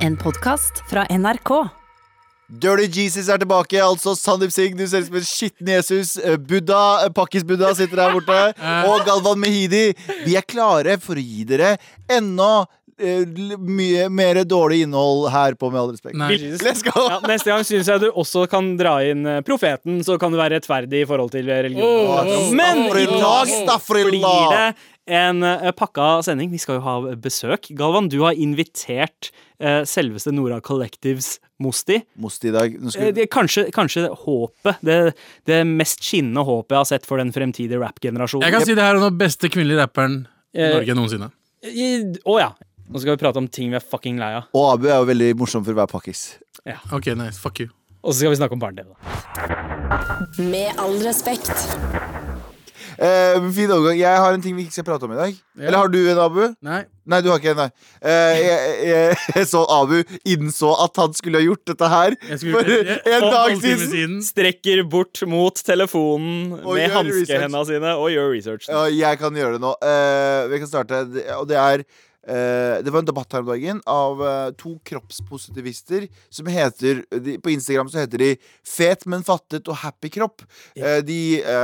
En 0.00 0.16
podkast 0.16 0.80
fra 0.88 1.04
NRK. 1.10 1.50
Dirty 2.50 2.86
Jesus 2.88 3.28
er 3.30 3.38
tilbake, 3.38 3.78
altså 3.84 4.14
Sandeep 4.18 4.50
Singh. 4.50 4.74
Du 4.78 4.86
ser 4.88 5.04
ut 5.04 5.10
som 5.10 5.18
en 5.20 5.26
skitten 5.28 5.68
Jesus. 5.70 6.16
Eh, 6.16 6.38
Buddha, 6.40 7.04
eh, 7.04 7.12
Pakkis-Buddha 7.14 7.74
sitter 7.78 8.00
der 8.00 8.16
borte. 8.16 8.38
Og 8.90 9.04
Galvan 9.06 9.38
Mehidi. 9.38 9.92
Vi 10.24 10.34
er 10.40 10.46
klare 10.48 10.96
for 11.04 11.20
å 11.20 11.22
gi 11.22 11.44
dere 11.46 11.76
enda 12.10 12.64
mye 13.00 14.08
mer 14.12 14.42
dårlig 14.44 14.82
innhold 14.84 15.28
her 15.32 15.56
på 15.58 15.70
Med 15.72 15.80
all 15.80 15.90
respekt. 15.94 16.16
Let's 16.64 16.84
go! 16.84 16.94
Ja, 17.08 17.18
neste 17.28 17.52
gang 17.52 17.66
syns 17.66 17.90
jeg 17.90 18.02
du 18.02 18.08
også 18.10 18.46
kan 18.50 18.74
dra 18.80 18.98
inn 19.06 19.26
eh, 19.28 19.42
profeten, 19.46 20.00
så 20.06 20.18
kan 20.20 20.32
du 20.32 20.38
være 20.40 20.58
rettferdig 20.58 21.04
i 21.04 21.08
forhold 21.08 21.32
til 21.34 21.50
religion. 21.50 22.08
Åh, 22.10 22.48
Men 22.56 22.86
i 22.92 23.06
dag 23.10 23.52
blir 23.90 24.16
det 24.54 24.64
en 25.10 25.42
eh, 25.42 25.70
pakka 25.76 26.08
sending. 26.26 26.50
Vi 26.52 26.60
skal 26.62 26.78
jo 26.78 26.86
ha 26.86 26.96
besøk. 27.18 27.70
Galvan, 27.76 28.10
du 28.12 28.20
har 28.24 28.38
invitert 28.38 29.30
eh, 29.58 29.82
selveste 29.88 30.32
Nora 30.34 30.60
Collectives 30.64 31.38
Mosti. 31.60 32.00
Mosti 32.20 32.50
i 32.50 32.54
dag. 32.54 32.76
Eh, 32.76 32.92
skal 32.94 33.22
kanskje, 33.32 33.66
kanskje 33.74 34.08
håpet. 34.24 34.82
Det, 34.86 35.00
det 35.50 35.62
mest 35.68 36.04
skinnende 36.06 36.44
håpet 36.46 36.76
jeg 36.76 36.82
har 36.84 36.90
sett 36.94 37.08
for 37.08 37.20
den 37.22 37.34
fremtidige 37.34 37.80
rap-generasjonen. 37.82 38.46
Jeg 38.46 38.56
kan 38.56 38.68
si 38.68 38.76
det 38.78 38.86
her 38.86 38.96
er 38.96 39.08
den 39.08 39.20
beste 39.20 39.50
kvinnelige 39.52 39.82
rapperen 39.82 40.22
i 40.24 40.30
Eh, 40.50 40.72
Norge 40.74 40.96
noensinne. 40.98 41.30
Å 41.60 42.32
oh, 42.32 42.38
ja. 42.40 42.48
Nå 42.90 42.98
skal 42.98 43.14
vi 43.14 43.20
prate 43.22 43.38
om 43.38 43.46
ting 43.48 43.70
vi 43.70 43.78
er 43.78 43.84
fucking 43.86 44.16
lei 44.18 44.32
av. 44.40 44.48
Og 44.56 44.72
Abu 44.72 44.88
er 44.90 44.96
jo 44.98 45.06
veldig 45.12 45.28
morsom 45.38 45.62
for 45.66 45.76
å 45.76 45.78
være 45.84 45.92
pakkis. 45.92 46.24
Ok, 46.90 47.12
nice, 47.18 47.38
fuck 47.38 47.60
you. 47.62 47.68
Og 48.02 48.14
så 48.14 48.22
skal 48.24 48.32
vi 48.34 48.38
snakke 48.40 48.56
om 48.56 48.62
barne-TV. 48.62 48.90
Med 50.50 50.78
all 50.80 50.96
respekt. 51.04 51.52
Eh, 53.00 53.36
fin 53.54 53.70
overgang. 53.72 53.96
Jeg 53.96 54.18
har 54.20 54.34
en 54.36 54.42
ting 54.44 54.56
vi 54.58 54.66
ikke 54.66 54.74
skal 54.74 54.86
prate 54.90 55.06
om 55.06 55.12
i 55.14 55.20
dag. 55.20 55.36
Ja. 55.56 55.68
Eller 55.68 55.78
har 55.84 55.92
du 55.92 55.98
en, 56.02 56.18
Abu? 56.20 56.40
Nei. 56.66 56.80
Nei, 57.10 57.20
du 57.24 57.30
har 57.30 57.38
ikke 57.40 57.54
en, 57.54 57.62
nei. 57.62 57.68
Eh, 58.02 58.40
jeg, 58.42 58.74
jeg, 58.90 59.14
jeg 59.38 59.46
så 59.52 59.62
Abu 59.72 59.96
innså 60.34 60.74
at 60.84 61.00
han 61.00 61.14
skulle 61.16 61.40
ha 61.40 61.46
gjort 61.46 61.62
dette 61.70 61.88
her 61.90 62.14
Jeg 62.28 62.42
skulle 62.42 62.60
for 62.60 62.74
jeg- 62.74 62.98
en 63.06 63.24
tolv 63.24 63.32
dag 63.38 63.56
timer 63.64 63.86
siden. 63.94 64.18
Strekker 64.26 64.82
bort 64.92 65.22
mot 65.30 65.62
telefonen 65.70 66.58
Og 66.60 66.74
med 66.74 66.84
gjør 66.88 66.94
hanskehendene 66.98 67.64
sine 67.70 67.94
og 67.96 68.10
gjør 68.16 68.30
research. 68.34 68.68
Ja, 68.68 68.84
jeg 68.92 69.22
kan 69.22 69.38
gjøre 69.44 69.56
det 69.56 69.64
nå. 69.64 69.72
Eh, 69.80 70.44
vi 70.52 70.62
kan 70.64 70.72
starte. 70.74 71.04
Det- 71.14 71.26
Og 71.38 71.48
det 71.48 71.56
er 71.62 71.84
eh, 72.26 72.82
Det 72.82 72.90
var 72.92 73.00
en 73.02 73.08
debatt 73.08 73.32
her 73.32 73.40
om 73.44 73.50
dagen 73.52 73.80
av 73.86 74.20
uh, 74.20 74.50
to 74.58 74.76
kroppspositivister 74.84 76.08
som 76.30 76.46
heter 76.50 77.02
de, 77.10 77.38
På 77.42 77.50
Instagram 77.52 77.88
så 77.92 78.02
heter 78.02 78.18
de 78.24 78.30
Fet, 78.66 79.06
men 79.10 79.22
fattet 79.26 79.68
og 79.70 79.76
happy 79.82 80.08
kropp. 80.12 80.42
Eh, 80.76 81.00
de 81.06 81.18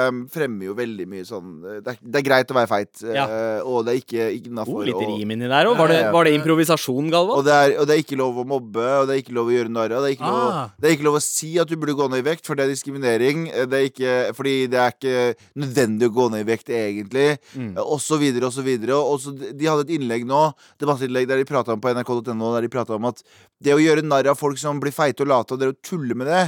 um, 0.09 0.23
fremmer 0.33 0.67
jo 0.71 0.75
veldig 0.79 1.07
mye 1.11 1.25
sånn 1.29 1.53
Det 1.85 1.95
er, 1.95 1.99
det 2.03 2.21
er 2.21 2.27
greit 2.27 2.51
å 2.53 2.57
være 2.57 2.71
feit, 2.71 3.03
Ja. 3.15 3.27
og 3.65 3.85
det 3.87 3.95
er 3.95 4.01
ikke 4.03 4.27
Oh, 4.67 4.81
litt 4.85 4.97
rim 4.99 5.31
inni 5.35 5.49
der 5.49 5.67
òg. 5.69 5.77
Var, 5.79 5.89
det- 5.89 5.97
Ja, 6.01 6.07
ja. 6.09 6.13
var 6.13 6.25
det 6.25 6.33
improvisasjon, 6.37 7.11
Galvan? 7.11 7.39
og, 7.39 7.45
det 7.47 7.53
er, 7.55 7.75
og 7.81 7.87
det 7.87 7.95
er 7.97 8.03
ikke 8.03 8.17
lov 8.19 8.37
å 8.43 8.45
mobbe, 8.49 8.85
og 9.01 9.07
det 9.09 9.15
er 9.17 9.23
ikke 9.23 9.35
lov 9.37 9.49
å 9.51 9.55
gjøre 9.55 9.71
narr 9.73 9.93
av. 9.97 10.03
Det, 10.07 10.17
Ah. 10.21 10.69
det 10.81 10.89
er 10.91 10.97
ikke 10.97 11.05
lov 11.07 11.17
å 11.19 11.23
si 11.23 11.59
at 11.59 11.69
du 11.69 11.77
burde 11.77 11.95
gå 11.97 12.09
ned 12.11 12.25
i 12.25 12.27
vekt, 12.31 12.45
for 12.47 12.55
det 12.57 12.65
er 12.67 12.73
diskriminering. 12.75 13.47
Det 13.71 13.73
er 13.79 13.87
ikke, 13.91 14.35
fordi 14.37 14.55
det 14.73 14.79
er 14.81 14.93
ikke 14.93 15.37
nødvendig 15.57 16.09
å 16.11 16.15
gå 16.17 16.31
ned 16.33 16.41
i 16.47 16.51
vekt, 16.51 16.69
egentlig. 16.71 17.39
Mm. 17.55 17.77
Og 17.79 18.01
så 18.01 18.19
videre 18.19 18.47
og 18.47 18.53
så 18.53 18.63
videre. 18.67 18.97
Og 18.97 19.21
så 19.21 19.33
de 19.37 19.67
hadde 19.67 19.87
et 19.89 19.95
innlegg 20.01 20.25
nå, 20.27 20.46
debattinnlegg 20.83 21.27
der 21.29 21.37
de 21.43 21.49
prata 21.49 21.73
om 21.73 21.81
på 21.81 21.93
nrk.no, 21.95 22.55
der 22.55 22.63
de 22.69 22.73
prata 22.73 22.95
om 22.99 23.05
at 23.11 23.23
det 23.63 23.75
å 23.75 23.81
gjøre 23.83 24.03
narr 24.07 24.29
av 24.33 24.39
folk 24.39 24.59
som 24.59 24.79
blir 24.83 24.93
feite 24.93 25.23
og 25.27 25.29
late, 25.35 25.55
og 25.55 25.61
det 25.61 25.73
å 25.73 25.77
tulle 25.83 26.15
med 26.15 26.27
det 26.33 26.47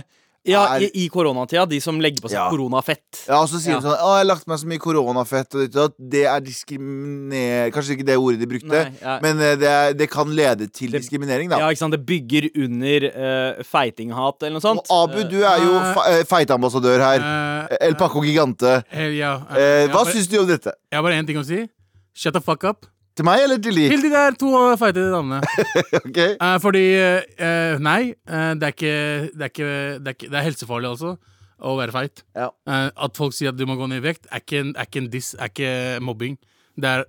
Ja, 0.49 0.63
er- 0.79 0.87
i, 0.87 1.05
i 1.05 1.09
koronatida. 1.13 1.67
De 1.69 1.77
som 1.83 1.99
legger 2.01 2.23
på 2.25 2.29
seg 2.31 2.39
Ja. 2.39 2.47
koronafett. 2.49 3.25
Ja, 3.27 3.41
og 3.43 3.49
så 3.51 3.59
sier 3.61 3.75
Ja. 3.75 3.81
de 3.83 3.89
sånn 3.89 3.99
Å, 4.01 4.13
jeg 4.17 4.23
har 4.23 4.29
lagt 4.31 4.47
meg 4.49 4.57
så 4.63 4.69
mye 4.71 4.79
koronafett, 4.81 5.55
og 5.59 5.71
det. 5.75 5.89
Det 5.99 6.23
er 6.25 6.41
diskriminer... 6.41 7.71
Kanskje 7.75 7.97
ikke 7.99 8.07
det 8.07 8.17
ordet 8.17 8.39
de 8.41 8.47
brukte, 8.49 8.71
Nei, 8.71 8.95
ja. 9.03 9.17
men 9.21 9.43
eh, 9.45 9.57
det, 9.61 9.69
er, 9.69 9.93
det 9.99 10.09
kan 10.11 10.31
lede 10.33 10.69
til 10.73 10.95
Det- 10.95 11.03
diskriminering, 11.03 11.51
da. 11.53 11.59
Ja, 11.61 11.69
ikke 11.75 11.83
sant? 11.83 11.93
Det 11.93 12.01
bygger 12.07 12.49
under 12.65 13.09
uh, 13.11 13.63
feitinghat 13.67 14.43
eller 14.47 14.57
noe 14.57 14.65
sånt. 14.65 14.87
Og 14.89 15.11
Abu, 15.11 15.21
du 15.29 15.43
er 15.43 15.59
jo 15.67 15.75
Eh, 15.79 15.95
fe- 15.99 16.25
feiteambassadør 16.33 16.99
her. 17.05 17.21
Uh, 17.69 17.77
El 17.91 17.95
Paco 18.01 18.23
Gigante. 18.25 18.79
Uh, 18.89 19.89
hva 19.93 20.07
syns 20.09 20.31
du 20.31 20.39
om 20.41 20.47
dette? 20.49 20.73
Jeg 20.89 20.97
har 20.97 21.05
bare 21.05 21.19
én 21.21 21.27
ting 21.29 21.37
å 21.37 21.45
si. 21.45 21.67
Shut 22.15 22.33
the 22.33 22.41
fuck 22.41 22.65
up. 22.65 22.87
Til 23.19 23.27
meg 23.27 23.43
eller 23.43 23.59
til 23.59 23.75
Li? 23.75 23.89
Til 23.91 24.05
de 24.05 24.13
der 24.13 24.37
to 24.39 24.53
feite 24.79 25.09
damene. 25.11 25.41
okay. 26.05 26.37
Eh, 26.37 26.59
fordi 26.63 26.85
eh, 26.95 27.81
Nei, 27.83 28.13
eh, 28.15 28.53
det, 28.55 28.69
er 28.69 28.77
ikke, 28.77 28.93
det, 29.33 29.43
er 29.43 29.51
ikke, 29.51 29.71
det, 29.99 30.13
er 30.13 30.15
ikke, 30.15 30.29
det 30.31 30.39
er 30.39 30.47
helsefarlig 30.47 30.93
altså 30.93 31.17
å 31.59 31.75
være 31.79 31.95
feit. 31.95 32.23
Ja. 32.39 32.53
Eh, 32.71 32.91
at 32.95 33.19
folk 33.19 33.35
sier 33.35 33.51
at 33.51 33.59
du 33.59 33.65
må 33.67 33.75
gå 33.79 33.89
ned 33.91 34.03
i 34.03 34.07
vekt, 34.07 34.29
er 34.31 34.45
ikke 34.45 34.63
en, 34.63 34.71
er 34.79 34.87
ikke 34.87 35.03
en 35.03 35.11
diss, 35.11 35.33
er 35.35 35.51
ikke 35.51 35.73
mobbing. 36.05 36.39
Det 36.79 36.93
er 36.93 37.05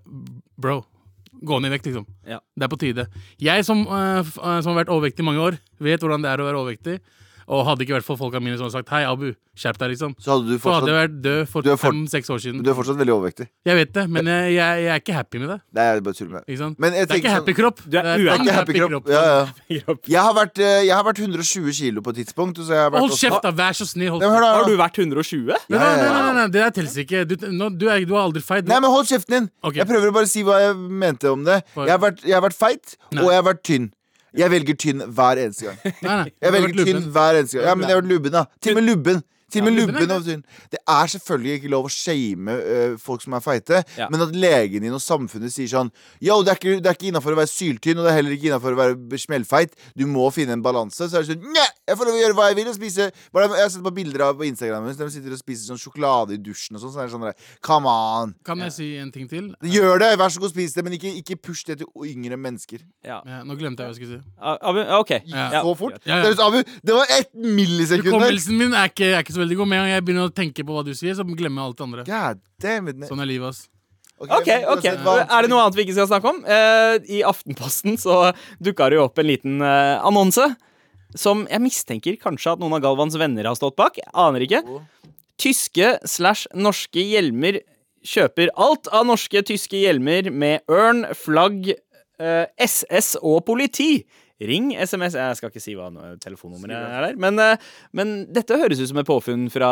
bro. 0.57 0.81
Gå 1.45 1.59
ned 1.61 1.69
i 1.69 1.75
vekt, 1.77 1.91
liksom. 1.91 2.07
Ja. 2.27 2.41
Det 2.57 2.65
er 2.65 2.71
på 2.73 2.81
tide. 2.81 3.05
Jeg 3.39 3.65
som, 3.67 3.85
eh, 3.85 4.19
eh, 4.19 4.59
som 4.65 4.73
har 4.73 4.81
vært 4.81 4.93
overvektig 4.95 5.23
i 5.23 5.29
mange 5.29 5.45
år, 5.45 5.59
vet 5.79 6.01
hvordan 6.01 6.25
det 6.25 6.33
er 6.33 6.41
å 6.41 6.49
være 6.49 6.63
overvektig. 6.63 6.97
Og 7.49 7.63
hadde 7.65 7.81
ikke 7.81 7.95
vært 7.97 8.05
for 8.05 8.19
folka 8.19 8.37
mine 8.43 8.59
som 8.59 8.67
hadde 8.67 8.75
sagt 8.77 8.91
Hei, 8.93 9.01
Abu, 9.09 9.31
skjerp 9.57 9.79
deg, 9.81 9.95
liksom. 9.95 10.11
Så 10.21 10.35
hadde 10.35 10.45
du 10.51 10.59
Så 10.61 10.69
hadde 10.75 10.91
jeg 10.91 10.97
vært 10.99 11.15
død 11.23 11.39
for 11.49 11.69
fem-seks 11.81 12.29
år 12.29 12.41
siden. 12.43 12.59
Du 12.61 12.69
er 12.69 12.75
fortsatt 12.77 12.99
veldig 12.99 13.13
overvektig. 13.15 13.47
Jeg 13.65 13.79
vet 13.79 13.93
det, 13.95 14.03
men 14.13 14.29
jeg, 14.29 14.51
jeg, 14.53 14.83
jeg 14.85 14.91
er 14.93 15.01
ikke 15.01 15.15
happy 15.17 15.41
med 15.41 15.49
det. 15.49 15.57
Nei, 15.79 15.85
er 15.89 16.03
bare 16.05 16.17
tuller 16.19 16.35
med. 16.37 16.43
Ikke 16.45 16.59
sant? 16.61 16.77
Men 16.85 16.93
jeg 16.93 17.09
det 17.09 17.15
er 17.15 17.21
ikke 17.23 17.31
sånn- 17.31 17.39
happy 17.39 17.55
kropp. 17.57 17.81
Du 17.89 17.97
er 17.97 18.05
det 18.05 18.13
uhappy 18.21 18.77
kropp. 18.77 19.09
Ja, 19.09 19.23
ja. 19.25 19.41
Jeg 20.13 20.21
har 20.27 20.33
vært, 20.37 20.61
eh, 20.61 20.79
jeg 20.85 20.93
har 20.93 21.03
vært 21.05 21.19
120 21.25 21.73
kilo 21.79 22.01
på 22.05 22.13
et 22.13 22.21
tidspunkt. 22.21 22.61
Så 22.61 22.73
jeg 22.73 22.81
har 22.85 22.93
vært 22.93 23.05
Hold 23.07 23.17
kjeft, 23.17 23.41
da! 23.45 23.51
Vær 23.59 23.77
så 23.77 23.85
snill. 23.89 24.13
Hold 24.13 24.23
Nei, 24.23 24.29
Har 24.45 24.65
du 24.69 24.75
vært 24.79 24.97
120? 25.01 25.49
Nei, 25.49 25.59
nei, 25.69 25.79
nei, 25.79 26.09
nei, 26.13 26.33
nei, 26.37 26.47
det 26.53 26.61
der 26.63 26.73
teller 26.77 27.03
ikke. 27.03 27.25
Du, 27.29 27.35
er, 27.89 28.05
du 28.05 28.13
er 28.15 28.21
aldri 28.21 28.41
feit. 28.45 28.69
Nei, 28.69 28.79
men 28.79 28.93
hold 28.93 29.09
kjeften 29.09 29.35
din! 29.35 29.49
Jeg 29.73 29.89
prøver 29.89 30.11
å 30.13 30.15
bare 30.21 30.29
si 30.29 30.45
hva 30.45 30.61
jeg 30.61 30.77
mente 30.77 31.29
om 31.33 31.45
det. 31.47 31.61
Jeg 31.77 31.93
har 31.93 32.01
vært, 32.01 32.21
jeg 32.25 32.37
har 32.37 32.45
vært 32.45 32.57
feit, 32.57 32.95
Nei. 33.13 33.23
og 33.23 33.31
jeg 33.33 33.41
har 33.41 33.47
vært 33.49 33.63
tynn. 33.65 33.89
Jeg 34.37 34.51
velger 34.51 34.75
tynn 34.77 35.01
hver 35.15 35.41
eneste 35.45 35.65
gang. 35.69 35.79
Nei, 36.05 36.15
nei. 36.15 36.31
Jeg 36.41 36.53
velger 36.53 36.85
tynn 36.85 37.09
hver 37.15 37.39
eneste 37.39 37.57
gang. 37.57 37.67
Ja, 37.67 37.75
men 37.75 37.87
jeg 37.87 37.95
har 37.95 38.01
vært 38.01 38.11
lubben, 38.11 38.35
da. 38.35 38.45
Til 38.61 38.75
og 38.75 38.81
med 38.81 38.89
lubben. 38.91 39.23
Til 39.49 39.61
og 39.61 39.65
med 39.69 39.73
Ja, 39.73 39.79
lubben 39.79 39.95
lubben 39.99 40.15
og 40.15 40.25
tynn. 40.25 40.43
Det 40.71 40.79
er 40.87 41.05
selvfølgelig 41.13 41.53
ikke 41.59 41.71
lov 41.73 41.85
å 41.87 41.91
shame 41.93 42.51
øh, 42.59 42.97
folk 43.01 43.21
som 43.25 43.33
er 43.33 43.43
feite, 43.45 43.83
Ja. 43.97 44.07
men 44.11 44.21
at 44.21 44.35
legen 44.35 44.81
din 44.85 44.93
og 44.93 45.01
samfunnet 45.01 45.51
sier 45.53 45.67
sånn 45.71 45.91
Yo, 46.21 46.41
det 46.43 46.51
er 46.53 46.59
ikke, 46.59 46.75
det 46.83 46.89
er 46.91 46.97
ikke 46.97 47.09
innafor 47.11 47.33
å 47.33 47.39
være 47.41 47.51
syltynn, 47.51 47.97
og 47.99 48.05
det 48.05 48.11
er 48.13 48.17
heller 48.19 48.35
ikke 48.37 48.49
innafor 48.51 48.75
å 48.75 48.79
være 48.79 49.19
smellfeit. 49.19 49.73
Du 49.97 50.05
må 50.07 50.29
finne 50.33 50.53
en 50.57 50.61
balanse. 50.65 51.09
Så 51.09 51.17
er 51.19 51.23
det 51.25 51.33
sånn 51.33 51.49
Nja, 51.53 51.65
jeg 51.89 51.97
får 51.97 52.05
lov 52.09 52.17
å 52.17 52.21
gjøre 52.23 52.37
hva 52.37 52.47
jeg 52.51 52.59
vil 52.61 52.67
og 52.71 52.75
spise 52.77 53.09
bare, 53.33 53.49
Jeg 53.49 53.63
har 53.65 53.69
sett 53.73 53.83
på 53.85 53.93
bilder 53.95 54.21
av 54.29 54.37
på 54.37 54.45
Instagram 54.47 54.85
der 54.89 55.05
de 55.05 55.11
sitter 55.13 55.33
og 55.33 55.39
spiser 55.41 55.71
sånn 55.73 55.79
sjokolade 55.81 56.35
i 56.35 56.41
dusjen 56.43 56.75
og 56.77 56.81
sånn. 56.83 56.93
Så 56.93 56.99
er 57.01 57.07
det 57.09 57.13
sånn 57.15 57.25
der, 57.25 57.35
Come 57.65 57.89
on. 57.89 58.35
Kan 58.45 58.59
jeg 58.63 58.71
si 58.75 58.87
en 59.01 59.11
ting 59.11 59.27
til? 59.29 59.49
Gjør 59.63 59.99
det! 60.03 60.11
Vær 60.19 60.29
så 60.33 60.39
god, 60.43 60.51
spis 60.53 60.73
det, 60.75 60.83
men 60.85 60.93
ikke, 60.97 61.11
ikke 61.21 61.37
push 61.41 61.63
det 61.67 61.79
til 61.81 61.87
yngre 62.05 62.37
mennesker. 62.37 62.83
Ja. 63.05 63.19
Ja, 63.25 63.41
nå 63.47 63.55
glemte 63.59 63.83
jeg 63.85 63.89
hva 63.89 63.95
jeg 63.95 63.99
skulle 63.99 64.19
si. 64.19 64.31
Ah, 64.39 64.57
Abu, 64.69 64.79
ah, 64.83 64.99
OK. 64.99 65.11
Ja. 65.25 65.45
Ja. 65.57 65.61
Så 65.65 65.73
fort. 65.79 65.97
Ja, 66.05 66.19
ja. 66.23 66.29
Det, 66.29 66.39
Abu, 66.43 66.59
det 66.85 66.95
var 66.97 67.05
ett 67.17 67.31
millisekund 67.33 68.03
der. 68.05 68.11
Hukommelsen 68.11 68.57
min 68.59 68.73
er 68.77 68.89
ikke, 68.91 69.09
er 69.15 69.23
ikke 69.23 69.35
så 69.35 69.38
veldig 69.41 69.57
god. 69.59 69.69
Med 69.71 69.79
en 69.79 69.85
gang 69.85 69.93
jeg 69.95 70.05
begynner 70.07 70.29
å 70.29 70.35
tenke 70.35 70.65
på 70.65 70.75
hva 70.75 70.85
du 70.85 70.93
sier, 70.97 71.17
så 71.17 71.25
glemmer 71.27 71.63
jeg 71.63 71.67
alt 71.71 71.79
det 71.79 71.85
andre. 71.87 72.07
God 72.07 72.41
damn 72.63 72.91
it. 72.91 73.03
Sånn 73.09 73.23
er 73.23 73.29
livet, 73.29 73.55
ass. 73.55 73.67
OK, 74.19 74.49
ok 74.67 74.85
Er 74.89 75.45
det 75.45 75.47
noe 75.47 75.61
annet 75.63 75.77
vi 75.77 75.85
ikke 75.85 75.95
skal 75.95 76.09
snakke 76.09 76.31
om? 76.33 76.41
Eh, 76.43 76.95
I 77.19 77.21
Aftenposten 77.23 77.95
så 77.99 78.33
dukka 78.59 78.89
det 78.91 78.97
jo 78.99 79.05
opp 79.05 79.21
en 79.21 79.29
liten 79.29 79.61
eh, 79.63 79.95
annonse. 80.03 80.43
Som 81.17 81.45
jeg 81.49 81.63
mistenker 81.63 82.17
kanskje 82.21 82.53
at 82.53 82.61
noen 82.61 82.75
av 82.77 82.83
Galvans 82.83 83.15
venner 83.17 83.47
har 83.49 83.57
stått 83.57 83.77
bak. 83.79 83.97
Aner 84.13 84.43
ikke. 84.45 84.61
Tyske 85.39 85.95
slash 86.05 86.51
norske 86.53 87.01
hjelmer 87.01 87.61
kjøper 88.05 88.51
alt 88.59 88.87
av 88.95 89.07
norske 89.07 89.41
tyske 89.47 89.79
hjelmer 89.79 90.29
med 90.31 90.67
ørn, 90.71 91.05
flagg, 91.17 91.71
eh, 92.19 92.45
SS 92.59 93.15
og 93.23 93.41
politi. 93.47 94.03
Ring, 94.39 94.71
SMS 94.71 95.17
Jeg 95.19 95.35
skal 95.35 95.51
ikke 95.51 95.61
si 95.63 95.73
hva 95.75 95.89
telefonnummeret 96.21 96.75
er 96.77 97.05
der. 97.09 97.17
Men, 97.19 97.39
eh, 97.43 97.57
men 97.95 98.13
dette 98.31 98.55
høres 98.59 98.79
ut 98.79 98.87
som 98.91 99.01
et 99.01 99.07
påfunn 99.07 99.47
fra 99.51 99.71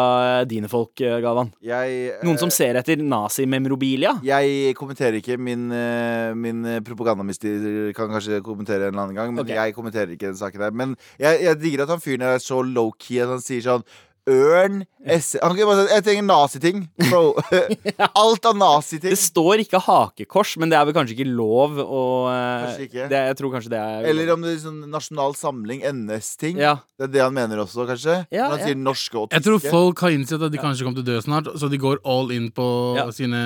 dine 0.49 0.67
folk, 0.71 0.91
Gavan. 0.97 1.23
Galvan. 1.23 1.51
Jeg, 1.63 2.17
Noen 2.27 2.39
som 2.41 2.51
eh, 2.51 2.55
ser 2.57 2.79
etter 2.79 2.99
nazimemrobilia. 2.99 4.17
Jeg 4.27 4.75
kommenterer 4.79 5.19
ikke. 5.21 5.37
Min, 5.39 5.69
eh, 5.71 6.33
min 6.35 6.65
propagandamister 6.87 7.93
kan 7.97 8.11
kanskje 8.11 8.41
kommentere 8.45 8.89
en 8.89 8.95
eller 8.95 9.05
annen 9.05 9.19
gang. 9.19 9.33
Men 9.35 9.45
okay. 9.45 9.55
jeg 9.55 9.77
kommenterer 9.77 10.11
ikke 10.15 10.31
den 10.31 10.39
saken 10.39 10.65
der. 10.65 10.75
Men 10.75 10.97
jeg, 11.15 11.43
jeg 11.47 11.61
digger 11.63 11.85
at 11.85 11.95
han 11.95 12.03
fyren 12.03 12.27
er 12.27 12.43
så 12.43 12.59
low-key 12.65 13.21
at 13.23 13.31
han 13.37 13.43
sier 13.43 13.63
sånn 13.63 13.87
Ørn 14.27 14.81
S 15.07 15.37
Han 15.39 15.53
kan 15.55 15.69
bare 15.69 15.83
si 15.87 15.93
Jeg 15.95 16.03
trenger 16.03 16.25
naziting, 16.27 16.81
bro. 17.07 17.21
Alt 18.23 18.47
av 18.49 18.57
naziting. 18.59 19.13
Det 19.13 19.19
står 19.21 19.61
ikke 19.63 19.79
hakekors, 19.85 20.55
men 20.59 20.71
det 20.71 20.75
er 20.79 20.87
vel 20.89 20.95
kanskje 20.97 21.15
ikke 21.15 21.29
lov 21.31 21.77
å 21.79 22.01
eh, 22.31 22.65
Kanskje 22.65 22.87
ikke. 22.89 23.05
Det, 23.13 23.21
jeg 23.29 23.37
tror 23.39 23.53
kanskje 23.55 23.71
det 23.71 23.79
er 23.83 24.07
Eller 24.11 24.31
om 24.33 24.43
det 24.43 24.51
er 24.55 24.59
sånn 24.65 24.81
Nasjonal 24.91 25.35
Samling, 25.39 25.83
NS-ting. 25.87 26.59
Ja. 26.59 26.75
Det 26.97 27.07
er 27.07 27.13
det 27.13 27.21
han 27.23 27.35
mener 27.37 27.61
også, 27.63 27.85
kanskje. 27.87 28.17
Ja, 28.33 28.47
Når 28.49 28.57
han 28.57 28.59
ja. 28.63 28.67
sier 28.71 28.81
norske 28.81 29.19
og 29.21 29.29
tyske. 29.29 29.37
Jeg 29.37 29.45
tror 29.47 29.63
folk 29.77 30.03
har 30.03 30.15
innsett 30.17 30.43
at 30.47 30.53
de 30.55 30.59
kanskje 30.61 30.87
kommer 30.87 30.99
til 30.99 31.05
å 31.05 31.09
dø 31.13 31.21
snart, 31.23 31.49
så 31.61 31.69
de 31.71 31.79
går 31.81 32.01
all 32.09 32.31
in 32.35 32.49
på 32.57 32.67
Ja. 32.97 33.07
sine 33.15 33.41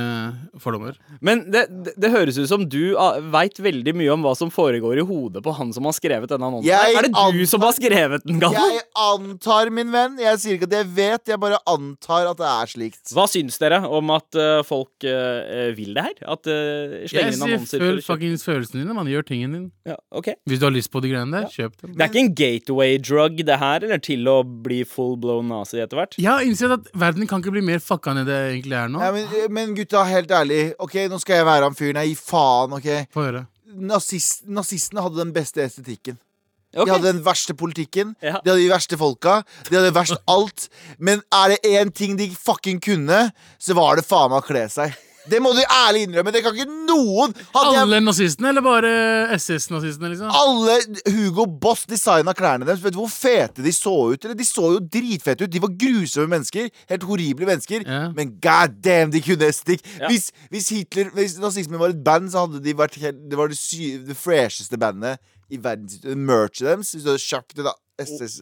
fordommer. 0.64 0.98
Men 1.22 1.44
det, 1.52 1.66
det, 1.86 1.94
det 2.00 2.12
høres 2.14 2.40
ut 2.42 2.50
som 2.50 2.66
du 2.72 2.96
uh, 2.96 3.20
veit 3.34 3.60
veldig 3.62 3.94
mye 4.02 4.14
om 4.16 4.26
hva 4.26 4.34
som 4.40 4.50
foregår 4.54 5.02
i 5.04 5.06
hodet 5.06 5.44
på 5.46 5.54
han 5.60 5.74
som 5.76 5.86
har 5.90 5.96
skrevet 5.98 6.32
denne 6.32 6.48
annonsen. 6.48 6.70
Jeg 6.72 6.96
er 6.98 7.06
det 7.10 7.14
du 7.14 7.20
antar- 7.20 7.50
som 7.52 7.66
har 7.68 7.76
skrevet 7.78 8.26
den, 8.26 8.40
Galvan? 8.42 8.72
Jeg 8.80 8.86
antar, 9.06 9.70
min 9.74 9.92
venn 9.94 10.18
Jeg 10.22 10.40
sier 10.42 10.58
ikke 10.58 10.70
at 10.71 10.71
det 10.72 10.82
vet. 10.96 11.28
Jeg 11.30 11.40
bare 11.42 11.60
antar 11.70 12.30
at 12.32 12.40
det 12.40 12.48
er 12.48 12.72
slikt. 12.72 13.02
Hva 13.16 13.26
syns 13.30 13.60
dere 13.62 13.82
om 13.86 14.14
at 14.16 14.40
uh, 14.40 14.62
folk 14.68 15.06
uh, 15.06 15.70
vil 15.78 15.94
det 15.98 16.06
her? 16.08 16.16
At 16.36 16.50
uh, 16.50 16.96
slenger 17.12 17.36
inn 17.36 17.46
annonser 17.48 17.86
å 17.86 17.92
fuckings 18.06 18.46
følelsene 18.48 18.84
dine. 18.84 18.96
Man 18.98 19.10
gjør 19.12 19.28
tingene 19.28 19.58
dine. 19.58 19.70
ja, 19.88 19.98
okay. 20.10 20.38
Hvis 20.50 20.62
du 20.62 20.68
har 20.68 20.76
lyst 20.76 20.92
på 20.94 21.04
de 21.04 21.12
greiene 21.14 21.36
der, 21.36 21.50
kjøp 21.52 21.78
dem. 21.84 21.94
Det 21.96 22.06
er 22.06 22.12
ikke 22.14 22.24
en 22.24 22.34
gateway 22.42 22.98
drug, 23.02 23.44
det 23.52 23.60
her, 23.62 23.88
eller 23.88 24.04
til 24.04 24.28
å 24.32 24.40
bli 24.44 24.82
full 24.88 25.18
blown 25.22 25.52
nazi 25.52 25.82
etter 25.84 26.00
hvert? 26.00 26.18
Jeg 26.22 26.32
har 26.32 26.48
innsett 26.48 26.76
at 26.78 26.92
verden 26.98 27.30
kan 27.30 27.44
ikke 27.44 27.56
bli 27.58 27.66
mer 27.72 27.84
fucka 27.84 28.16
enn 28.16 28.26
det 28.28 28.42
egentlig 28.56 28.80
er 28.80 28.92
nå. 28.92 29.04
Ja, 29.04 29.14
men, 29.16 29.30
men 29.54 29.78
gutta, 29.78 30.04
helt 30.08 30.32
ærlig. 30.36 30.64
Ok, 30.82 30.98
Nå 31.12 31.20
skal 31.22 31.42
jeg 31.42 31.48
være 31.48 31.68
han 31.68 31.78
fyren. 31.78 32.02
Jeg 32.04 32.14
gir 32.14 32.22
faen. 32.24 32.78
ok 32.78 32.90
Få 33.14 33.26
høre. 33.28 33.46
Nazist, 33.72 34.44
Nazistene 34.52 35.04
hadde 35.06 35.22
den 35.22 35.34
beste 35.36 35.64
estetikken. 35.64 36.20
Ok. 36.72 36.86
De 36.88 36.92
hadde 36.94 37.10
den 37.12 37.24
verste 37.26 37.54
politikken. 37.58 38.16
Ja. 38.24 38.40
De 38.44 38.54
hadde 38.54 38.64
de 38.64 38.72
verste 38.72 38.98
folka. 39.00 39.42
De 39.70 39.76
hadde 39.76 39.94
verst 39.96 40.16
alt. 40.36 40.70
Men 41.00 41.24
er 41.36 41.56
det 41.56 41.62
én 41.76 41.92
ting 41.92 42.18
de 42.20 42.30
fucking 42.32 42.80
kunne, 42.84 43.26
så 43.60 43.76
var 43.78 44.00
det 44.00 44.08
faen 44.08 44.32
meg 44.32 44.44
å 44.44 44.48
kle 44.52 44.68
seg. 44.72 44.96
Det 45.30 45.38
må 45.38 45.52
du 45.54 45.60
ærlig 45.62 46.08
innrømme. 46.08 46.32
Det 46.34 46.40
kan 46.42 46.56
ikke 46.58 46.66
noen 46.90 47.36
Hadde 47.54 47.74
jeg 47.76 47.82
Alle 47.84 48.00
nazistene, 48.02 48.50
eller 48.50 48.64
bare 48.66 48.92
SS-nazistene, 49.36 50.10
liksom? 50.10 50.32
alle 50.34 50.80
Hugo 51.14 51.46
Boss 51.62 51.84
designa 51.86 52.34
klærne 52.34 52.66
deres. 52.66 52.82
Vet 52.82 52.96
du 52.96 52.98
hvor 53.04 53.12
fete 53.14 53.62
de 53.62 53.74
så 53.76 53.94
ut? 54.16 54.26
Eller 54.26 54.34
De 54.40 54.48
så 54.48 54.72
jo 54.74 54.80
dritfete 54.82 55.46
ut. 55.46 55.52
De 55.54 55.62
var 55.62 55.76
grusomme 55.84 56.32
mennesker. 56.34 56.72
Helt 56.90 57.06
horrible 57.06 57.46
mennesker. 57.52 57.86
Ja. 57.86 58.08
Men 58.18 58.34
god 58.42 58.80
damn, 58.82 59.14
de 59.14 59.22
kunne 59.22 59.52
estetikk. 59.52 59.86
Ja. 60.00 60.10
Hvis, 60.10 60.32
hvis 60.50 60.72
Hitler 60.74 61.14
Hvis 61.14 61.38
nazismen 61.42 61.78
var 61.82 61.94
et 61.94 62.02
band, 62.04 62.32
så 62.34 62.48
hadde 62.48 62.64
de 62.66 62.74
vært 62.82 62.98
helt, 63.04 63.22
Det 63.30 63.38
var 63.38 63.52
det, 63.54 63.60
sy, 63.62 63.92
det 64.08 64.18
fresheste 64.18 64.80
bandet 64.82 65.22
i 65.52 65.60
verdens 65.64 66.00
Merch 66.18 66.64
deres. 66.64 66.92
Hvis 66.92 67.04
du 67.04 67.12
hadde 67.12 67.24
kjøpt 67.28 67.56
det, 67.58 67.68
da. 67.68 67.76
SS. 68.02 68.40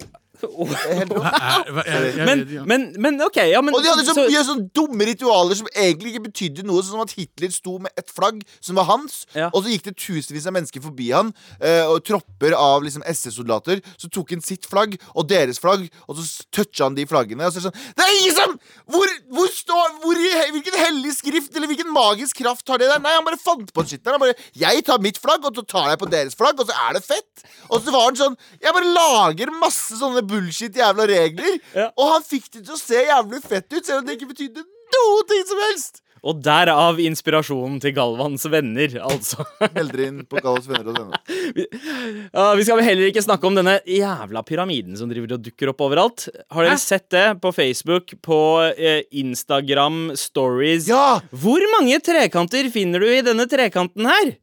Men, 2.26 2.44
men, 2.68 2.86
men 3.02 3.22
OK, 3.26 3.38
ja, 3.52 3.62
men 3.64 3.74
Og 3.76 3.84
de 3.84 3.90
hadde 3.92 4.06
så, 4.08 4.14
så- 4.16 4.26
mye 4.30 4.44
sånn 4.48 4.62
dumme 4.76 5.08
ritualer 5.10 5.58
som 5.60 5.68
egentlig 5.74 6.14
ikke 6.14 6.26
betydde 6.30 6.66
noe. 6.68 6.82
Sånn 6.84 6.96
som 6.98 7.04
at 7.04 7.14
Hitler 7.18 7.52
sto 7.54 7.78
med 7.84 7.92
et 8.00 8.10
flagg 8.14 8.42
som 8.64 8.80
var 8.80 8.88
hans, 8.90 9.26
Ja. 9.36 9.50
og 9.54 9.64
så 9.66 9.70
gikk 9.74 9.84
det 9.90 9.96
tusenvis 10.00 10.48
av 10.50 10.54
mennesker 10.56 10.82
forbi 10.84 11.10
han, 11.14 11.34
eh, 11.62 11.84
og 11.88 12.04
tropper 12.08 12.54
av 12.58 12.84
liksom 12.86 13.04
SS-soldater. 13.06 13.82
Så 13.98 14.10
tok 14.12 14.32
han 14.36 14.42
sitt 14.46 14.66
flagg 14.70 14.98
og 15.16 15.28
deres 15.30 15.60
flagg, 15.60 15.90
og 16.08 16.16
så 16.18 16.46
toucha 16.52 16.84
han 16.88 16.96
de 16.96 17.06
flaggene. 17.10 17.46
Og 17.46 17.54
så 17.54 17.60
er 17.60 17.62
det 17.62 17.68
sånn 17.70 17.96
Det 18.00 18.06
er 18.06 18.16
ingen 18.22 18.36
som 18.36 18.60
Hvor, 18.90 19.08
hvor 19.32 19.48
står 19.54 20.00
hvor 20.04 20.16
i, 20.18 20.30
Hvilken 20.52 20.76
hellig 20.80 21.14
skrift 21.16 21.56
eller 21.56 21.68
hvilken 21.68 21.92
magisk 21.94 22.38
kraft 22.42 22.68
har 22.68 22.78
det 22.82 22.88
der? 22.90 23.00
Nei, 23.04 23.12
han 23.14 23.26
bare 23.26 23.38
fant 23.38 23.72
på 23.74 23.82
en 23.82 23.88
shit 23.88 24.04
der. 24.04 24.12
Han 24.16 24.20
bare 24.24 24.36
Jeg 24.56 24.84
tar 24.86 25.00
mitt 25.00 25.18
flagg, 25.18 25.44
og 25.46 25.56
så 25.56 25.66
tar 25.68 25.90
jeg 25.92 26.00
på 26.00 26.10
deres 26.10 26.36
flagg, 26.36 26.60
og 26.60 26.68
så 26.70 26.74
er 26.90 26.94
det 26.98 27.04
fett. 27.06 27.44
Og 27.70 27.82
så 27.84 27.92
var 27.92 28.06
han 28.10 28.16
sånn 28.20 28.38
Jeg 28.62 28.74
bare 28.74 28.94
lager 28.94 29.52
masse 29.60 29.98
sånne 30.00 30.24
bullshit 30.30 30.78
jævla 30.80 31.08
regler, 31.10 31.58
Ja. 31.80 31.90
og 31.98 32.14
han 32.18 32.28
fikk 32.30 32.52
det 32.54 32.66
til 32.68 32.76
å 32.78 32.82
se 32.82 33.02
jævlig 33.10 33.42
fett 33.46 33.68
ut, 33.74 33.82
selv 33.86 34.04
om 34.04 34.06
det 34.12 34.20
ikke 34.20 34.32
betydde 34.36 34.64
noe 34.96 35.26
ting 35.30 35.44
som 35.50 35.60
helst. 35.70 36.00
Og 36.20 36.42
derav 36.44 36.98
inspirasjonen 37.00 37.78
til 37.80 37.94
Galvans 37.96 38.44
venner, 38.52 38.92
altså. 39.08 39.46
Meld 39.78 39.94
inn 40.04 40.18
på 40.28 40.42
Galvans 40.44 40.66
venner 40.68 40.90
og 40.92 40.98
venner. 40.98 42.58
Vi 42.60 42.66
skal 42.68 42.82
heller 42.84 43.08
ikke 43.08 43.24
snakke 43.24 43.48
om 43.48 43.56
denne 43.56 43.78
jævla 43.88 44.42
pyramiden 44.44 44.98
som 45.00 45.08
driver 45.08 45.38
og 45.38 45.46
dukker 45.46 45.72
opp 45.72 45.86
overalt. 45.88 46.26
Har 46.52 46.68
dere 46.68 46.76
Hæ? 46.76 46.82
sett 46.84 47.08
det 47.16 47.24
på 47.40 47.54
Facebook, 47.56 48.12
på 48.26 48.40
eh, 48.74 49.00
Instagram, 49.22 50.10
stories? 50.20 50.90
Ja! 50.92 51.22
Hvor 51.32 51.64
mange 51.78 52.02
trekanter 52.04 52.68
finner 52.74 53.00
du 53.00 53.08
i 53.16 53.24
denne 53.24 53.48
trekanten 53.48 54.10
her? 54.12 54.34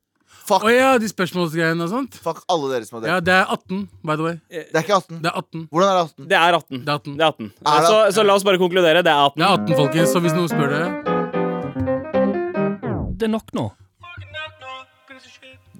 Fuck, 0.47 0.63
Å 0.63 0.71
ja, 0.71 0.91
de 1.03 1.09
spørsmålsgreiene 1.11 1.83
og 1.83 1.91
sånt. 1.91 2.15
fuck 2.23 2.45
alle 2.53 2.69
dere 2.71 2.87
som 2.87 2.97
har 2.99 3.03
det. 3.03 3.09
Ja, 3.11 3.17
det 3.21 3.33
er 3.35 3.47
18, 3.51 3.81
by 4.07 4.15
the 4.15 4.23
way. 4.23 4.37
Det 4.51 4.77
er 4.79 4.85
ikke 4.85 4.99
18. 5.01 5.19
Det 5.25 5.31
er 5.33 5.37
18. 5.41 5.65
Hvordan 5.73 5.89
er 5.91 5.97
det 5.97 6.05
18? 6.07 6.29
Det 6.31 6.37
er 6.39 6.59
18. 6.61 6.85
Det 6.87 6.93
er 6.93 6.95
18. 6.95 7.17
Det 7.17 7.25
er 7.25 7.27
18. 7.27 7.51
Er 7.67 7.81
det 7.81 7.89
Så, 7.91 7.97
18? 8.07 8.13
så 8.15 8.25
la 8.29 8.37
oss 8.39 8.45
bare 8.47 8.61
konkludere. 8.63 9.03
Det 9.03 9.11
er 9.11 9.21
18. 9.27 9.37
Det 9.37 9.47
er 9.47 9.53
18, 9.59 9.75
folkens, 9.81 10.13
så 10.15 10.23
hvis 10.23 10.37
noen 10.39 10.51
spør 10.53 10.69
dere 10.77 10.89
Det 13.17 13.27
er 13.27 13.33
nok 13.33 13.51
nå. 13.57 13.67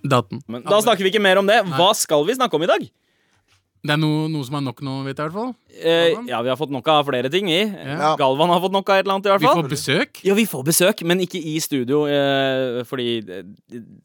Det 0.07 0.13
er 0.13 0.21
18. 0.23 0.43
Men 0.49 0.63
da 0.67 0.79
snakker 0.83 1.03
vi 1.07 1.11
ikke 1.15 1.23
mer 1.23 1.39
om 1.41 1.47
det. 1.49 1.61
Hva 1.77 1.91
skal 1.99 2.25
vi 2.27 2.35
snakke 2.39 2.55
om 2.59 2.63
i 2.67 2.71
dag? 2.71 2.85
Det 3.87 3.95
er 3.95 4.01
noe, 4.03 4.27
noe 4.33 4.43
som 4.47 4.57
er 4.59 4.65
nok 4.67 4.81
nå, 4.83 4.97
vet 5.07 5.19
jeg 5.19 5.29
i 5.29 5.31
hvert 5.31 5.37
fall. 5.37 5.53
Eh, 5.76 6.14
ja, 6.28 6.40
vi 6.43 6.49
har 6.49 6.56
fått 6.56 6.70
nok 6.73 6.87
av 6.88 7.05
flere 7.08 7.28
ting, 7.32 7.46
vi. 7.50 7.58
Ja. 7.69 8.14
Galvan 8.20 8.49
har 8.52 8.61
fått 8.64 8.73
nok 8.73 8.88
av 8.90 8.96
et 9.00 9.05
eller 9.06 9.14
annet, 9.17 9.26
i 9.26 9.31
hvert 9.34 9.43
fall. 9.44 9.56
Vi 9.56 9.62
får 9.62 9.70
besøk. 9.75 10.20
Ja, 10.25 10.34
vi 10.38 10.44
får 10.49 10.64
besøk, 10.69 11.02
men 11.05 11.20
ikke 11.25 11.40
i 11.40 11.56
studio, 11.61 12.05
eh, 12.08 12.82
fordi 12.88 13.08
det, 13.26 13.40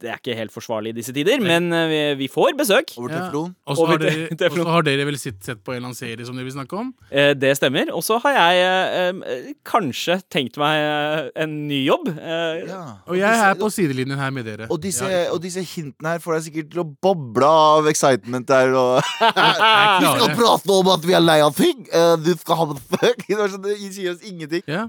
det 0.02 0.10
er 0.12 0.18
ikke 0.20 0.36
helt 0.38 0.52
forsvarlig 0.56 0.92
i 0.94 0.98
disse 1.00 1.14
tider. 1.16 1.40
Men 1.44 1.72
eh, 1.74 1.88
vi, 1.92 2.02
vi 2.26 2.28
får 2.32 2.56
besøk. 2.60 2.94
Over 3.00 3.14
teflon. 3.16 3.54
Ja. 3.56 3.72
Og 3.72 3.78
så 3.80 3.88
har, 3.92 4.02
dere- 4.04 4.68
har 4.76 4.88
dere 4.88 5.06
vel 5.08 5.18
sett, 5.22 5.40
sett 5.46 5.64
på 5.64 5.72
en 5.74 5.80
eller 5.80 5.92
annen 5.92 6.00
serie 6.00 6.26
som 6.28 6.36
dere 6.36 6.48
vil 6.50 6.56
snakke 6.58 6.80
om? 6.82 6.92
Eh, 7.12 7.32
det 7.40 7.54
stemmer. 7.60 7.92
Og 7.96 8.04
så 8.04 8.20
har 8.26 8.36
jeg 8.36 8.66
eh, 8.66 9.22
eh, 9.36 9.52
kanskje 9.68 10.20
tenkt 10.32 10.60
meg 10.62 11.32
en 11.40 11.56
ny 11.70 11.84
jobb. 11.88 12.10
Eh, 12.12 12.68
Ja. 12.72 12.82
Og 13.08 13.16
jeg 13.18 13.32
er 13.46 13.56
på 13.60 13.68
sidelinjen 13.74 14.20
her 14.20 14.32
med 14.32 14.46
dere. 14.46 14.68
Og 14.72 14.80
disse, 14.84 15.08
Ja, 15.10 15.30
og 15.34 15.40
disse 15.44 15.62
hintene 15.66 16.14
her 16.16 16.20
får 16.24 16.36
deg 16.38 16.44
sikkert 16.50 16.70
til 16.74 16.82
å 16.84 16.88
boble 17.04 17.48
av 17.48 17.88
excitement 17.90 18.46
der. 18.48 18.74
Og 18.78 19.02
Vi 20.02 20.08
skal 20.12 20.36
prate 20.38 20.76
om 20.76 20.90
at 20.94 21.06
vi 21.08 21.16
er 21.18 21.24
lei 21.24 21.40
av 21.44 21.56
ting! 21.62 21.86
Uh, 21.94 22.16
du 22.22 22.32
skal 22.40 22.60
ha 22.62 22.68
det 22.74 22.80
fuck! 22.92 23.26
Det 23.30 23.50
sånn, 23.54 23.64
det 23.66 23.78
sier 23.94 24.16
oss 24.16 24.26
ingenting. 24.28 24.66
Ja. 24.70 24.88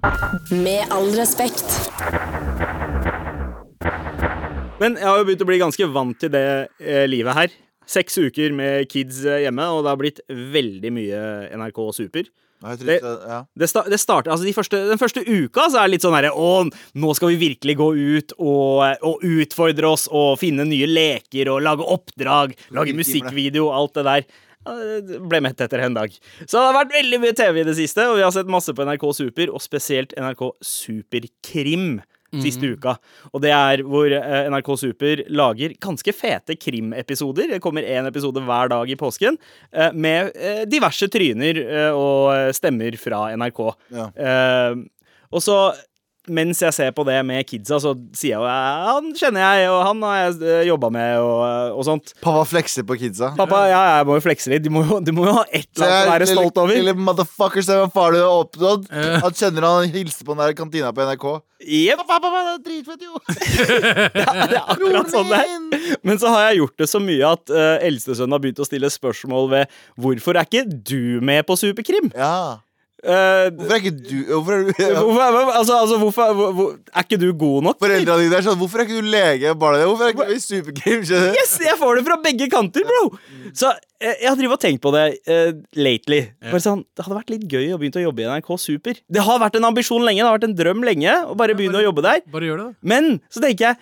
Med 0.50 0.88
all 0.92 1.10
respekt. 1.16 1.68
Men 4.82 4.96
jeg 4.98 5.06
har 5.06 5.20
jo 5.20 5.26
begynt 5.28 5.44
å 5.44 5.48
bli 5.48 5.60
ganske 5.62 5.86
vant 5.94 6.16
til 6.18 6.32
det 6.34 6.46
eh, 6.82 7.04
livet 7.06 7.36
her. 7.38 7.52
Seks 7.92 8.16
uker 8.18 8.54
med 8.56 8.88
kids 8.90 9.20
eh, 9.26 9.44
hjemme, 9.44 9.66
og 9.70 9.84
det 9.84 9.92
har 9.92 10.00
blitt 10.00 10.22
veldig 10.28 10.90
mye 10.94 11.20
NRK 11.60 11.78
Super. 11.94 12.26
Nei, 12.62 12.76
Det- 12.78 13.00
ja. 13.02 13.40
Det, 13.58 13.66
sta 13.70 13.82
det 13.90 13.98
starter, 13.98 14.30
altså 14.30 14.46
de 14.46 14.52
første, 14.54 14.78
Den 14.86 14.98
første 14.98 15.22
uka 15.26 15.64
så 15.70 15.80
er 15.80 15.88
det 15.88 15.96
litt 15.96 16.04
sånn 16.04 16.14
herre 16.14 16.30
Å, 16.30 16.50
nå 16.94 17.14
skal 17.18 17.32
vi 17.32 17.40
virkelig 17.50 17.74
gå 17.80 17.88
ut 17.98 18.34
og, 18.38 18.84
og 19.02 19.24
utfordre 19.26 19.90
oss 19.90 20.04
og 20.14 20.36
finne 20.38 20.62
nye 20.68 20.86
leker 20.86 21.50
og 21.50 21.62
lage 21.66 21.82
oppdrag, 21.82 22.54
lage 22.70 22.94
musikkvideo, 22.94 23.66
alt 23.74 23.98
det 23.98 24.04
der. 24.06 24.26
Ble 24.64 25.42
mett 25.44 25.60
etter 25.64 25.82
en 25.82 25.96
dag. 25.96 26.14
Så 26.44 26.56
det 26.56 26.64
har 26.64 26.78
vært 26.78 26.96
veldig 26.96 27.20
mye 27.22 27.36
TV 27.36 27.62
i 27.62 27.68
det 27.68 27.76
siste, 27.78 28.06
og 28.08 28.18
vi 28.20 28.24
har 28.26 28.34
sett 28.34 28.50
masse 28.50 28.74
på 28.74 28.86
NRK 28.86 29.06
Super, 29.18 29.52
og 29.52 29.62
spesielt 29.64 30.16
NRK 30.18 30.48
Superkrim. 30.64 32.00
Siste 32.40 32.70
uka. 32.72 32.94
Og 33.36 33.42
det 33.44 33.50
er 33.52 33.82
hvor 33.84 34.08
eh, 34.08 34.46
NRK 34.48 34.70
Super 34.80 35.20
lager 35.28 35.74
ganske 35.84 36.14
fete 36.16 36.56
krimepisoder. 36.56 37.50
Det 37.52 37.60
kommer 37.60 37.84
én 37.84 38.08
episode 38.08 38.40
hver 38.40 38.70
dag 38.72 38.88
i 38.88 38.96
påsken 38.96 39.36
eh, 39.36 39.92
med 39.92 40.30
eh, 40.32 40.62
diverse 40.64 41.10
tryner 41.12 41.60
og 41.92 42.54
stemmer 42.56 42.96
fra 42.96 43.26
NRK. 43.36 43.60
Ja. 43.92 44.08
Og 45.32 45.44
så 45.44 45.58
mens 46.30 46.60
jeg 46.62 46.74
ser 46.76 46.92
på 46.94 47.02
det 47.08 47.16
med 47.26 47.42
kidsa, 47.48 47.80
så 47.82 47.94
sier 48.14 48.36
jeg 48.36 48.38
jo 48.38 48.46
han 48.46 49.08
kjenner 49.18 49.42
jeg, 49.42 49.70
og 49.72 49.80
han 49.88 50.02
har 50.06 50.18
jeg 50.20 50.68
jobba 50.68 50.90
med, 50.94 51.16
og, 51.18 51.78
og 51.78 51.86
sånt. 51.86 52.12
Pappa 52.22 52.44
flekser 52.46 52.86
på 52.86 52.96
kidsa. 53.00 53.32
Pappa, 53.38 53.64
ja, 53.70 53.80
jeg 53.96 54.08
må 54.08 54.18
jo 54.18 54.24
flekse 54.24 54.52
litt. 54.52 54.62
Du 54.62 54.70
må 54.74 54.84
du 55.02 55.12
må 55.16 55.26
jo 55.26 55.36
ha 55.40 55.44
et 55.50 55.66
eller 55.74 55.88
annet 55.88 56.06
å 56.06 56.12
være 56.12 56.28
stolt 56.30 56.60
over. 56.62 56.74
Lille 56.78 56.94
motherfucker, 56.98 57.64
se 57.66 57.78
hva 57.80 57.88
far 57.92 58.14
du 58.14 58.20
har 58.20 58.44
oppnådd. 58.44 58.86
Eh. 58.92 59.16
Han 59.24 59.38
kjenner 59.38 59.66
han 59.66 59.94
hilste 59.94 60.26
på 60.26 60.36
den 60.36 60.44
der 60.44 60.56
kantina 60.58 60.92
på 60.94 61.06
NRK. 61.08 61.28
Jep, 61.62 62.00
Pappa, 62.02 62.18
pappa, 62.18 62.40
det 62.46 62.52
er 62.52 62.62
dritfett, 62.66 63.04
jo! 63.06 63.18
det 64.16 64.56
er 64.58 64.64
akkurat 64.64 65.12
sånn 65.12 65.30
det 65.30 65.38
er. 65.44 65.94
Men 66.02 66.18
så 66.18 66.32
har 66.34 66.48
jeg 66.48 66.62
gjort 66.62 66.82
det 66.82 66.88
så 66.90 67.00
mye 67.02 67.30
at 67.36 67.54
uh, 67.54 67.76
eldstesønnen 67.86 68.34
har 68.34 68.42
begynt 68.42 68.62
å 68.62 68.66
stille 68.66 68.90
spørsmål 68.90 69.50
ved 69.52 69.78
hvorfor 70.02 70.38
er 70.38 70.48
ikke 70.48 70.66
du 70.66 71.22
med 71.22 71.46
på 71.46 71.58
Superkrim? 71.60 72.10
Ja. 72.18 72.62
Eh, 73.02 73.48
Hvorfor 73.58 73.74
er 73.74 73.80
ikke 73.80 73.96
du 73.98 74.18
Hvorfor 74.28 74.52
er 74.54 74.60
du 74.62 74.68
hvorfor, 75.02 75.48
altså, 75.58 75.74
altså, 75.74 75.96
hvorfor, 75.98 76.34
hvor, 76.38 76.52
hvor, 76.54 76.68
er 76.94 77.02
ikke 77.02 77.18
du 77.18 77.32
god 77.34 77.64
nok? 77.66 77.78
Foreldrene 77.82 78.22
dine 78.22 78.36
er 78.38 78.44
sånn 78.46 78.60
Hvorfor 78.60 78.78
er 78.78 78.86
ikke 78.86 79.00
du 79.02 79.08
lege 79.10 79.54
barna 79.58 79.80
dine? 79.80 79.88
Hvorfor 79.90 80.06
er 80.06 80.12
ikke 80.14 80.26
du 80.28 80.36
i 80.36 80.42
superkrim? 80.44 81.00
Skjønner? 81.08 81.34
Yes, 81.34 81.56
jeg 81.66 81.74
får 81.80 81.98
det 81.98 82.04
fra 82.06 82.18
begge 82.22 82.46
kanter, 82.52 82.86
bro! 82.86 83.00
Så 83.58 83.72
eh, 83.98 84.22
jeg 84.22 84.30
har 84.30 84.44
og 84.46 84.60
tenkt 84.62 84.84
på 84.84 84.92
det 84.94 85.02
uh, 85.26 85.50
lately. 85.74 86.20
Bare 86.46 86.62
sånn, 86.62 86.84
Det 86.94 87.02
hadde 87.02 87.18
vært 87.18 87.32
litt 87.34 87.46
gøy 87.50 87.72
å 87.74 87.78
begynne 87.80 88.04
å 88.04 88.04
jobbe 88.04 88.22
i 88.22 88.28
NRK 88.30 88.50
Super. 88.62 89.00
Det 89.10 89.24
har 89.26 89.40
vært 89.42 89.58
en 89.58 89.66
ambisjon 89.72 90.06
lenge, 90.06 90.20
det 90.22 90.28
har 90.28 90.36
vært 90.38 90.46
en 90.52 90.58
drøm 90.60 90.84
lenge 90.86 91.16
å 91.26 91.34
bare 91.38 91.56
begynne 91.58 91.80
å 91.80 91.86
jobbe 91.88 92.04
der. 92.06 92.22
Bare 92.30 92.50
gjør 92.52 92.62
det, 92.62 92.68
da. 92.70 92.90
Men 92.94 93.16
så 93.32 93.42
tenker 93.42 93.72
jeg 93.72 93.80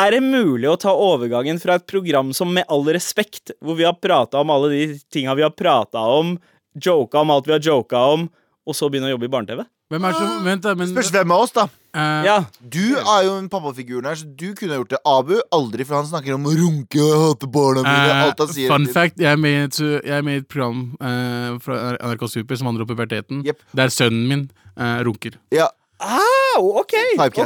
er 0.00 0.14
det 0.14 0.20
mulig 0.22 0.68
å 0.70 0.78
ta 0.78 0.92
overgangen 0.94 1.58
fra 1.62 1.78
et 1.80 1.86
program 1.88 2.34
som 2.36 2.52
Med 2.54 2.68
all 2.70 2.84
respekt, 2.92 3.54
hvor 3.64 3.78
vi 3.80 3.88
har 3.88 3.96
prata 3.96 4.44
om 4.44 4.52
alle 4.52 4.68
de 4.74 4.84
tinga 5.10 5.32
vi 5.38 5.46
har 5.46 5.56
prata 5.56 6.04
om, 6.20 6.36
joka 6.76 7.24
om 7.24 7.32
alt 7.32 7.48
vi 7.48 7.56
har 7.56 7.64
joka 7.64 8.04
om, 8.12 8.28
og 8.70 8.76
så 8.78 8.88
begynne 8.90 9.10
å 9.10 9.14
jobbe 9.16 9.26
i 9.28 9.32
barne-TV? 9.32 9.64
Hvem 9.90 10.04
er 10.06 10.12
det 10.14 10.18
som 10.22 10.44
Vent, 10.46 10.62
da. 10.62 10.72
Men 10.78 10.90
Spørs 10.92 11.10
hvem 11.16 11.32
av 11.34 11.40
oss, 11.44 11.52
da. 11.56 11.64
eh, 11.98 12.24
Ja. 12.28 12.36
Du 12.62 12.82
er 13.00 13.24
jo 13.26 13.32
en 13.40 13.48
pappafiguren 13.50 14.06
her, 14.06 14.14
så 14.20 14.28
du 14.36 14.54
kunne 14.54 14.78
gjort 14.78 14.92
det. 14.94 15.00
Abu 15.04 15.34
aldri, 15.52 15.84
for 15.88 15.98
han 15.98 16.06
snakker 16.06 16.36
om 16.38 16.46
å 16.46 16.54
runke 16.54 17.02
og 17.02 17.24
hate 17.24 17.50
barna 17.50 17.82
mine. 17.82 18.06
eh, 18.14 18.22
Alt 18.28 18.38
han 18.44 18.52
sier. 18.54 18.70
fun 18.70 18.86
fact, 18.86 19.18
jeg 19.18 19.32
er 19.32 19.36
med 19.42 19.50
i 19.50 19.64
et, 19.66 19.80
jeg 20.06 20.16
er 20.20 20.22
med 20.22 20.38
i 20.38 20.42
et 20.44 20.48
program 20.48 20.84
eh, 21.00 21.58
fra 21.66 21.80
NRK 21.98 22.28
Super 22.30 22.56
som 22.56 22.70
handler 22.70 22.86
om 22.86 22.92
puberteten, 22.94 23.42
Jepp. 23.44 23.58
der 23.74 23.88
sønnen 23.90 24.28
min 24.30 24.46
eh, 24.78 25.02
runker. 25.04 25.34
Ja, 25.50 25.68
Au, 26.00 26.80
OK! 26.80 26.94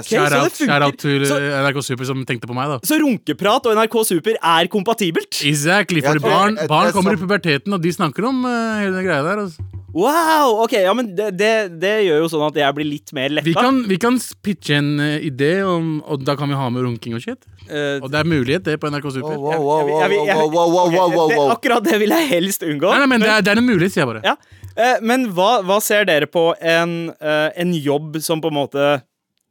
Shout-out 0.07 0.55
shout 0.55 0.99
til 1.03 1.25
eh, 1.27 1.55
NRK 1.65 1.81
Super 1.83 2.07
som 2.07 2.21
tenkte 2.29 2.47
på 2.47 2.55
meg, 2.57 2.71
da. 2.71 2.79
så 2.87 2.99
runkeprat 3.03 3.67
og 3.67 3.79
NRK 3.81 3.97
Super 4.07 4.39
er 4.39 4.69
kompatibelt? 4.71 5.41
Exactly, 5.43 6.03
for 6.05 6.23
barn, 6.23 6.59
barn 6.71 6.93
kommer 6.95 7.17
i 7.17 7.21
puberteten, 7.21 7.75
og 7.75 7.83
de 7.83 7.91
snakker 7.95 8.29
om 8.31 8.45
uh, 8.47 8.53
hele 8.79 8.95
den 8.95 9.09
greia 9.09 9.25
der. 9.27 9.43
Altså. 9.49 9.67
Wow! 9.95 10.61
Ok, 10.65 10.73
ja, 10.83 10.91
men 10.95 11.13
det, 11.15 11.33
det, 11.39 11.51
det 11.83 11.93
gjør 12.07 12.25
jo 12.25 12.31
sånn 12.31 12.47
at 12.49 12.57
jeg 12.59 12.75
blir 12.79 12.89
litt 12.89 13.13
mer 13.15 13.35
letta. 13.35 13.47
Vi 13.47 13.55
kan, 13.59 13.83
vi 13.91 13.99
kan 14.03 14.19
pitche 14.47 14.79
en 14.79 14.95
uh, 15.03 15.19
idé, 15.23 15.57
om, 15.67 15.97
og 16.07 16.23
da 16.27 16.39
kan 16.39 16.51
vi 16.51 16.59
ha 16.59 16.71
med 16.75 16.87
runking 16.87 17.19
og 17.19 17.23
shit. 17.27 17.43
Uh, 17.67 18.03
Og 18.05 18.11
det 18.13 18.23
er 18.23 18.29
mulighet, 18.29 18.67
det, 18.67 18.79
på 18.83 18.91
NRK 18.91 19.11
Super. 19.19 19.35
Wow, 19.35 19.63
wow, 19.67 19.87
wow, 19.91 19.99
wow, 19.99 20.11
wow, 20.15 20.51
wow, 20.51 20.69
wow, 20.71 21.09
wow, 21.11 21.31
wow. 21.35 21.55
Akkurat 21.55 21.83
det 21.87 21.99
vil 22.03 22.15
jeg 22.15 22.31
helst 22.31 22.67
unngå. 22.67 22.91
Nei, 22.91 23.03
nei, 23.03 23.11
men 23.17 23.27
det 23.27 23.35
er, 23.35 23.47
det 23.47 23.55
er 23.55 23.63
en 23.63 23.67
mulighet, 23.71 23.95
sier 23.97 24.07
jeg 24.07 24.15
bare. 24.15 24.23
Ja. 24.27 24.39
Eh, 24.77 25.01
men 25.03 25.29
hva, 25.35 25.63
hva 25.63 25.79
ser 25.83 26.07
dere 26.09 26.27
på 26.27 26.49
en, 26.59 27.13
eh, 27.21 27.51
en 27.63 27.75
jobb 27.75 28.19
som 28.23 28.41
på 28.43 28.51
en 28.51 28.59
måte 28.59 28.87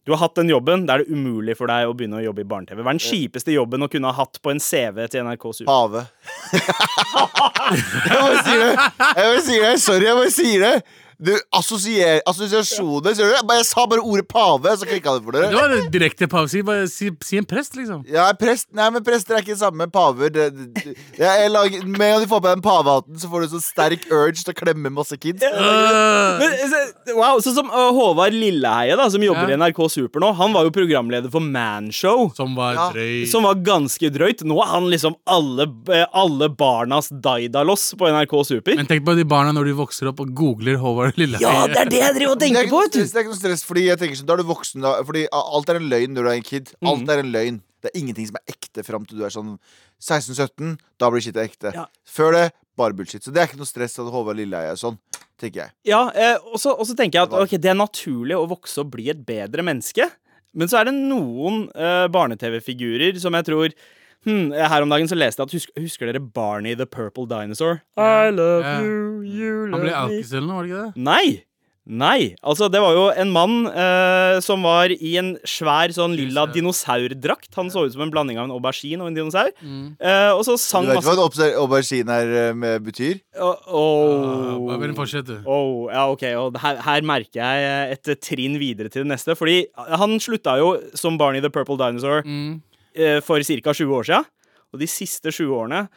Du 0.03 0.12
har 0.12 0.20
hatt 0.20 0.36
den 0.36 0.50
jobben, 0.51 0.82
da 0.84 0.98
er 0.98 1.06
det 1.06 1.15
umulig 1.15 1.53
for 1.56 1.72
deg 1.72 1.88
å 1.88 1.94
begynne 1.96 2.18
å 2.20 2.24
jobbe 2.25 2.44
i 2.44 2.48
barne-TV. 2.50 2.82
Hva 2.84 2.92
er 2.92 2.98
den 2.98 3.06
kjipeste 3.06 3.53
jobben 3.53 3.86
å 3.86 3.88
kunne 3.88 4.10
ha 4.12 4.18
hatt 4.18 4.36
på 4.44 4.51
en 4.51 4.60
CV 4.60 4.98
til 5.08 5.24
NRK 5.24 5.46
Super? 5.62 5.72
Havet. 5.72 6.10
jeg 8.10 8.18
bare 8.18 8.42
sier 8.44 8.60
det. 8.60 8.74
Jeg 9.00 9.30
bare 9.30 9.46
sier 9.46 9.63
det. 9.63 9.72
Sorry, 9.80 10.10
jeg 10.10 10.18
bare 10.20 10.34
sier 10.36 10.65
det. 10.65 10.74
Du, 11.20 11.32
assosier, 11.53 12.22
assosiasjoner 12.29 13.13
ser 13.15 13.27
du? 13.29 13.34
Jeg, 13.36 13.46
bare, 13.48 13.60
jeg 13.62 13.67
sa 13.70 13.86
bare 13.89 14.01
ordet 14.03 14.27
pave, 14.32 14.74
så 14.79 14.88
klikka 14.88 15.13
det 15.17 15.24
for 15.25 15.32
Det 15.36 15.41
dere. 15.46 15.53
var 15.55 15.75
en 15.77 15.91
direkte 15.93 16.27
pave. 16.32 16.50
Si, 16.51 16.62
bare 16.65 16.88
si, 16.91 17.10
si 17.24 17.38
en 17.38 17.46
prest, 17.46 17.75
liksom. 17.77 18.03
Ja, 18.10 18.29
prest, 18.39 18.67
nei, 18.75 18.89
men 18.93 19.03
Prester 19.03 19.36
er 19.38 19.43
ikke 19.43 19.53
det 19.53 19.60
samme. 19.62 19.88
Paver 19.93 20.32
det, 20.34 20.48
det, 20.55 20.67
det, 20.84 20.96
jeg, 21.20 21.50
lager, 21.51 21.84
Med 21.86 22.01
en 22.08 22.13
gang 22.15 22.24
du 22.24 22.29
får 22.32 22.39
på 22.41 22.48
deg 22.48 22.55
den 22.58 22.65
pavehatten, 22.65 23.20
så 23.22 23.29
får 23.29 23.41
du 23.46 23.48
sånn 23.53 23.63
sterk 23.65 24.08
urge 24.12 24.41
til 24.43 24.53
å 24.53 24.58
klemme 24.58 24.91
masse 24.96 25.17
kids. 25.20 25.43
Uh. 25.43 26.39
Men, 26.39 26.55
så- 26.72 27.17
wow, 27.17 27.38
Sånn 27.43 27.55
som 27.58 27.67
uh, 27.70 27.91
Håvard 27.93 28.34
Lilleheie, 28.34 28.96
da, 28.98 29.10
som 29.12 29.22
jobber 29.24 29.50
Ja. 29.51 29.58
i 29.58 29.60
NRK 29.60 29.84
Super 29.91 30.24
nå. 30.24 30.32
Han 30.39 30.53
var 30.55 30.63
jo 30.67 30.72
programleder 30.75 31.29
for 31.34 31.43
Manshow. 31.43 32.32
som 32.36 32.55
var 32.55 32.74
Ja, 32.77 32.89
drøyt. 32.96 33.27
Som 33.32 33.43
var 33.43 33.55
ganske 33.55 34.10
drøyt. 34.13 34.43
Nå 34.48 34.58
er 34.63 34.70
han 34.72 34.88
liksom 34.89 35.15
alle, 35.27 35.67
eh, 35.91 36.05
alle 36.13 36.48
barnas 36.50 37.10
Daidalos 37.10 37.93
på 38.00 38.08
NRK 38.10 38.34
Super. 38.48 38.75
Men 38.79 38.88
tenk 38.88 39.03
på 39.05 39.15
de 39.17 39.24
barna 39.27 39.51
når 39.53 39.65
de 39.65 39.74
vokser 39.77 40.08
opp 40.10 40.20
og 40.24 40.32
googler 40.34 40.77
Håvard 40.79 41.02
Lilleheie. 41.19 41.43
Ja, 41.43 41.67
det 41.67 41.79
er 41.81 41.89
det 41.91 42.00
jeg 42.00 42.15
driver 42.17 42.31
og 42.33 42.39
Det 42.39 42.48
er, 42.48 42.53
tenker 42.55 42.72
på! 42.72 42.81
det 42.93 43.03
er 43.03 43.24
ikke 43.24 43.33
noe 43.33 43.39
stress, 43.41 43.63
fordi 43.67 43.86
jeg 43.89 44.00
tenker 44.01 44.19
sånn, 44.19 44.27
da 44.29 44.36
er 44.38 44.43
du 44.43 44.50
voksen 44.50 44.86
da, 44.86 44.93
Fordi 45.07 45.24
alt 45.39 45.69
er 45.74 45.79
en 45.79 45.89
løgn 45.91 46.15
når 46.15 46.24
du 46.27 46.29
er 46.31 46.38
en 46.39 46.48
kid 46.48 46.74
Alt 46.93 47.13
er 47.13 47.24
en 47.24 47.31
løgn 47.33 47.60
Det 47.83 47.91
er 47.91 48.00
ingenting 48.00 48.29
som 48.29 48.39
er 48.39 48.55
ekte 48.55 48.86
frem 48.88 49.05
til 49.10 49.19
du 49.19 49.25
er 49.27 49.33
sånn 49.33 49.55
16-17 50.01 50.77
Da 51.01 51.10
blir 51.13 51.24
shit 51.25 51.39
ekte 51.41 51.74
Ja. 51.75 51.86
Før 52.07 52.33
det, 52.38 52.45
bare 52.79 52.95
bullshit 52.98 53.24
Så 53.25 53.33
det 53.33 53.43
er 53.43 53.51
ikke 53.51 53.62
noe 53.62 53.69
stress 53.69 54.00
at 54.01 54.12
Håvard 54.13 54.39
Lilleheie 54.39 54.74
er 54.74 54.79
sånn 54.79 54.98
Tenker 55.41 55.65
jeg 55.65 55.74
Ja, 55.91 56.05
eh, 56.15 56.38
og 56.45 56.60
så 56.62 56.95
tenker 56.95 57.19
jeg 57.19 57.29
at 57.29 57.38
ok, 57.43 57.57
det 57.60 57.72
er 57.74 57.79
naturlig 57.79 58.38
å 58.38 58.45
vokse 58.50 58.83
og 58.83 58.91
bli 58.93 59.10
et 59.12 59.24
bedre 59.25 59.65
menneske. 59.65 60.05
Men 60.53 60.69
så 60.69 60.79
er 60.79 60.88
det 60.89 60.93
noen 60.95 61.65
eh, 61.74 62.05
barne-TV-figurer 62.13 63.17
som 63.22 63.33
jeg 63.33 63.48
tror 63.50 63.74
hmm, 64.25 64.51
Her 64.56 64.86
om 64.86 64.94
dagen 64.94 65.10
så 65.10 65.18
leste 65.18 65.42
jeg 65.42 65.50
at 65.50 65.56
husker, 65.58 65.82
husker 65.82 66.12
dere 66.12 66.22
Barney 66.24 66.75
the 66.75 66.86
Purple 66.86 67.27
Dinosaur? 67.30 67.82
I 67.98 68.30
love 68.34 68.63
yeah. 68.63 68.82
you, 68.84 69.22
you 69.22 69.56
Han 69.63 69.72
love 69.77 69.82
ble 69.82 69.92
me 69.92 69.98
alkis 70.03 70.34
eller 70.34 70.48
noe, 70.48 70.56
var 70.62 70.63
det 70.63 70.72
ikke 70.74 70.86
det? 70.86 71.10
Nei! 71.10 71.25
Nei. 71.84 72.32
Altså, 72.48 72.70
det 72.72 72.80
var 72.80 72.94
jo 72.96 73.01
en 73.20 73.32
mann 73.36 73.56
eh, 73.68 74.38
som 74.44 74.63
var 74.63 74.92
i 74.94 75.13
en 75.20 75.34
svær 75.48 75.92
sånn 75.92 76.15
lilla 76.15 76.46
dinosaurdrakt. 76.48 77.50
Han 77.58 77.72
så 77.74 77.84
ut 77.84 77.96
som 77.96 78.06
en 78.06 78.13
blanding 78.13 78.39
av 78.39 78.48
en 78.48 78.53
aubergine 78.56 79.03
og 79.03 79.12
en 79.12 79.18
dinosaur. 79.18 79.51
Eh, 79.60 80.30
og 80.32 80.46
så 80.48 80.56
Du 80.56 80.88
vet 80.88 81.01
vet 81.01 81.10
hva 81.10 81.18
en 81.50 81.60
aubergine 81.60 82.15
her 82.15 82.34
eh, 82.39 82.53
med 82.56 82.88
betyr? 82.88 83.20
Åh, 83.36 83.51
Ah, 83.53 83.75
åh. 83.75 84.77
Bare 84.80 84.94
fortsett, 84.96 85.27
du. 85.27 85.36
Oh, 85.46 85.92
ja, 85.92 86.08
ok, 86.12 86.24
og 86.39 86.58
her, 86.63 86.80
her 86.86 87.03
merker 87.03 87.44
jeg 87.44 87.98
et 87.98 88.13
trinn 88.24 88.56
videre 88.62 88.88
til 88.89 89.03
det 89.03 89.12
neste. 89.12 89.36
Fordi 89.36 89.65
han 89.75 90.15
slutta 90.24 90.56
jo 90.62 90.77
som 90.96 91.20
Barney 91.20 91.44
the 91.44 91.51
Purple 91.51 91.77
Dinosaur 91.77 92.24
Mm. 92.24 92.62
Eh, 92.96 93.20
for 93.26 93.42
ca. 93.44 93.74
20 93.74 93.98
år 94.00 94.10
siden. 94.10 94.30
Og 94.74 94.82
de 94.82 94.90
siste 94.90 95.32
20 95.32 95.54
årene 95.54 95.88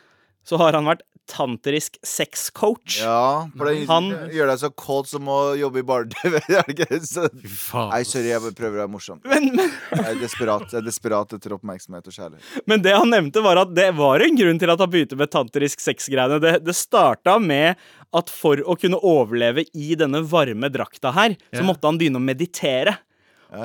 så 0.46 0.58
har 0.60 0.76
han 0.76 0.86
vært 0.86 1.02
tantrisk 1.26 1.96
sexcoach. 2.06 3.00
Ja, 3.02 3.48
for 3.56 3.66
det 3.66 3.88
Han- 3.88 4.30
gjør 4.30 4.46
deg 4.46 4.58
så 4.60 4.70
kåt 4.70 5.08
som 5.10 5.26
å 5.26 5.56
jobbe 5.58 5.80
i 5.80 5.82
barne-TV. 5.82 6.38
Nei, 7.90 8.02
sorry, 8.06 8.28
jeg 8.30 8.54
prøver 8.54 8.76
å 8.76 8.82
være 8.84 8.92
morsom 8.92 9.18
Men, 9.26 9.48
men, 9.56 9.72
Jeg 9.90 10.12
er 10.12 10.20
desperat, 10.20 10.68
jeg 10.70 10.78
er 10.78 10.86
desperat 10.86 11.34
etter 11.34 11.56
oppmerksomhet 11.56 12.06
og 12.06 12.14
kjærlighet 12.14 12.68
men 12.70 12.84
det 12.84 12.94
han 12.94 13.10
nevnte, 13.10 13.42
var 13.42 13.58
at 13.64 13.72
det 13.74 13.88
var 13.98 14.22
en 14.22 14.38
grunn 14.38 14.60
til 14.62 14.70
at 14.70 14.82
han 14.82 14.92
begynte 14.92 15.18
med 15.18 15.32
tantrisk 15.32 15.82
sex-greiene. 15.82 16.38
Det, 16.42 16.54
det 16.66 16.76
starta 16.78 17.36
med 17.42 17.74
at 18.16 18.30
for 18.30 18.62
å 18.62 18.76
kunne 18.78 19.00
overleve 19.02 19.66
i 19.74 19.96
denne 19.98 20.22
varme 20.26 20.70
drakta 20.72 21.10
her, 21.16 21.34
så 21.50 21.66
måtte 21.66 21.90
han 21.90 21.98
begynne 21.98 22.20
å 22.22 22.26
meditere. 22.26 22.96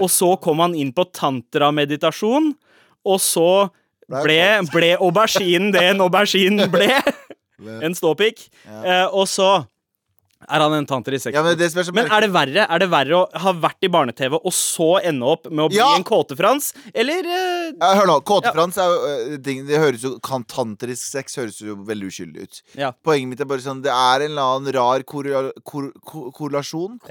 Og 0.01 0.09
så 0.11 0.33
kom 0.41 0.61
han 0.63 0.75
inn 0.77 0.91
på 0.93 1.05
tantra-meditasjon, 1.13 2.51
og 3.05 3.19
så 3.23 3.47
ble, 4.11 4.39
ble 4.71 4.95
auberginen 4.99 5.71
det 5.75 5.83
en 5.93 6.03
aubergine 6.05 6.67
ble. 6.71 6.89
En 7.61 7.93
ståpikk. 7.93 8.47
Eh, 8.65 9.05
og 9.13 9.27
så 9.29 9.61
er 10.49 10.63
han 10.63 10.73
en 10.73 10.87
tantrisk 10.89 11.27
sex 11.27 11.35
Ja, 11.35 11.43
men 11.45 11.57
det 11.57 11.67
er 11.69 11.91
Men 11.93 12.07
er 12.09 12.23
det 12.25 12.29
verre 12.33 12.63
Er 12.65 12.81
det 12.81 12.87
verre 12.91 13.17
å 13.19 13.41
ha 13.43 13.51
vært 13.53 13.85
i 13.85 13.89
barne-TV 13.93 14.39
og 14.39 14.53
så 14.55 14.87
ende 15.05 15.27
opp 15.29 15.45
med 15.49 15.65
å 15.65 15.69
bli 15.69 15.77
Ja! 15.77 15.91
en 15.97 16.05
kåte-Frans? 16.07 16.71
Eller 16.93 17.27
uh, 17.27 17.67
Ja, 17.75 17.91
hør 17.99 18.09
nå, 18.09 18.15
Ja. 18.17 18.25
Kåtefrans 18.31 18.79
er 18.81 18.89
jo 18.89 19.11
øh, 19.11 19.35
ting, 19.45 19.61
Det 19.69 19.79
høres 19.81 20.05
jo 20.07 20.15
Kantantrisk 20.25 21.03
sex 21.13 21.37
høres 21.39 21.59
jo 21.61 21.77
veldig 21.85 22.09
uskyldig 22.09 22.47
ut. 22.47 22.61
Ja. 22.79 22.91
Poenget 23.05 23.31
mitt 23.35 23.43
er 23.45 23.49
bare 23.51 23.63
sånn 23.63 23.83
Det 23.85 23.93
er 23.93 24.25
en 24.25 24.33
eller 24.33 24.55
annen 24.57 24.75
rar 24.79 25.05
korrelasjon 25.05 25.61
kor, 25.61 25.91
kor, 26.33 26.57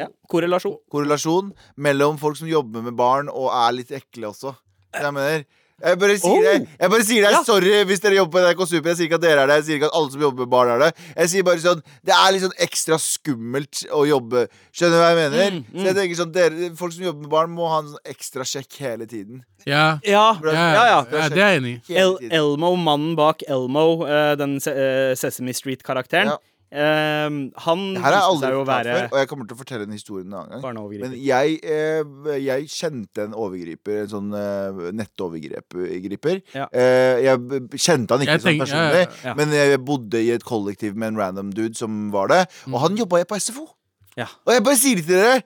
ja, 0.03 0.11
korrelasjon? 0.31 0.77
Korrelasjon 0.91 1.55
mellom 1.79 2.19
folk 2.21 2.39
som 2.41 2.51
jobber 2.51 2.85
med 2.87 2.99
barn 2.99 3.31
og 3.31 3.51
er 3.55 3.79
litt 3.79 3.95
ekle 3.95 4.33
også. 4.35 4.57
Jeg 4.97 5.15
mener 5.15 5.47
jeg 5.83 5.99
bare 6.01 6.17
sier 6.21 6.31
Oh! 6.31 6.43
det. 6.45 6.69
Jeg 6.81 6.91
bare 6.91 7.05
sier 7.09 7.23
det 7.27 7.31
Ja. 7.33 7.43
Sorry 7.47 7.73
hvis 7.89 8.01
dere 8.05 8.15
jobber 8.19 8.33
på 8.39 8.43
NRK 8.45 8.67
Super. 8.69 8.89
Jeg 8.91 8.97
sier 8.99 9.09
ikke 9.09 9.19
at 9.21 9.25
dere 9.25 9.41
er 9.45 9.47
det. 9.51 9.57
Jeg 9.61 9.65
sier 9.69 9.77
ikke 9.81 9.89
at 9.91 9.97
alle 10.01 10.11
som 10.15 10.21
jobber 10.27 10.45
med 10.45 10.51
barn 10.53 10.69
er 10.75 10.79
det. 10.85 10.91
Jeg 11.17 11.29
sier 11.33 11.47
bare 11.49 11.63
sånn 11.65 11.83
Det 12.05 12.15
er 12.17 12.33
litt 12.37 12.43
sånn 12.45 12.57
ekstra 12.67 12.99
skummelt 13.01 13.85
å 13.91 14.03
jobbe. 14.09 14.47
Skjønner 14.73 14.97
du 14.97 15.01
hva 15.01 15.09
jeg 15.11 15.21
mener? 15.21 15.57
Mm, 15.61 15.65
Så 15.81 15.87
jeg 15.91 15.97
tenker 16.01 16.21
sånn 16.21 16.33
dere, 16.35 16.71
Folk 16.77 16.93
som 16.97 17.05
jobber 17.09 17.21
med 17.27 17.31
barn, 17.31 17.51
må 17.57 17.69
ha 17.73 17.79
en 17.85 17.89
sånn 17.95 18.13
ekstra 18.15 18.45
sjekk 18.49 18.77
hele 18.85 19.07
tiden. 19.11 19.43
Ja. 19.67 19.99
Ja. 20.05 20.27
Ja, 20.45 20.53
ja, 20.53 20.85
ja, 20.89 21.01
det 21.29 21.37
er 21.37 21.51
jeg 21.55 21.61
enig 21.61 21.73
i. 21.91 21.97
El. 22.01 22.15
Elmo, 22.31 22.75
mannen 22.81 23.17
bak 23.19 23.43
Elmo, 23.49 24.07
eh, 24.09 24.35
den 24.41 24.57
eh, 24.57 25.13
Sesame 25.21 25.53
Street-karakteren, 25.57 26.33
Ja. 26.73 26.79
eh, 26.81 27.29
han 27.65 27.81
Det 27.95 28.03
her 28.03 28.05
har 28.05 28.13
jeg 28.15 28.27
aldri 28.31 28.47
vært 28.47 28.53
jo 28.55 28.61
fortalt 28.61 28.71
være 28.71 28.95
før, 28.95 29.09
og 29.13 29.19
jeg 29.19 29.29
kommer 29.29 29.47
til 29.51 29.55
å 29.57 29.59
fortelle 29.61 29.83
en 29.89 29.93
historie 29.97 30.25
en 30.25 30.35
annen 30.35 30.63
gang. 30.63 31.01
Men 31.01 31.13
jeg, 31.19 31.59
eh, 31.65 32.39
jeg 32.45 32.69
kjente 32.71 33.25
en 33.27 33.35
overgriper, 33.35 34.03
en 34.05 34.09
sånn 34.13 34.31
eh, 34.35 34.93
nettovergriper. 35.01 36.41
Ja. 36.55 36.67
Eh, 36.73 37.23
jeg 37.27 37.39
kjente 37.77 38.15
han 38.15 38.23
ikke 38.25 38.37
Jeg 38.37 38.45
sånn 38.45 38.61
personlig, 38.63 39.03
ja, 39.07 39.31
ja. 39.31 39.35
men 39.39 39.51
jeg 39.55 39.81
bodde 39.85 40.21
i 40.23 40.31
et 40.35 40.45
kollektiv 40.47 40.95
med 40.97 41.13
en 41.15 41.21
random 41.21 41.51
dude 41.55 41.75
som 41.79 42.11
var 42.15 42.29
det, 42.33 42.45
og 42.71 42.79
han 42.85 42.97
jobba 42.99 43.25
på 43.29 43.39
SFO. 43.41 43.67
Ja. 44.19 44.27
Og 44.47 44.55
jeg 44.55 44.65
bare 44.67 44.77
sier 44.81 44.97
til 45.03 45.07
dere 45.15 45.43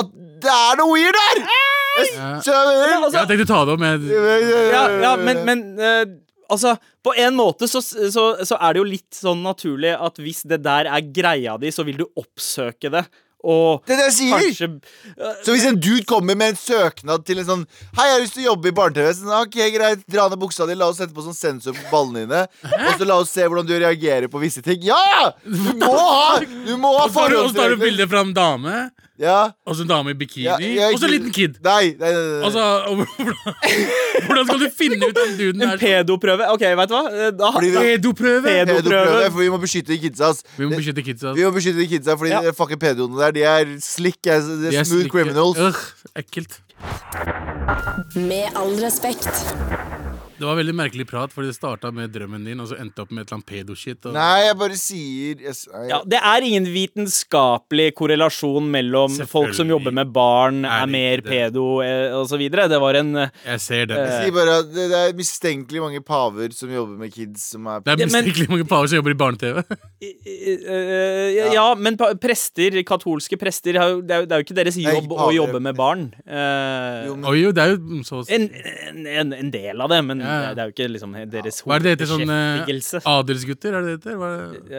at 0.00 0.06
det 0.40 0.50
er 0.54 0.76
noe 0.78 0.92
weird 0.94 1.16
der! 1.18 1.40
Jeg, 1.44 2.10
Ja. 2.14 2.40
så 2.40 2.52
jeg 2.54 3.02
Altså- 3.02 3.18
Jeg 3.18 3.28
tenkte 3.28 3.44
å 3.44 3.50
ta 3.50 3.64
det 3.66 3.72
opp 3.74 3.80
med 3.80 4.04
Ja, 4.08 4.82
ja, 5.02 5.16
men, 5.16 5.44
men 5.44 5.78
eh, 5.80 6.04
altså 6.50 6.74
På 7.06 7.14
en 7.16 7.34
måte 7.38 7.68
så, 7.70 7.80
så, 7.82 8.24
så 8.44 8.58
er 8.60 8.74
det 8.76 8.82
jo 8.82 8.90
litt 8.90 9.16
sånn 9.22 9.42
naturlig 9.46 9.94
at 9.96 10.18
hvis 10.20 10.42
det 10.50 10.60
der 10.66 10.90
er 10.90 11.00
greia 11.14 11.56
di, 11.62 11.70
så 11.72 11.84
vil 11.86 11.96
du 12.02 12.06
oppsøke 12.20 12.90
det. 12.92 13.06
Og 13.40 13.80
Det 13.88 13.94
er 13.94 14.00
det 14.02 14.06
jeg 14.10 14.16
sier! 14.18 14.34
kanskje 14.36 14.66
Så 15.46 15.54
hvis 15.54 15.62
en 15.64 15.78
dude 15.80 16.04
kommer 16.04 16.36
med 16.36 16.52
en 16.52 16.58
søknad 16.60 17.22
til 17.24 17.38
en 17.40 17.46
sånn 17.48 17.62
Hei, 17.96 18.04
jeg 18.10 18.12
har 18.12 18.20
lyst 18.20 18.34
til 18.36 18.42
å 18.44 18.48
jobbe 18.50 18.68
i 18.68 18.74
barne-TV. 18.76 19.08
Sånn, 19.16 19.32
ok, 19.38 19.56
greit, 19.78 20.02
Dra 20.12 20.26
ned 20.28 20.42
buksa 20.42 20.66
di, 20.68 20.76
la 20.76 20.90
oss 20.92 21.00
sette 21.00 21.16
på 21.16 21.24
sånn 21.24 21.38
sensor 21.38 21.72
på 21.78 21.86
ballene 21.88 22.26
dine. 22.26 22.42
Og 22.82 23.00
så 23.00 23.08
la 23.08 23.16
oss 23.22 23.32
se 23.32 23.46
hvordan 23.48 23.64
du 23.70 23.72
reagerer 23.80 24.28
på 24.28 24.42
visse 24.44 24.60
ting. 24.66 24.84
Ja! 24.84 25.30
Du 25.46 25.72
må 25.80 25.88
ha 25.96 26.36
Du 26.44 26.74
må 26.76 26.92
ha 26.98 27.06
du- 27.08 27.38
og 27.40 27.48
så 27.48 27.56
tar 27.62 27.72
du 27.72 27.80
bilde 27.80 28.04
fra 28.12 28.26
en 28.26 28.34
dame, 28.36 28.76
Ja. 29.20 29.50
og 29.66 29.76
så 29.76 29.82
en 29.84 29.88
dame 29.90 30.10
i 30.10 30.14
bikini, 30.16 30.44
Ja, 30.46 30.54
jeg- 30.58 30.94
og 30.94 30.98
så 30.98 31.04
en 31.06 31.10
liten 31.12 31.32
kid. 31.36 31.58
Nei, 31.62 31.90
nei, 32.00 32.08
nei, 32.12 32.22
nei. 32.30 32.44
Altså, 32.48 32.62
hvordan, 32.88 33.06
hvordan 34.26 34.46
skal 34.48 34.60
du 34.62 34.68
finne 34.78 35.08
ut 35.10 35.18
om 35.24 35.34
duden 35.38 35.60
En 35.62 35.68
er 35.68 35.72
En 35.72 35.78
pedoprøve? 35.82 36.46
OK, 36.54 36.60
vet 36.80 36.88
du 36.88 36.94
hva? 36.96 37.02
Eh, 37.12 37.30
Da, 37.36 37.50
vi- 37.60 37.74
Pedoprøve? 37.76 38.42
Pedo- 38.48 38.74
Pedoprøve, 38.80 39.30
for 39.30 39.38
vi 39.44 39.48
må 39.52 39.58
beskytte 39.60 39.98
kidsa. 40.00 40.32
Vi 40.56 40.64
må 40.70 40.76
beskytte 40.80 41.02
kidsa. 41.04 41.32
Vi 41.36 41.44
må 41.44 41.50
beskytte 41.52 41.86
kidsa, 41.92 42.16
fordi 42.16 42.30
Ja. 42.32 42.40
de 42.48 42.52
fucking 42.56 42.80
pedoene 42.80 43.20
der, 43.20 43.30
de 43.36 43.42
er 43.44 43.76
slick 43.80 44.26
as 44.26 44.44
de 44.48 44.72
er 44.72 44.84
smooth 44.84 45.04
slikke- 45.04 45.10
criminals. 45.10 45.58
Øh, 45.58 45.74
ekkelt. 46.24 46.60
Med 48.16 48.48
all 48.56 48.72
respekt. 48.84 49.28
Det 50.40 50.46
var 50.48 50.56
veldig 50.56 50.72
merkelig 50.72 51.04
prat, 51.10 51.32
fordi 51.34 51.50
det 51.50 51.56
starta 51.58 51.90
med 51.92 52.10
drømmen 52.14 52.44
din, 52.48 52.60
og 52.64 52.68
så 52.70 52.78
endte 52.80 53.02
opp 53.04 53.10
med 53.12 53.26
et 53.26 53.28
eller 53.28 53.42
annet 53.42 53.50
pedoshit. 53.50 54.06
og- 54.08 54.14
Nei, 54.16 54.46
jeg 54.46 54.56
bare 54.56 54.76
sier 54.80 55.42
jeg, 55.44 55.54
nei, 55.74 55.82
ja, 55.90 55.98
det 56.14 56.20
er 56.32 56.46
ingen 56.48 56.64
vitenskapelig 56.72 57.90
korrelasjon 57.98 58.70
mellom 58.72 59.18
folk 59.28 59.52
som 59.54 59.68
jobber 59.68 59.92
med 59.92 60.12
barn, 60.14 60.64
Er 60.64 60.82
er 60.82 60.86
mer 60.86 61.20
det? 61.20 61.28
pedo 61.28 61.66
eh, 61.84 62.08
osv. 62.16 62.40
Det 62.50 62.80
var 62.80 62.94
en 63.02 63.14
eh, 63.16 63.28
Jeg 63.44 63.60
ser 63.60 63.86
det. 63.90 63.98
Jeg 64.00 64.24
sier 64.24 64.32
bare 64.38 64.58
at 64.62 64.72
det, 64.72 64.88
det 64.94 65.00
er 65.10 65.12
mistenkelig 65.20 65.80
mange 65.84 66.00
paver 66.08 66.52
som 66.56 66.70
jobber 66.72 66.96
med 67.04 67.12
kids 67.12 67.42
som 67.52 67.66
er 67.66 67.80
Det 67.84 67.92
er 68.00 68.06
mistenkelig 68.06 68.48
men- 68.48 68.56
mange 68.58 68.68
paver 68.72 68.88
som 68.88 68.96
jobber 69.02 69.10
i 69.10 69.20
barne-TV. 69.20 69.64
Eh, 70.00 71.52
ja, 71.52 71.74
men 71.76 71.96
pa- 72.00 72.14
prester, 72.20 72.70
katolske 72.88 73.36
prester 73.38 73.76
har 73.78 74.00
Det 74.00 74.10
er 74.16 74.20
jo, 74.22 74.26
det 74.30 74.32
er 74.32 74.40
jo 74.40 74.46
ikke 74.48 74.56
deres 74.56 74.76
Nei, 74.80 74.94
jobb 74.96 75.12
å 75.12 75.28
jobbe 75.34 75.60
med 75.60 75.76
barn. 75.76 76.06
Uh, 76.24 77.06
Jo, 77.10 77.16
men- 77.16 77.28
Oi, 77.30 77.36
jo, 77.42 77.52
det 77.52 77.62
er 77.64 77.74
jo 77.76 78.02
så 78.06 78.22
en, 78.30 78.46
en, 78.88 79.06
en, 79.06 79.32
en 79.36 79.50
del 79.52 79.80
av 79.84 79.90
det, 79.92 80.00
men 80.06 80.20
Ja, 80.24 80.29
Ja, 80.30 80.40
ja. 80.44 80.50
Det, 80.54 80.62
er 80.62 80.70
jo 80.70 80.74
ikke 80.74 80.88
liksom 80.94 81.16
deres 81.32 81.60
Hva 81.64 81.76
er 81.76 81.84
det 81.84 81.90
det 81.90 81.94
heter? 81.96 82.10
Sånn 82.10 82.32
eh, 82.34 83.10
adelsgutter? 83.12 83.76
Er 83.76 83.86
det 83.86 83.94
det 83.94 84.14
heter? 84.14 84.24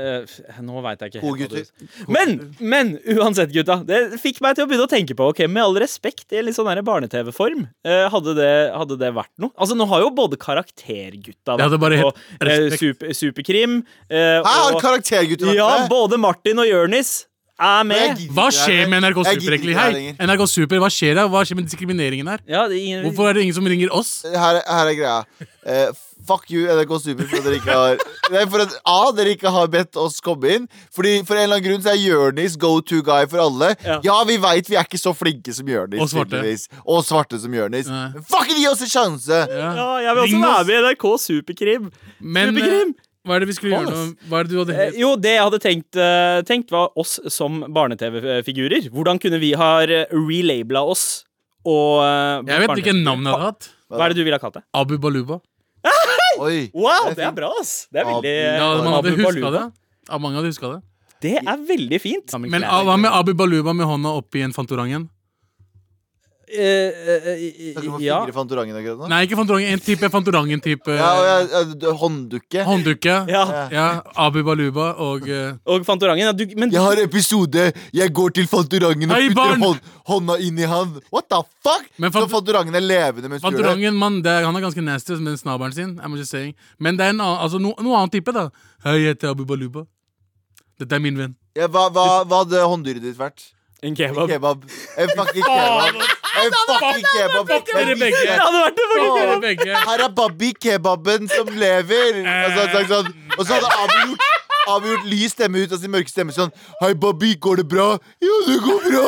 Er? 0.01 0.35
Eh, 0.47 0.61
nå 0.65 0.83
veit 0.85 1.03
jeg 1.03 1.13
ikke. 1.13 1.23
hva 1.25 2.11
Men, 2.11 2.35
men 2.59 2.93
uansett, 3.15 3.51
gutta. 3.53 3.81
Det 3.87 4.01
fikk 4.21 4.41
meg 4.43 4.57
til 4.57 4.65
å 4.65 4.69
begynne 4.71 4.87
å 4.87 4.91
tenke 4.91 5.17
på 5.17 5.31
Ok, 5.31 5.43
Med 5.51 5.63
all 5.63 5.79
respekt, 5.81 6.27
i 6.31 6.43
litt 6.43 6.57
sånn 6.57 6.69
barne-TV-form, 6.87 7.65
eh, 7.85 8.05
hadde, 8.11 8.35
det, 8.37 8.53
hadde 8.75 8.99
det 9.01 9.11
vært 9.15 9.33
noe? 9.41 9.53
Altså, 9.57 9.77
Nå 9.77 9.87
har 9.91 10.05
jo 10.05 10.11
både 10.15 10.39
Karaktergutta 10.41 11.57
Det 11.59 11.81
bare 11.81 11.99
på 12.01 12.13
eh, 12.47 12.77
super, 12.77 13.11
Superkrim 13.17 13.81
eh, 14.09 14.39
Her 14.39 14.45
har 14.45 14.77
og, 14.77 14.81
karaktergutter 14.83 15.51
vært 15.51 15.59
Ja, 15.59 15.71
både 15.91 16.19
Martin 16.21 16.61
og 16.61 16.69
Jonis 16.69 17.21
er 17.61 17.83
med. 17.85 18.21
Hva 18.35 18.47
skjer 18.51 18.87
med 18.89 19.03
NRK 19.05 19.21
Super, 19.23 19.55
egentlig? 19.55 19.75
her 19.77 19.91
Hei. 19.97 20.13
NRK 20.27 20.45
Super, 20.49 20.79
hva 20.81 20.89
skjer 20.91 21.15
da? 21.19 21.27
Hva 21.29 21.43
skjer 21.45 21.59
med 21.61 21.67
diskrimineringen 21.69 22.27
her? 22.33 22.39
Ja, 22.49 22.67
det 22.67 22.79
er 22.79 22.85
ingen, 22.85 23.03
Hvorfor 23.09 23.29
er 23.29 23.33
det 23.37 23.43
ingen 23.47 23.55
som 23.59 23.67
ringer 23.69 23.91
oss? 23.93 24.21
her, 24.25 24.61
her 24.65 24.87
er 24.91 24.95
greia. 24.97 25.19
Eh, 25.65 25.91
fuck 26.25 26.49
you, 26.49 26.65
NRK 26.65 26.95
Super, 27.03 27.27
for 27.29 27.37
at 27.37 27.45
dere 27.45 27.59
ikke 27.61 27.75
har 27.77 27.99
Nei, 28.31 28.45
for 28.49 28.63
at 28.63 28.73
A, 28.87 29.11
dere 29.11 29.33
ikke 29.35 29.51
har 29.51 29.67
bedt 29.67 29.97
oss 29.99 30.21
komme 30.23 30.49
inn. 30.55 30.67
Fordi 30.95 31.17
For 31.27 31.35
en 31.35 31.43
eller 31.43 31.57
annen 31.59 31.65
grunn 31.67 31.81
så 31.83 31.91
er 31.93 31.99
Jonis 31.99 32.55
go 32.57 32.79
to 32.79 33.01
guy 33.03 33.25
for 33.29 33.41
alle. 33.43 33.73
Ja, 33.85 33.99
Ja. 34.05 34.23
vi 34.23 34.37
veit 34.41 34.69
vi 34.71 34.77
er 34.79 34.85
ikke 34.87 34.97
så 35.01 35.11
flinke 35.13 35.53
som 35.53 35.67
Jonis. 35.67 35.99
Og 36.01 36.07
svarte. 36.09 36.31
tydeligvis. 36.39 36.67
Og 36.85 37.03
svarte 37.05 37.39
som 37.41 37.51
Jonis. 37.53 37.87
Nei. 37.91 38.07
Men 38.15 38.23
fucking 38.23 38.57
gi 38.61 38.67
oss 38.71 38.81
en 38.87 38.87
sjanse! 38.93 39.41
Ja. 39.51 39.71
Ja, 39.75 39.89
jeg 40.07 40.15
vil 40.15 40.23
også 40.23 40.31
Ring 40.31 40.45
oss. 40.45 40.57
være 40.57 40.65
med 40.65 40.75
i 40.75 40.81
NRK 40.87 41.05
Superkrim. 41.27 41.91
Men 42.21 42.55
eh, 42.57 42.61
Superkrim! 42.63 42.95
Hva 43.27 43.35
er 43.35 43.43
det 43.43 43.49
vi 43.51 43.55
skulle 43.57 43.75
gjøre 43.77 43.91
nå? 43.93 44.05
Hva 44.29 44.39
er 44.39 44.47
det 44.47 44.51
du 44.53 44.57
hadde 44.61 44.73
Eh, 44.75 44.79
helt 44.85 44.97
jo, 45.01 45.09
det 45.21 45.33
jeg 45.35 45.43
hadde 45.45 45.59
tenkt, 45.61 45.95
eh, 45.99 46.39
tenkt 46.47 46.71
var 46.73 46.89
oss 46.97 47.19
som 47.29 47.59
barne-TV-figurer. 47.69 48.89
Hvordan 48.93 49.19
kunne 49.21 49.39
vi 49.43 49.51
ha 49.59 49.69
eh, 49.85 50.05
relabela 50.11 50.81
oss 50.83 51.23
og 51.65 52.01
eh, 52.01 52.41
Jeg 52.49 52.63
vet 52.67 52.81
ikke 52.81 52.95
navnet 52.97 53.29
jeg 53.29 53.37
hadde 53.37 53.49
hatt. 53.51 53.69
Hva 53.91 54.05
er 54.07 54.13
det 54.13 54.17
du 54.17 54.23
ville 54.25 54.39
ha 54.39 54.41
kalt 54.41 54.57
det? 54.57 54.63
Abu 54.73 54.97
Baluba. 54.97 55.39
Oi. 56.41 56.71
Wow, 56.73 57.11
Det 57.11 57.11
er 57.11 57.15
det 57.19 57.25
er 57.27 57.33
bra, 57.37 57.49
ass! 57.59 57.73
Det 57.91 57.99
er 58.01 58.07
veldig 58.07 58.31
Ja, 58.31 58.67
eh, 58.71 58.81
man 58.81 58.93
hadde 58.95 58.99
Abu 59.01 59.09
huska 59.19 59.27
Baluba. 59.27 59.51
det. 59.57 59.63
Ja, 60.09 60.17
mange 60.23 60.39
hadde 60.39 60.51
huska 60.53 60.71
det. 60.71 60.81
Det 61.21 61.33
er 61.43 61.57
veldig 61.67 61.99
fint. 62.01 62.33
Men 62.49 62.63
hva 62.65 62.95
med 62.97 63.11
Abu 63.13 63.33
Baluba 63.37 63.73
med 63.77 63.85
hånda 63.85 64.13
oppi 64.17 64.41
en 64.41 64.53
Fantorangen? 64.55 65.09
Eh, 66.51 66.91
eh, 67.31 67.71
Snakker 67.71 67.85
du 67.85 67.89
om 67.95 68.01
ja. 68.03 68.17
fingre 68.25 68.33
Fantorangen 68.35 68.75
akkurat 68.75 68.97
nå? 68.99 69.07
Nei, 69.07 69.19
ikke 69.23 69.37
Fantorangen. 69.39 69.69
En 69.71 69.79
type 69.85 70.09
Fantorangen-type 70.11 70.95
Ja, 70.97 71.11
ja, 71.23 71.35
jeg, 71.47 71.93
hånddukke. 72.01 72.63
hånddukke. 72.67 73.13
ja. 73.31 73.43
Ja, 73.71 73.85
Abu 74.19 74.41
Baluba 74.43 74.89
og 74.99 75.29
eh, 75.29 75.53
Og 75.65 75.85
Fantorangen. 75.87 76.25
Ja, 76.25 76.33
du, 76.35 76.43
men 76.59 76.71
Jeg 76.73 76.81
har 76.83 76.99
episode 76.99 77.69
Jeg 77.95 78.13
går 78.13 78.33
til 78.35 78.47
Fantorangen 78.51 79.09
og 79.11 79.15
Hei, 79.15 79.29
putter 79.31 79.63
hånd, 79.63 79.79
hånda 80.11 80.37
inn 80.43 80.59
i 80.59 80.67
han. 80.67 80.91
What 81.13 81.29
the 81.31 81.39
fuck? 81.63 81.87
Men 81.97 82.11
Så 82.11 82.19
Fant- 82.25 82.33
Fantorangen 82.35 82.75
er 82.75 82.83
levende 82.83 83.29
mens 83.31 83.41
du 83.41 83.47
gjør 83.47 83.55
det? 83.55 83.63
Fantorangen, 83.63 83.95
mann, 84.03 84.19
det 84.21 84.31
er, 84.35 84.43
han 84.49 84.55
er 84.59 84.65
ganske 84.67 84.83
nasty 84.83 85.15
med 85.23 85.39
snabelen 85.39 85.73
sin. 85.73 85.95
I'm 86.03 86.17
just 86.19 86.31
saying. 86.35 86.53
Men 86.79 86.97
det 86.99 87.05
er 87.07 87.15
en 87.15 87.21
annen, 87.21 87.39
altså, 87.47 87.59
no, 87.63 87.71
noe 87.79 87.95
annen 88.01 88.11
type, 88.11 88.35
da. 88.35 88.49
Hei, 88.83 88.97
jeg 89.05 89.15
heter 89.15 89.31
Abu 89.31 89.45
Baluba. 89.45 89.85
Dette 90.79 90.95
er 90.99 90.99
min 90.99 91.15
venn. 91.17 91.35
Ja, 91.55 91.67
hva, 91.71 91.87
hva, 91.93 92.23
hva 92.27 92.43
hadde 92.43 92.59
hånddyret 92.67 93.01
ditt 93.07 93.17
vært? 93.19 93.53
en 93.81 93.95
kebab. 93.97 94.27
Kebab. 94.29 94.65
En 94.97 95.09
fucking 95.17 95.41
kebab. 95.41 96.01
En 96.39 96.53
fucking 96.69 97.05
kebab. 97.15 97.47
dere 97.47 97.95
begge. 97.99 98.21
Det 98.27 98.37
hadde 98.39 98.61
vært 98.63 98.81
en 98.83 98.89
fucking 98.91 99.15
kebab. 99.19 99.41
begge. 99.45 99.81
Her 99.89 100.03
er 100.05 100.13
Babi-kebaben 100.19 101.29
som 101.31 101.51
lever. 101.63 102.21
Og 102.21 102.49
så, 102.55 102.67
så, 102.73 102.83
så, 102.87 102.99
og 103.37 103.45
så 103.45 103.53
hadde 103.53 103.71
Abu 103.83 103.97
gjort, 104.07 104.21
Abu 104.75 104.87
gjort 104.91 105.07
lys 105.13 105.35
stemme 105.35 105.63
ut 105.63 105.71
av 105.75 105.81
sin 105.81 105.91
mørke 105.93 106.11
stemme 106.11 106.35
sånn 106.35 106.51
Hei, 106.81 106.93
Babi, 107.05 107.33
går 107.41 107.61
det 107.63 107.67
bra? 107.71 107.87
Ja, 108.23 108.37
det 108.47 108.59
går 108.65 108.85
bra. 108.89 109.07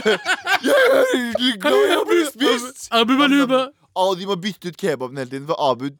Jeg 0.68 0.80
er 0.94 1.60
glad 1.60 1.84
jeg 1.88 2.02
ble 2.08 2.24
spist. 2.28 2.88
Abu 2.94 3.14
Baluba. 3.18 3.68
Og 4.00 4.14
de 4.18 4.26
må 4.28 4.36
bytte 4.40 4.70
ut 4.70 4.76
kebaben 4.78 5.18
hele 5.18 5.30
tiden, 5.30 5.46
for 5.48 5.58
Abu 5.70 5.90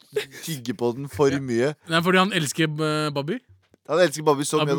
tygger 0.44 0.76
på 0.78 0.92
den 0.96 1.08
for 1.10 1.34
mye. 1.42 1.72
Nei, 1.90 2.02
fordi 2.04 2.20
han 2.22 2.32
elsker 2.36 2.70
uh, 2.70 3.10
Babby. 3.14 3.40
Han 3.90 4.02
elsker 4.04 4.24
Babi 4.26 4.46
så 4.46 4.62
mye. 4.62 4.76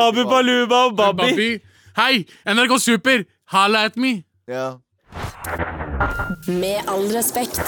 Abu 0.00 0.24
Baluba 0.24 0.84
og. 0.88 0.96
Babby. 0.96 1.50
Hei, 1.96 2.24
NRK 2.44 2.80
Super, 2.80 3.22
halla 3.46 3.84
at 3.86 3.96
me. 3.96 4.22
Ja. 4.48 4.78
Med 6.48 6.82
all 6.88 7.08
respekt. 7.12 7.60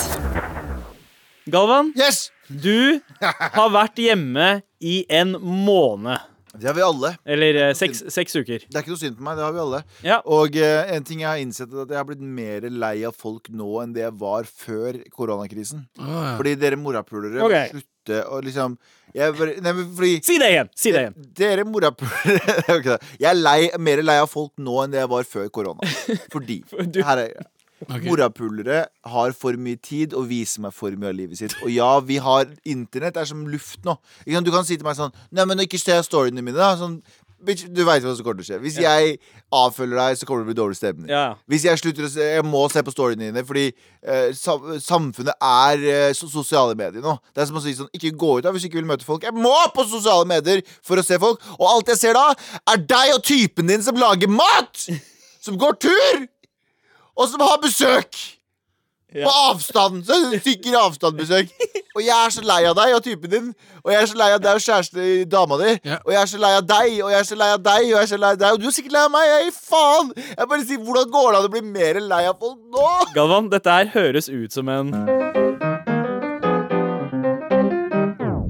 Galvan, 1.46 1.92
Yes! 1.96 2.30
du 2.48 3.00
har 3.20 3.70
vært 3.72 3.96
hjemme 4.00 4.62
i 4.80 5.04
en 5.10 5.32
måned. 5.40 6.18
Det 6.58 6.68
har 6.70 6.76
vi 6.76 6.84
alle. 6.84 7.12
Eller 7.24 7.60
eh, 7.62 7.72
seks, 7.78 8.04
seks 8.12 8.36
uker. 8.38 8.64
Det 8.66 8.74
er 8.76 8.84
ikke 8.84 8.94
noe 8.94 9.02
synd 9.02 9.18
på 9.18 9.26
meg. 9.26 9.38
Det 9.38 9.46
har 9.46 9.54
vi 9.56 9.62
alle. 9.64 9.82
Ja. 10.06 10.18
Og 10.38 10.58
eh, 10.58 10.92
en 10.96 11.06
ting 11.06 11.22
jeg 11.24 11.30
har 11.30 11.42
innsett, 11.42 11.72
er 11.72 11.84
at 11.84 11.94
jeg 11.94 12.00
har 12.00 12.08
blitt 12.08 12.24
mer 12.24 12.68
lei 12.70 12.94
av 13.08 13.16
folk 13.18 13.50
nå 13.54 13.70
enn 13.84 13.94
det 13.96 14.04
jeg 14.06 14.16
var 14.20 14.48
før 14.50 15.00
koronakrisen. 15.14 15.86
Å, 16.00 16.08
ja. 16.08 16.34
Fordi 16.40 16.56
dere 16.60 16.80
morapulere 16.80 17.44
okay. 17.46 17.70
må 17.72 17.78
slutte 17.78 18.22
å 18.28 18.40
liksom 18.44 18.78
jeg, 19.16 19.32
nei, 19.64 19.72
fordi 19.96 20.10
Si 20.24 20.36
det 20.40 20.48
igjen! 20.52 20.68
Si 20.76 20.90
det 20.92 21.04
igjen. 21.06 21.28
Dere 21.36 21.64
morapulere 21.68 22.56
er. 22.74 23.06
Jeg 23.16 23.28
er 23.30 23.38
lei, 23.38 23.60
mer 23.80 24.02
lei 24.04 24.18
av 24.20 24.28
folk 24.30 24.52
nå 24.60 24.82
enn 24.84 24.92
det 24.92 25.00
jeg 25.00 25.10
var 25.14 25.28
før 25.28 25.48
korona. 25.52 25.94
Fordi 26.34 26.60
Du- 26.92 27.00
her 27.06 27.24
er 27.24 27.38
Ok. 27.86 28.08
Morapulere 28.08 28.80
har 29.12 29.36
for 29.38 29.58
mye 29.60 29.78
tid 29.78 30.16
og 30.18 30.26
viser 30.32 30.64
meg 30.64 30.74
for 30.74 30.94
mye 30.98 31.12
av 31.12 31.18
livet 31.18 31.38
sitt. 31.38 31.54
Og 31.62 31.70
ja, 31.70 31.92
vi 32.02 32.18
har 32.22 32.50
internett 32.66 33.20
er 33.20 33.28
som 33.28 33.46
luft 33.46 33.86
nå. 33.86 33.94
Du 34.26 34.50
kan 34.54 34.66
si 34.66 34.76
til 34.76 34.86
meg 34.86 34.98
sånn 34.98 35.14
Nei, 35.34 35.46
men 35.46 35.62
ikke 35.62 35.78
se 35.80 35.94
storyene 36.06 36.42
mine, 36.42 36.58
da. 36.58 36.72
Sånn, 36.80 36.96
bitch, 37.44 37.68
du 37.70 37.84
veit 37.86 38.02
hva 38.02 38.14
som 38.16 38.26
kommer 38.26 38.42
til 38.42 38.46
å 38.46 38.48
skje. 38.48 38.58
Hvis 38.64 38.78
jeg 38.82 39.12
avfølger 39.54 40.00
deg, 40.00 40.18
så 40.18 40.26
kommer 40.26 40.42
det 40.42 40.48
til 40.48 40.50
å 40.50 40.52
bli 40.52 40.58
dårlig 40.58 40.78
stemning. 40.80 41.12
Ja. 41.12 41.24
Hvis 41.50 41.66
jeg 41.68 41.80
slutter 41.80 42.08
å 42.08 42.10
se 42.12 42.26
Jeg 42.26 42.46
må 42.46 42.64
se 42.72 42.82
på 42.82 42.94
storyene 42.94 43.28
dine, 43.28 43.44
fordi 43.46 43.68
eh, 43.68 44.32
sam 44.38 44.72
samfunnet 44.82 45.38
er 45.38 45.84
eh, 45.92 46.08
sosiale 46.18 46.74
medier 46.78 47.04
nå. 47.04 47.14
Det 47.30 47.44
er 47.44 47.50
som 47.50 47.60
å 47.60 47.62
si 47.64 47.76
sånn 47.78 47.92
Ikke 47.94 48.14
gå 48.18 48.38
ut 48.38 48.46
da 48.48 48.54
hvis 48.54 48.66
du 48.66 48.70
ikke 48.72 48.80
vil 48.80 48.90
møte 48.90 49.06
folk. 49.06 49.26
Jeg 49.28 49.36
må 49.38 49.54
på 49.74 49.86
sosiale 49.86 50.26
medier 50.28 50.64
for 50.82 50.98
å 50.98 51.06
se 51.06 51.20
folk. 51.22 51.46
Og 51.60 51.68
alt 51.70 51.94
jeg 51.94 52.02
ser 52.02 52.18
da, 52.18 52.32
er 52.74 52.82
deg 52.82 53.14
og 53.14 53.22
typen 53.28 53.70
din 53.70 53.86
som 53.86 53.98
lager 54.00 54.30
mat! 54.32 54.88
Som 55.38 55.54
går 55.56 55.76
tur! 55.80 56.26
Og 57.18 57.28
som 57.28 57.40
har 57.42 57.58
besøk! 57.62 58.16
På 59.08 59.30
avstand! 59.50 60.04
Så 60.04 60.40
Sikker 60.44 60.78
avstandbesøk. 60.78 61.48
Og 61.96 62.02
jeg 62.04 62.12
er 62.26 62.30
så 62.30 62.42
lei 62.44 62.60
av 62.68 62.76
deg 62.76 62.92
og 62.94 63.02
typen 63.02 63.30
din. 63.32 63.46
Og 63.80 63.92
jeg 63.92 64.02
er 64.02 64.10
så 64.10 64.18
lei 64.20 64.28
av 64.36 64.42
deg 64.44 64.58
og 64.58 64.62
kjæreste 64.62 65.06
dama 65.32 65.56
di. 65.62 65.72
Ja. 65.88 65.96
Og 66.04 66.12
jeg 66.12 66.20
er 66.20 66.30
så 66.30 66.40
lei 66.42 66.52
av 66.58 66.66
deg, 66.68 66.98
og 67.02 67.10
jeg 67.10 67.18
er 67.18 67.28
så 67.30 67.38
lei 67.40 67.48
av 67.56 67.62
deg, 67.64 67.88
og 67.88 67.96
jeg 67.96 68.02
er 68.02 68.10
så 68.12 68.20
lei 68.20 68.30
av 68.36 68.40
deg. 68.42 68.52
Og 68.52 68.60
du 68.62 68.68
er 68.68 68.76
sikkert 68.76 68.96
lei 68.98 69.04
av 69.08 69.14
meg. 69.16 69.32
Jeg 69.32 69.54
faen! 69.56 70.12
Jeg 70.28 70.50
bare 70.52 70.66
sier, 70.68 70.84
Hvordan 70.84 71.10
går 71.16 71.30
det 71.32 71.40
an 71.40 71.48
å 71.48 71.52
bli 71.56 71.64
mer 71.72 72.00
lei 72.12 72.22
av 72.28 72.38
folk 72.38 72.60
nå? 72.76 72.88
Galvan, 73.16 73.50
dette 73.54 73.78
her 73.80 73.90
høres 73.96 74.28
ut 74.28 74.54
som 74.54 74.68
en 74.70 74.92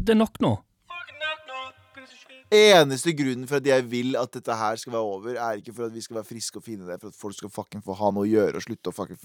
Det 0.03 0.17
er 0.17 0.19
nok 0.19 0.41
nå. 0.43 0.57
Eneste 2.55 3.13
grunnen 3.13 3.47
for 3.49 3.61
at 3.61 3.67
jeg 3.69 3.85
vil 3.91 4.17
at 4.17 4.33
dette 4.33 4.55
her 4.57 4.77
skal 4.81 4.95
være 4.95 5.05
over, 5.19 5.37
er 5.37 5.59
ikke 5.61 5.75
for 5.77 5.89
at 5.91 5.95
vi 5.95 6.01
skal 6.05 6.21
være 6.21 6.29
friske 6.31 6.57
og 6.61 6.65
fine, 6.65 6.87
det 6.89 6.97
for 7.03 7.13
at 7.13 7.19
folk 7.21 7.37
skal 7.37 7.53
fucking 7.53 7.83
få 7.85 7.97
ha 7.99 8.11
noe 8.15 8.25
å 8.25 8.31
gjøre 8.31 8.57
og 8.57 8.65
slutte 8.65 8.93
å 8.93 8.97
fucking 8.97 9.19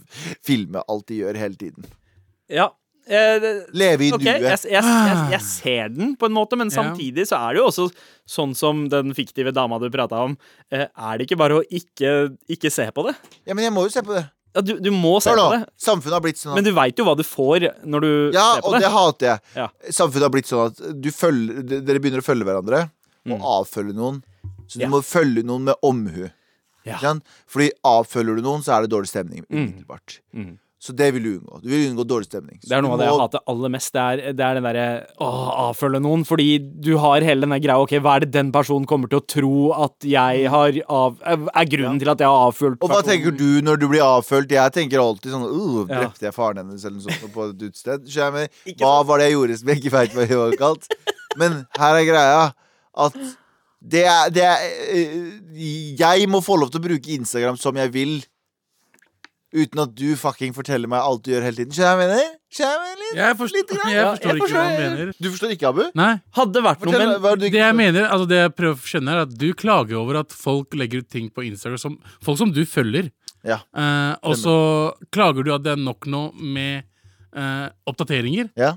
filme 0.44 0.84
alt 0.92 1.08
de 1.08 1.22
gjør 1.22 1.40
hele 1.40 1.56
tiden. 1.60 1.88
Ja. 2.52 2.68
Eh, 3.04 3.36
det, 3.44 3.50
Leve 3.76 4.06
i 4.08 4.12
okay, 4.16 4.28
jeg, 4.30 4.44
nuet. 4.44 4.66
jeg, 4.72 4.84
jeg, 4.84 5.24
jeg 5.34 5.42
ser 5.48 5.90
den 5.92 6.14
på 6.20 6.28
en 6.30 6.36
måte, 6.36 6.56
men 6.60 6.70
Ja. 6.72 6.78
samtidig 6.84 7.26
så 7.28 7.40
er 7.50 7.56
det 7.56 7.60
jo 7.64 7.66
også 7.72 7.88
sånn 8.32 8.54
som 8.56 8.86
den 8.92 9.12
fiktive 9.16 9.52
dama 9.56 9.80
du 9.80 9.90
prata 9.92 10.22
om. 10.24 10.38
Eh, 10.72 10.86
er 10.88 11.18
det 11.20 11.28
ikke 11.28 11.40
bare 11.40 11.60
å 11.60 11.66
ikke, 11.68 12.14
ikke 12.48 12.72
se 12.72 12.88
på 12.96 13.04
det? 13.10 13.16
Ja, 13.48 13.54
men 13.56 13.64
jeg 13.68 13.74
må 13.76 13.84
jo 13.88 13.92
se 13.92 14.04
på 14.04 14.16
det. 14.16 14.24
Ja, 14.54 14.62
du, 14.62 14.76
du 14.80 14.92
må 14.94 15.16
se 15.24 15.32
på 15.34 15.48
det. 15.52 15.64
Samfunnet 15.82 16.14
har 16.14 16.22
blitt 16.22 16.38
sånn 16.38 16.52
at 16.54 16.60
Men 16.60 16.68
du 16.68 16.72
veit 16.78 17.00
jo 17.00 17.04
hva 17.08 17.16
du 17.18 17.24
får 17.26 17.64
når 17.90 18.04
du 18.06 18.12
Ja, 18.36 18.44
ser 18.54 18.62
på 18.62 18.62
det. 18.62 18.62
Ja, 18.62 18.64
og 18.68 18.74
det. 18.76 18.82
det 18.84 18.92
hater 18.94 19.28
jeg. 19.32 19.40
Ja. 19.58 19.68
Samfunnet 19.98 20.28
har 20.28 20.34
blitt 20.36 20.52
sånn 20.52 20.68
at 20.70 20.84
du 21.02 21.10
følger, 21.12 21.64
dere 21.82 22.00
begynner 22.04 22.22
å 22.22 22.28
følge 22.28 22.46
hverandre 22.48 22.84
og 23.32 23.40
avfølge 23.62 23.94
noen. 23.96 24.24
Så 24.68 24.80
du 24.80 24.86
Mm. 24.86 24.88
Ja. 24.88 24.90
må 24.90 25.04
følge 25.04 25.44
noen 25.46 25.64
med 25.64 25.76
omhu. 25.84 26.30
Ja. 26.86 26.98
Fordi 27.48 27.70
avfølger 27.86 28.36
du 28.36 28.42
noen, 28.44 28.62
så 28.64 28.76
er 28.78 28.82
det 28.84 28.92
dårlig 28.92 29.08
stemning 29.08 29.46
umiddelbart. 29.50 30.20
Mm. 30.36 30.58
Så 30.84 30.92
det 30.94 31.14
vil 31.16 31.24
du 31.24 31.30
unngå. 31.40 31.62
Du 31.64 31.70
vil 31.72 31.86
unngå 31.94 32.04
dårlig 32.04 32.26
stemning. 32.28 32.58
Så 32.60 32.68
Det 32.68 32.76
er 32.76 32.82
noe 32.84 32.92
av 32.92 33.00
det 33.00 33.06
jeg 33.08 33.20
hater 33.22 33.40
aller 33.48 33.70
mest. 33.72 33.94
Det 33.96 34.02
er, 34.04 34.34
det 34.36 34.44
er 34.44 34.54
den 34.58 34.64
derre 34.68 34.88
å 35.24 35.30
avfølge 35.70 36.02
noen. 36.04 36.26
Fordi 36.28 36.60
du 36.60 36.98
har 37.00 37.22
hele 37.24 37.40
den 37.48 37.56
greia 37.64 37.78
Ok, 37.80 37.94
hva 38.04 38.18
er 38.18 38.26
det 38.26 38.32
den 38.34 38.52
personen 38.52 38.86
kommer 38.86 39.08
til 39.08 39.22
å 39.22 39.26
tro 39.26 39.72
at 39.86 39.96
jeg 40.04 40.50
har 40.52 40.74
av 40.92 41.22
Er 41.24 41.66
grunnen 41.72 42.00
til 42.04 42.10
at 42.12 42.20
jeg 42.20 42.28
har 42.28 42.50
avfølt 42.52 42.84
Og 42.84 42.90
hva 42.92 43.00
tenker 43.02 43.32
du 43.32 43.62
når 43.64 43.80
du 43.80 43.88
blir 43.88 44.04
avfølt? 44.04 44.52
Jeg 44.52 44.74
tenker 44.76 45.00
alltid 45.00 45.32
sånn 45.32 45.48
uh, 45.48 45.88
Ja. 45.88 46.02
Drepte 46.04 46.28
jeg 46.28 46.34
faren 46.36 46.58
hennes 46.66 46.84
eller 46.84 47.00
noe 47.00 47.08
sånt 47.08 47.32
på 47.34 47.48
et 47.48 47.64
utested? 47.64 48.04
Hva 48.76 49.06
var 49.08 49.20
det 49.24 49.30
jeg 49.32 49.38
gjorde 49.38 49.58
som 49.64 49.72
jeg 49.72 49.80
ikke 49.86 49.96
veit 49.96 50.12
hva 50.20 50.28
det 50.28 50.36
var 50.44 50.52
kalt? 50.60 50.88
Men 51.40 51.62
her 51.80 51.96
er 52.02 52.06
greia 52.12 52.44
at 52.96 53.16
det 53.84 54.06
er, 54.08 54.30
det 54.32 54.44
er 54.48 54.62
eh, 54.96 55.96
Jeg 56.00 56.30
må 56.32 56.40
få 56.46 56.56
lov 56.56 56.70
til 56.72 56.80
å 56.80 56.86
bruke 56.86 57.12
Instagram 57.18 57.58
som 57.60 57.76
jeg 57.76 57.92
vil. 57.92 58.14
Uten 59.54 59.84
at 59.84 59.92
du 59.94 60.16
fucking 60.18 60.54
forteller 60.56 60.90
meg 60.90 61.04
alt 61.06 61.22
du 61.26 61.30
gjør 61.30 61.44
hele 61.46 61.60
tiden. 61.60 61.74
Skjønner 61.76 61.92
jeg 61.92 61.98
hva 62.00 62.06
jeg 62.06 62.14
mener? 62.14 62.38
Skjønner 62.54 63.02
jeg? 63.04 63.18
Jeg 63.20 63.36
forstår, 63.38 63.60
jeg 63.94 64.06
forstår 64.08 64.32
jeg 64.32 64.40
ikke 64.40 64.54
hva 64.56 64.64
han 64.64 64.80
mener. 64.80 65.12
Du 65.20 65.28
forstår 65.30 65.52
ikke, 65.54 65.70
Abu? 65.70 65.82
Nei, 66.00 66.08
Hadde 66.40 66.64
vært 66.66 66.86
noe, 66.88 66.94
men 67.04 67.12
hva 67.22 67.34
det 67.36 67.44
det 67.44 67.52
jeg 67.52 67.68
forstår. 67.68 67.78
mener, 67.82 68.08
altså 68.08 68.30
det 68.32 68.40
jeg 68.40 68.54
prøver 68.58 68.80
å 68.80 68.90
skjønne, 68.94 69.14
er 69.14 69.22
at 69.28 69.36
du 69.44 69.46
klager 69.60 70.00
over 70.00 70.20
at 70.24 70.34
folk 70.34 70.74
legger 70.80 71.04
ut 71.04 71.10
ting 71.14 71.28
på 71.30 71.46
Instagram 71.52 71.82
som 71.84 72.00
Folk 72.26 72.40
som 72.42 72.56
du 72.56 72.64
følger. 72.66 73.12
Ja. 73.46 73.60
Eh, 73.78 74.16
og 74.26 74.38
så 74.40 74.56
klager 75.14 75.46
du 75.46 75.54
at 75.54 75.68
det 75.68 75.76
er 75.76 75.84
nok 75.84 76.08
nå 76.10 76.24
med 76.40 76.88
eh, 77.36 77.68
oppdateringer. 77.92 78.50
Ja. 78.58 78.74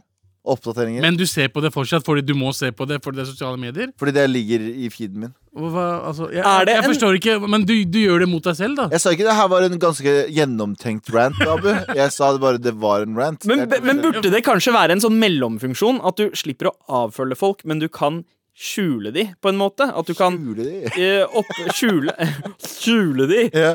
Oppdateringer. 0.46 1.02
Men 1.02 1.16
du 1.18 1.24
ser 1.26 1.48
på 1.50 1.60
det 1.64 1.72
fortsatt 1.74 2.04
fordi 2.06 2.22
du 2.22 2.32
må 2.38 2.52
se 2.54 2.68
på 2.70 2.86
det 2.86 3.00
fordi 3.02 3.18
det 3.18 3.24
er 3.26 3.30
sosiale 3.32 3.58
medier. 3.58 3.88
Fordi 3.98 4.12
det 4.14 4.26
ligger 4.30 4.62
i 4.62 4.86
feeden 4.94 5.24
min. 5.24 5.32
Hva, 5.56 5.86
altså, 6.10 6.28
jeg, 6.30 6.44
Er 6.44 6.64
det 6.68 6.74
jeg 6.76 6.84
en- 6.84 6.90
forstår 6.92 7.16
ikke, 7.18 7.34
men 7.48 7.64
du, 7.66 7.72
du 7.88 7.98
gjør 7.98 8.20
det 8.22 8.28
mot 8.30 8.44
deg 8.44 8.54
selv, 8.58 8.76
da. 8.78 8.86
Jeg 8.92 9.00
sa 9.02 9.10
ikke 9.16 9.26
det 9.26 9.34
her 9.38 9.48
var 9.48 9.66
en 9.66 9.78
ganske 9.82 10.14
gjennomtenkt 10.36 11.10
rant, 11.16 11.40
Abu. 11.48 11.70
Jeg 11.96 12.12
sa 12.14 12.30
det 12.36 12.42
bare 12.44 12.60
det 12.62 12.74
var 12.78 13.02
en 13.08 13.16
rant. 13.18 13.44
Men, 13.48 13.64
men 13.82 14.02
burde 14.04 14.30
det 14.30 14.44
kanskje 14.46 14.74
være 14.76 14.94
en 14.98 15.02
sånn 15.02 15.18
mellomfunksjon? 15.18 15.98
At 16.06 16.20
du 16.20 16.28
slipper 16.36 16.70
å 16.70 16.76
avfølge 17.06 17.38
folk, 17.40 17.64
men 17.64 17.80
du 17.82 17.88
kan 17.88 18.22
skjule 18.56 19.10
de 19.12 19.26
på 19.44 19.50
en 19.50 19.58
måte? 19.60 19.84
At 19.92 20.06
du 20.08 20.14
kan 20.16 20.36
Skjule 20.38 20.64
de? 20.64 20.92
eh, 20.96 21.26
opp, 21.36 21.50
skjule 21.76 22.14
Skjule 22.80 23.26
de? 23.28 23.42
Ja. 23.52 23.74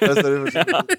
Ja, 0.00 0.14
sorry, 0.16 0.38
fortsett. 0.46 0.94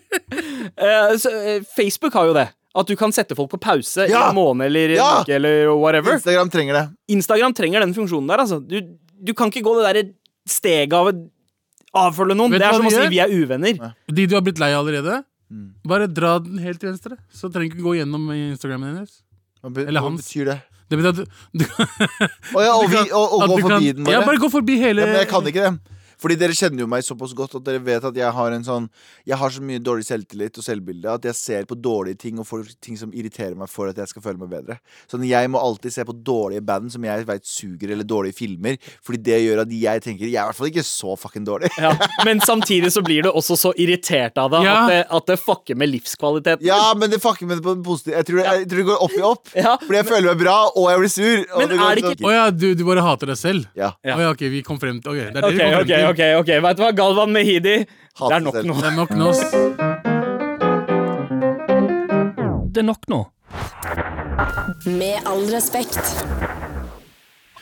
Eh, 0.77 1.15
så, 1.21 1.31
eh, 1.53 1.63
Facebook 1.75 2.13
har 2.17 2.27
jo 2.29 2.35
det. 2.37 2.47
At 2.75 2.87
du 2.89 2.95
kan 2.97 3.11
sette 3.13 3.35
folk 3.37 3.51
på 3.51 3.59
pause 3.61 4.07
i 4.07 4.11
Ja! 4.11 4.29
en 4.31 4.35
måned 4.35 4.65
eller 4.65 4.89
en 4.95 4.95
Ja! 4.97 5.09
uke 5.21 5.35
eller 5.35 5.67
whatever. 5.77 6.13
Instagram 6.17 6.49
trenger 6.49 6.73
det. 6.79 6.85
Instagram 7.13 7.53
trenger 7.53 7.79
den 7.85 7.93
funksjonen 7.93 8.27
der. 8.27 8.41
Altså. 8.41 8.57
Du, 8.65 8.79
du 9.21 9.33
kan 9.37 9.51
ikke 9.51 9.61
gå 9.65 9.75
det 9.77 9.85
derre 9.89 10.03
steget 10.49 10.93
av 10.97 11.11
å 11.11 11.13
avfølge 11.93 12.35
noen. 12.35 12.51
Vet 12.51 12.63
det 12.63 12.67
er 12.71 12.73
som 12.79 12.87
å 12.89 12.91
si 12.95 13.07
vi 13.13 13.19
er 13.21 13.29
uvenner. 13.29 13.93
De 14.09 14.25
du 14.25 14.33
har 14.35 14.41
blitt 14.41 14.59
lei 14.59 14.71
av 14.73 14.85
allerede, 14.85 15.23
Mm. 15.53 15.73
bare 15.85 16.07
dra 16.09 16.39
den 16.39 16.57
helt 16.57 16.79
til 16.81 16.89
venstre. 16.89 17.15
Så 17.29 17.45
trenger 17.53 17.69
du 17.69 17.77
ikke 17.77 17.85
gå 17.85 17.91
gjennom 17.99 18.23
Instagramen 18.33 18.95
hennes. 18.95 19.19
Eller 19.61 19.69
hans 19.69 19.87
Eller 19.87 20.01
hva 20.01 20.09
hans. 20.09 20.21
betyr 20.25 20.45
det? 20.49 20.55
Det 20.89 20.97
betyr 20.97 21.09
at 21.09 21.15
du, 21.15 21.25
du, 21.53 21.65
Å 22.57 22.63
ja, 22.63 22.71
og, 22.73 22.87
vi, 22.89 22.97
og, 23.11 23.35
og 23.37 23.43
gå 23.51 23.57
forbi 23.61 23.69
kan- 23.69 23.83
den, 23.99 24.03
bare? 24.07 24.13
Ja, 24.17 24.21
bare 24.25 24.37
gå 24.41 24.49
forbi 24.49 24.77
hele 24.81 25.01
Ja, 25.01 25.05
men 25.11 25.19
jeg 25.21 25.29
kan 25.29 25.45
ikke 25.45 25.67
det. 25.67 25.92
Fordi 26.23 26.37
dere 26.39 26.55
kjenner 26.55 26.85
jo 26.85 26.87
meg 26.87 27.03
såpass 27.03 27.33
godt 27.35 27.57
at 27.59 27.65
dere 27.67 27.81
vet 27.83 28.05
at 28.07 28.15
jeg 28.15 28.31
har 28.31 28.53
en 28.55 28.63
sånn 28.63 28.85
Jeg 29.27 29.35
har 29.41 29.51
så 29.51 29.61
mye 29.61 29.81
dårlig 29.83 30.05
selvtillit 30.07 30.57
og 30.61 30.63
selvbilde 30.63 31.11
at 31.17 31.25
jeg 31.27 31.35
ser 31.35 31.65
på 31.67 31.75
dårlige 31.75 32.17
ting 32.23 32.39
og 32.39 32.47
får 32.47 32.63
ting 32.83 32.95
som 32.99 33.11
irriterer 33.11 33.57
meg 33.59 33.67
for 33.71 33.91
at 33.91 33.99
jeg 33.99 34.07
skal 34.13 34.23
føle 34.23 34.39
meg 34.39 34.49
bedre. 34.53 34.77
Sånn 35.11 35.25
Jeg 35.27 35.51
må 35.51 35.59
alltid 35.59 35.91
se 35.97 36.05
på 36.07 36.15
dårlige 36.15 36.63
band 36.65 36.91
som 36.93 37.03
jeg 37.03 37.25
vet 37.27 37.43
suger, 37.45 37.91
eller 37.91 38.07
dårlige 38.07 38.37
filmer, 38.37 38.77
fordi 39.03 39.19
det 39.27 39.39
gjør 39.43 39.61
at 39.65 39.75
jeg 39.75 40.03
tenker 40.07 40.25
Jeg 40.29 40.39
er 40.39 40.47
i 40.47 40.49
hvert 40.51 40.59
fall 40.61 40.71
ikke 40.71 40.85
så 40.87 41.17
fucking 41.19 41.45
dårlig. 41.47 41.69
Ja. 41.83 41.91
Men 42.25 42.39
samtidig 42.39 42.91
så 42.95 43.01
blir 43.03 43.23
du 43.27 43.29
også 43.31 43.57
så 43.59 43.73
irritert 43.75 44.37
av 44.39 44.51
det 44.53 44.63
Ja. 44.63 44.75
at, 44.85 44.89
det 44.93 45.01
at 45.19 45.25
det 45.33 45.39
fucker 45.43 45.75
med 45.75 45.89
livskvaliteten. 45.91 46.63
Ja, 46.65 46.93
men 46.95 47.09
det 47.11 47.19
fucker 47.21 47.45
med 47.49 47.59
det 47.59 47.65
på 47.67 47.73
en 47.75 47.83
positiv 47.83 48.13
Jeg 48.15 48.25
tror 48.29 48.39
det, 48.39 48.45
jeg 48.45 48.67
tror 48.71 48.77
det 48.83 48.87
går 48.91 49.03
opp 49.07 49.17
i 49.17 49.23
opp. 49.27 49.51
Ja. 49.57 49.75
Fordi 49.81 49.99
jeg 49.99 50.07
føler 50.07 50.29
meg 50.31 50.39
bra, 50.45 50.55
og 50.71 50.87
jeg 50.91 50.99
blir 51.03 51.13
sur. 51.13 51.43
og 51.53 51.59
Men 51.59 51.69
går 51.73 51.83
er 51.91 51.95
det 51.95 52.03
ikke- 52.13 52.27
Å 52.29 52.33
ja, 52.37 52.45
du, 52.51 52.67
du 52.75 52.83
bare 52.87 53.01
hater 53.03 53.27
deg 53.33 53.37
selv? 53.37 53.67
Ja. 53.75 53.91
Ja. 54.03 54.15
Å 54.15 54.19
ja, 54.27 54.29
ok, 54.31 54.45
vi 54.53 54.61
kom 54.63 54.79
frem 54.79 55.01
til 55.03 55.11
Ok, 55.13 55.17
det 55.19 55.27
er 55.27 55.33
det 55.33 55.43
okay, 55.43 55.57
vi 55.57 55.63
kom 55.63 55.73
frem 55.73 55.87
til. 55.87 56.12
Ok, 56.13 56.21
ok 56.41 56.51
Vet 56.67 56.77
du 56.79 56.83
hva, 56.85 56.91
Galvan 56.95 57.33
Mehidi 57.35 57.77
Det 57.83 58.31
er 58.37 58.43
nok 58.43 58.61
nå 58.61 58.77
Det 58.79 58.89
er 58.89 58.97
nok 58.97 59.13
nå. 59.17 59.31
Det 62.73 62.81
er 62.81 62.87
nok 62.87 63.03
nå. 63.11 63.19
Med 64.89 65.27
all 65.29 65.43
respekt. 65.53 65.99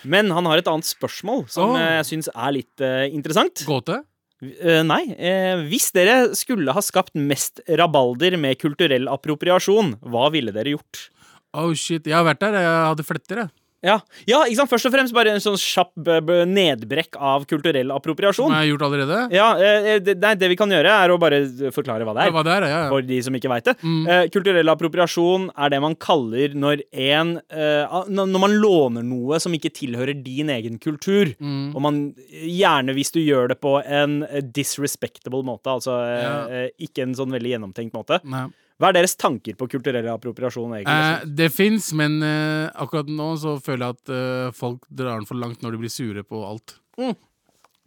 Men 0.07 0.31
han 0.33 0.47
har 0.49 0.61
et 0.61 0.69
annet 0.71 0.87
spørsmål 0.87 1.43
Som 1.51 1.75
Åh. 1.75 1.81
eh, 1.81 1.95
jeg 1.99 2.07
synes 2.13 2.29
er 2.31 2.55
litt 2.55 2.83
eh, 2.85 3.03
interessant 3.13 3.61
Gåte? 3.67 3.99
Eh, 4.41 4.79
Nei, 4.87 5.03
eh, 5.13 5.61
hvis 5.69 5.91
dere 5.93 6.31
skulle 6.37 6.73
ha 6.73 6.81
skapt 6.81 7.13
mest 7.19 7.61
rabalder 7.69 8.39
med 8.41 8.57
kulturell 8.61 9.05
appropriasjon 9.11 9.97
Hva 10.01 10.31
ville 10.33 10.53
dere 10.55 10.73
gjort? 10.77 11.09
Oh 11.53 11.73
shit, 11.75 12.07
jeg 12.07 12.15
har 12.15 12.23
vært 12.23 12.39
der. 12.39 12.55
Jeg 12.63 12.83
hadde 12.87 13.03
fletter, 13.03 13.39
jeg. 13.43 13.51
Ja, 13.81 13.95
ja 14.29 14.39
ikke 14.45 14.59
sant? 14.59 14.69
Først 14.71 14.85
og 14.89 14.93
fremst 14.93 15.13
bare 15.15 15.31
en 15.33 15.41
sånn 15.41 15.57
kjapp 15.57 16.07
eh, 16.07 16.43
nedbrekk 16.45 17.17
av 17.17 17.47
kulturell 17.49 17.89
Som 17.89 17.97
appropriasjon 17.97 18.51
jeg 18.53 18.59
har 18.59 18.67
gjort 18.69 18.85
allerede. 18.87 19.21
Ja, 19.33 19.47
eh, 19.57 19.99
det, 20.05 20.15
det 20.21 20.49
vi 20.51 20.57
kan 20.59 20.69
gjøre 20.69 20.91
er 21.05 21.13
å 21.13 21.17
bare 21.21 21.39
forklare 21.73 22.05
hva 22.05 22.13
det 22.17 22.27
Ja, 22.27 22.29
er 22.29 22.35
hva 22.35 22.43
det 22.45 22.53
er, 22.59 22.67
ja. 22.69 22.81
ja. 22.85 22.89
for 22.93 23.01
de 23.05 23.17
som 23.25 23.37
ikke 23.37 23.49
vet 23.53 23.71
det. 23.71 23.75
Mm. 23.81 24.03
Eh, 24.07 24.23
kulturell 24.33 24.69
appropriasjon 24.75 25.49
er 25.57 25.73
det 25.73 25.81
man 25.81 25.95
kaller 25.97 26.53
når 26.53 26.83
en 26.93 27.35
eh, 27.49 27.99
Når 28.11 28.39
man 28.45 28.57
låner 28.61 29.05
noe 29.07 29.39
som 29.41 29.53
ikke 29.57 29.73
tilhører 29.81 30.13
din 30.23 30.49
egen 30.53 30.77
kultur, 30.81 31.33
Mm. 31.41 31.71
og 31.75 31.81
man 31.81 31.95
gjerne 32.29 32.93
hvis 32.93 33.11
du 33.15 33.19
gjør 33.21 33.49
det 33.51 33.57
på 33.63 33.71
en 33.81 34.21
eh, 34.27 34.41
disrespectable 34.55 35.41
måte, 35.47 35.69
altså 35.73 35.95
eh, 36.05 36.21
Ja. 36.21 36.33
eh, 36.49 36.69
ikke 36.85 37.03
en 37.05 37.15
sånn 37.17 37.33
veldig 37.33 37.55
gjennomtenkt 37.55 37.95
måte. 37.97 38.19
Nei. 38.29 38.45
Hva 38.81 38.89
er 38.89 38.97
deres 38.97 39.13
tanker 39.19 39.53
på 39.59 39.67
kulturell 39.69 40.07
appropriasjon, 40.09 40.71
egentlig? 40.79 40.93
Eh, 41.21 41.25
det 41.37 41.51
fins, 41.53 41.91
men 41.97 42.15
eh, 42.25 42.69
akkurat 42.81 43.09
nå 43.13 43.27
så 43.37 43.57
føler 43.61 43.85
jeg 43.91 43.99
at 43.99 44.13
eh, 44.17 44.53
folk 44.57 44.87
drar 44.89 45.19
den 45.21 45.27
for 45.29 45.37
langt 45.37 45.61
når 45.61 45.75
de 45.77 45.83
blir 45.83 45.93
sure 45.93 46.23
på 46.25 46.41
alt. 46.47 46.79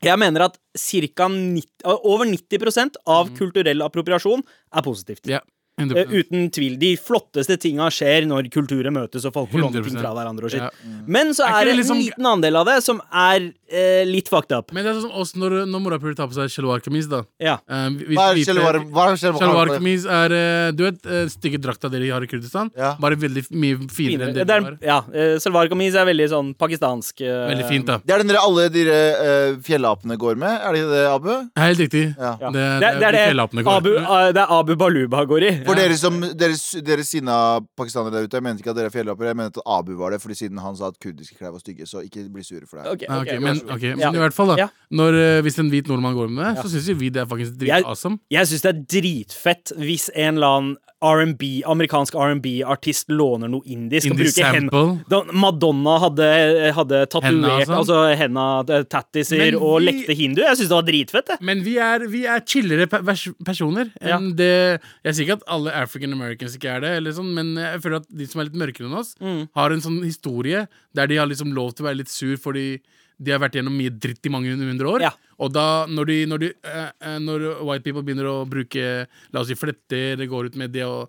Jeg 0.05 0.21
mener 0.21 0.45
at 0.47 0.59
90, 0.77 1.65
eh, 1.85 1.99
over 2.05 2.29
90% 2.31 2.99
av 3.07 3.31
Mm. 3.31 3.37
kulturell 3.39 3.83
appropriasjon 3.83 4.43
er 4.75 4.83
positivt. 4.87 5.27
Ja, 5.27 5.41
100 5.41 5.54
uten 5.79 6.51
tvil. 6.55 6.77
De 6.79 6.95
flotteste 7.01 7.57
tinga 7.61 7.89
skjer 7.91 8.27
når 8.31 8.49
kulturer 8.55 8.93
møtes 8.95 9.25
og 9.27 9.35
folk 9.35 9.51
får 9.51 9.65
låne 9.65 9.83
ting 9.85 9.99
fra 9.99 10.13
hverandre. 10.15 10.45
og 10.45 10.51
shit. 10.51 10.61
Ja. 10.63 10.71
Men 11.07 11.33
så 11.35 11.45
Er 11.49 11.63
er 11.63 11.65
det 11.65 11.77
liksom- 11.79 11.97
en 11.97 12.03
liten 12.05 12.27
andel 12.27 12.57
av 12.57 12.67
det 12.67 12.83
som 12.85 13.01
er 13.13 13.53
eh, 13.75 14.05
litt 14.07 14.29
fucked 14.29 14.53
up. 14.53 14.73
Men 14.73 14.85
det 14.85 14.91
er 14.95 15.01
sånn 15.01 15.11
som 15.11 15.21
oss 15.21 15.33
når, 15.35 15.67
når 15.67 15.81
morapuler 15.83 16.15
tar 16.15 16.29
på 16.29 16.35
seg 16.35 16.47
shalwar-kamis, 16.49 17.09
da. 17.09 17.25
Ja. 17.41 17.59
Eh, 17.69 17.91
Hva 18.15 18.31
er? 18.31 18.79
Hva 18.93 19.09
er 19.11 20.05
er 20.05 20.33
eh, 20.69 20.71
Du 20.73 20.85
vet 20.85 21.07
uh, 21.07 21.27
stygge 21.27 21.59
drakta 21.61 21.91
dere 21.91 22.11
har 22.13 22.23
i 22.23 22.27
Kurdistan? 22.27 22.71
Ja. 22.77 22.95
Bare 23.01 23.17
veldig 23.17 23.51
mye 23.51 23.77
finere 23.91 24.29
enn 24.29 24.35
det 24.35 24.47
Det 24.47 24.55
er, 24.55 24.63
har. 24.63 24.79
ja, 24.81 24.99
uh, 25.09 25.39
Salwar 25.39 25.69
kamis 25.69 25.95
er 25.95 26.07
veldig 26.07 26.29
sånn 26.31 26.55
pakistansk. 26.57 27.21
eh, 27.21 27.49
Veldig 27.51 27.69
fint, 27.69 27.87
da. 27.87 27.99
Det 27.99 28.15
er 28.15 28.19
den 28.19 28.29
dere 28.29 28.43
alle 28.45 28.69
de 28.71 28.85
uh, 28.87 29.57
fjellapene 29.65 30.17
går 30.17 30.37
med? 30.37 30.61
Er 30.61 30.73
det 30.73 30.83
ikke 30.85 30.95
det, 30.95 31.05
Abu? 31.15 31.51
Helt 31.57 31.79
riktig. 31.79 32.05
Det, 32.15 32.53
Det, 32.55 32.63
er- 32.63 32.99
det 33.01 33.09
er 33.09 33.13
det 33.13 33.25
fjellapene 33.35 33.65
går. 33.65 33.77
Abu, 33.77 33.91
eh, 33.97 34.33
det 34.33 34.43
er 34.45 34.53
Abu 34.59 34.75
Baluba 34.77 35.25
går 35.27 35.43
i. 35.43 35.64
For 35.65 35.75
dere 35.75 35.97
som 35.97 36.21
Dere, 36.21 36.55
dere 36.85 37.05
sinna 37.05 37.61
pakistanere 37.77 38.13
der 38.13 38.25
ute, 38.29 38.37
jeg 38.39 38.43
mente 38.43 38.61
ikke 38.63 38.71
at 38.71 38.77
dere 38.77 38.87
er 38.87 38.95
fjellhoppere, 38.95 39.27
Jeg 39.33 39.37
mente 39.37 39.59
at 39.59 39.67
Abu 39.79 39.95
var 39.97 40.11
det, 40.11 40.21
fordi 40.23 40.35
siden 40.35 40.59
han 40.61 40.77
sa 40.77 40.89
at 40.89 40.99
kurdiske 41.01 41.37
klær 41.39 41.53
var 41.53 41.61
stygge. 41.61 41.87
Så 41.87 42.03
ikke 42.05 42.27
bli 42.33 42.43
sure 42.43 42.67
for 42.67 42.79
det. 42.83 42.87
Ok, 42.87 43.03
okay, 43.09 43.21
ok, 43.21 43.29
ok, 43.37 43.43
men, 43.43 43.57
så 43.57 43.65
god. 43.67 43.75
ok, 43.77 43.83
Ja. 43.83 43.97
men 44.11 44.15
i 44.15 44.25
hvert 44.25 44.35
fall, 44.35 44.47
da. 44.49 44.57
Ja. 44.59 44.69
Når, 44.91 45.15
eh, 45.15 45.41
hvis 45.43 45.59
en 45.59 45.71
hvit 45.71 45.87
nordmann 45.89 46.15
går 46.15 46.29
med 46.31 46.45
det, 46.57 46.65
så 46.65 46.69
syns 46.71 46.89
jo 46.89 46.95
vi 46.95 47.09
det 47.11 47.23
er 47.23 47.27
faktisk 47.27 47.59
Jeg- 47.61 47.83
dritawesome. 47.83 48.19
Jeg 48.31 48.47
syns 48.47 48.63
det 48.63 48.75
er 48.75 48.81
dritfett 49.01 49.73
hvis 49.79 50.11
en 50.15 50.35
eller 50.37 50.47
annen 50.47 50.77
R&B, 51.05 51.61
amerikansk 51.69 52.15
R&B-artist 52.17 53.11
låner 53.13 53.51
noe 53.51 53.61
indisk 53.69 54.09
hen 54.09 54.31
sample. 54.71 55.05
da 55.11 55.19
Madonna 55.37 55.99
hadde, 56.01 56.29
hadde 56.73 57.01
tatovert 57.13 57.67
sånn. 57.67 57.77
altså 57.77 57.99
henna, 58.17 58.65
eh, 58.69 58.85
tattiser 58.85 59.55
og 59.61 59.81
vi- 59.83 59.87
lekte 59.91 60.17
hindu. 60.17 60.41
Jeg 60.41 60.57
syns 60.57 60.69
det 60.69 60.71
var 60.71 60.83
dritfett. 60.89 61.27
det 61.27 61.41
Men 61.43 61.63
vi 61.63 61.77
er, 61.79 62.07
vi 62.09 62.25
er 62.25 62.41
chillere 62.41 62.87
pe 62.89 63.03
personer 63.45 63.91
Ja. 64.01 64.17
enn 64.19 64.35
det 64.35 64.81
Jeg 65.05 65.15
sier 65.15 65.27
ikke 65.27 65.43
at 65.43 65.45
alle 65.55 65.73
African 65.75 66.13
Americans 66.17 66.57
ikke 66.59 66.71
er 66.77 66.81
det, 66.85 66.91
eller 66.99 67.15
sånn, 67.17 67.33
men 67.35 67.55
jeg 67.61 67.81
føler 67.85 67.97
at 68.03 68.09
de 68.11 68.27
som 68.31 68.41
er 68.43 68.49
litt 68.51 68.59
mørkere 68.61 68.89
enn 68.91 68.99
oss, 68.99 69.15
Mm. 69.21 69.49
har 69.55 69.71
en 69.73 69.81
sånn 69.81 70.03
historie 70.05 70.67
der 70.95 71.07
de 71.11 71.17
har 71.17 71.27
liksom 71.31 71.55
lov 71.55 71.75
til 71.75 71.85
å 71.85 71.89
være 71.91 71.99
litt 72.03 72.09
sur 72.13 72.37
fordi 72.37 72.81
de 73.23 73.31
har 73.31 73.39
vært 73.39 73.55
gjennom 73.55 73.77
mye 73.79 73.91
dritt 73.95 74.27
i 74.27 74.31
mange 74.35 74.51
hundre 74.51 74.89
år. 74.91 75.01
Ja. 75.07 75.11
Og 75.39 75.53
da, 75.55 75.87
når, 75.87 76.07
de, 76.07 76.17
når, 76.27 76.39
de, 76.41 76.49
eh, 76.67 77.19
når 77.23 77.45
white 77.65 77.85
people 77.85 78.03
begynner 78.03 78.27
å 78.27 78.45
bruke 78.49 79.07
La 79.33 79.41
oss 79.41 79.47
si 79.49 79.55
fletter, 79.55 80.17
det 80.19 80.29
går 80.29 80.47
ut 80.51 80.57
med 80.57 80.73
det 80.73 80.83
og 80.85 81.09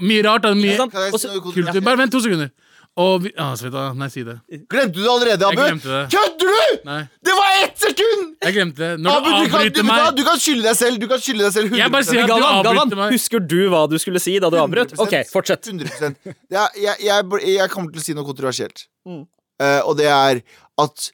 Mye 0.00 0.22
rart. 0.24 0.40
Da, 0.42 0.54
mye 0.56 0.76
ja, 0.78 0.86
Kan 0.88 1.02
jeg 1.02 1.12
Og 1.12 1.20
si 1.20 1.28
så- 1.28 1.34
noe 1.34 1.42
kultur. 1.52 1.80
Bare 1.84 1.98
vent 1.98 2.10
to 2.10 2.20
sekunder. 2.24 2.50
Og 2.98 3.22
vi, 3.22 3.30
ah, 3.38 3.52
Sveta, 3.56 3.92
nei, 3.96 4.08
si 4.10 4.24
det. 4.26 4.34
Glemte 4.68 4.96
du 4.98 5.04
det 5.04 5.10
allerede, 5.12 5.46
Abu? 5.46 5.60
Jeg 5.62 5.70
glemte 5.76 5.92
det. 5.92 6.00
Kødder 6.10 6.50
du?! 6.50 6.80
Nei, 6.88 6.98
Det 7.22 7.36
var 7.38 7.52
ett 7.62 7.78
sekund! 7.78 8.24
jeg 8.42 8.56
glemte 8.56 8.82
det. 8.82 8.90
Når 9.04 9.16
Abu, 9.20 9.28
du 9.28 9.30
du, 9.30 9.36
kan, 9.36 9.44
du, 9.46 9.56
avbryter 9.60 9.76
du 9.78 9.88
meg 9.88 10.16
du 10.18 10.22
kan 10.26 10.40
skylde 10.42 10.66
deg 10.66 10.76
selv. 10.80 10.98
Du 11.00 11.06
kan 11.08 11.22
skylde 11.22 11.46
deg 11.46 11.54
selv 11.54 11.70
100 11.70 11.80
Jeg 11.80 11.94
bare 11.94 12.08
sier 12.08 12.22
at 12.24 12.26
du 12.26 12.32
Galvan, 12.34 12.62
Galvan, 12.66 12.82
avbryter 12.82 13.00
meg. 13.04 13.14
husker 13.14 13.46
du 13.54 13.58
hva 13.72 13.82
du 13.92 13.96
skulle 14.02 14.22
si 14.22 14.34
da 14.42 14.50
du 14.52 14.58
avbrøt? 14.60 14.96
OK, 15.00 15.16
fortsett. 15.30 15.70
100 15.70 16.34
ja, 16.50 16.66
jeg, 16.74 16.96
jeg, 17.06 17.42
jeg 17.54 17.70
kommer 17.72 17.94
til 17.94 18.02
å 18.02 18.06
si 18.08 18.16
noe 18.18 18.26
kontroversielt. 18.26 18.88
Mm. 19.08 19.22
Eh, 19.60 19.80
og 19.86 19.96
det 20.00 20.10
er 20.10 20.42
at 20.80 21.10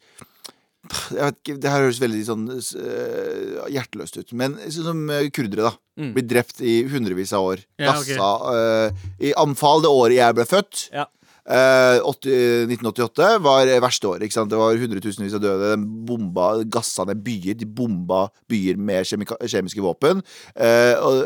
jeg 0.86 1.18
vet 1.18 1.38
ikke, 1.42 1.54
Det 1.58 1.70
her 1.72 1.82
høres 1.82 1.98
veldig 1.98 2.20
sånn 2.28 2.44
eh, 2.54 3.56
hjerteløst 3.74 4.20
ut. 4.20 4.32
Men 4.38 4.54
sånn 4.70 4.86
som 4.86 5.00
eh, 5.10 5.26
kurdere, 5.34 5.66
da. 5.66 5.72
Mm. 5.98 6.12
Blir 6.14 6.26
drept 6.30 6.60
i 6.62 6.76
hundrevis 6.92 7.32
av 7.34 7.46
år. 7.48 7.62
Ja, 7.80 7.94
ok. 7.96 8.10
Gassa 8.12 8.28
eh, 8.54 9.06
I 9.30 9.32
anfall 9.40 9.82
det 9.82 9.90
året 9.90 10.18
jeg 10.20 10.36
ble 10.38 10.46
født. 10.46 10.84
Ja. 10.94 11.06
Eh, 11.46 12.00
1988 12.02 13.38
var 13.38 13.68
eh, 13.70 13.78
verste 13.82 14.08
året. 14.10 14.26
Ikke 14.26 14.34
sant? 14.34 14.50
Det 14.50 14.58
var 14.58 14.78
hundretusenvis 14.80 15.36
av 15.38 15.42
døde. 15.44 15.72
De 15.76 16.06
bomba, 16.08 16.48
gassa 16.66 17.06
ned 17.06 17.22
byer. 17.22 17.54
De 17.60 17.68
bomba 17.70 18.26
byer 18.50 18.78
med 18.78 19.06
kjemika 19.06 19.38
kjemiske 19.46 19.84
våpen. 19.84 20.24
Eh, 20.58 20.94
og 20.98 21.20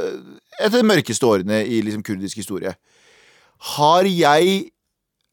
etter 0.60 0.80
de 0.80 0.88
mørkeste 0.90 1.24
årene 1.26 1.62
i 1.64 1.80
liksom, 1.86 2.04
kurdisk 2.04 2.42
historie. 2.42 2.74
Har 3.76 4.08
jeg 4.08 4.72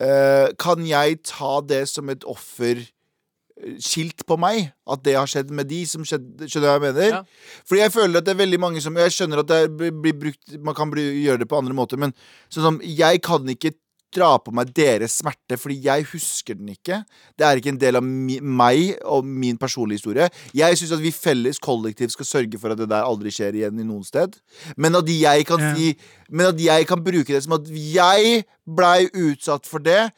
eh, 0.03 0.53
Kan 0.59 0.85
jeg 0.87 1.19
ta 1.27 1.57
det 1.63 1.85
som 1.91 2.07
et 2.11 2.23
offer 2.27 2.79
eh, 2.79 3.75
skilt 3.83 4.23
på 4.27 4.37
meg? 4.39 4.69
At 4.87 5.03
det 5.03 5.17
har 5.19 5.27
skjedd 5.27 5.51
med 5.51 5.67
de 5.67 5.81
som 5.87 6.05
skjedde, 6.07 6.47
Skjønner 6.47 6.71
hva 6.71 6.77
jeg 6.77 6.85
mener? 6.85 7.09
Ja. 7.17 7.59
Fordi 7.67 7.83
jeg 7.83 7.95
føler 7.95 8.21
at 8.21 8.27
det 8.27 8.35
er 8.35 8.43
veldig 8.43 8.61
mange 8.63 8.83
som 8.83 8.95
Jeg 9.03 9.15
skjønner 9.15 9.43
at 9.43 9.51
det 9.51 9.61
blir, 9.75 9.91
blir 9.91 10.15
brukt 10.15 10.55
Man 10.63 10.75
kan 10.77 10.91
bli, 10.91 11.09
gjøre 11.25 11.43
det 11.43 11.49
på 11.51 11.59
andre 11.59 11.75
måter, 11.75 11.99
men 11.99 12.15
sånn 12.47 12.67
som 12.69 12.79
Jeg 12.83 13.23
kan 13.27 13.47
ikke 13.51 13.75
dra 14.15 14.29
på 14.39 14.53
meg 14.55 14.71
deres 14.75 15.17
smerte, 15.21 15.57
fordi 15.59 15.79
jeg 15.87 16.05
husker 16.11 16.57
den 16.57 16.71
ikke. 16.73 17.01
Det 17.37 17.45
er 17.45 17.59
ikke 17.59 17.73
en 17.73 17.81
del 17.81 17.99
av 17.99 18.05
mi, 18.05 18.39
meg 18.41 18.95
og 19.05 19.27
min 19.27 19.59
personlige 19.59 20.01
historie. 20.01 20.29
Jeg 20.55 20.79
syns 20.79 20.95
at 20.95 21.03
vi 21.03 21.11
felles 21.15 21.59
kollektivt 21.63 22.15
skal 22.15 22.29
sørge 22.29 22.61
for 22.61 22.73
at 22.73 22.81
det 22.81 22.89
der 22.91 23.07
aldri 23.07 23.33
skjer 23.33 23.57
igjen 23.59 23.81
i 23.81 23.87
noen 23.87 24.05
sted. 24.07 24.37
Men 24.79 24.97
at 24.99 25.09
jeg 25.11 25.45
kan 25.47 25.61
si 25.75 25.93
Men 26.29 26.49
at 26.51 26.59
jeg 26.59 26.87
kan 26.87 26.99
bruke 27.03 27.31
det 27.31 27.43
som 27.45 27.55
at 27.55 27.67
jeg 27.71 28.41
blei 28.67 29.07
utsatt 29.07 29.67
for 29.67 29.79
det 29.83 30.09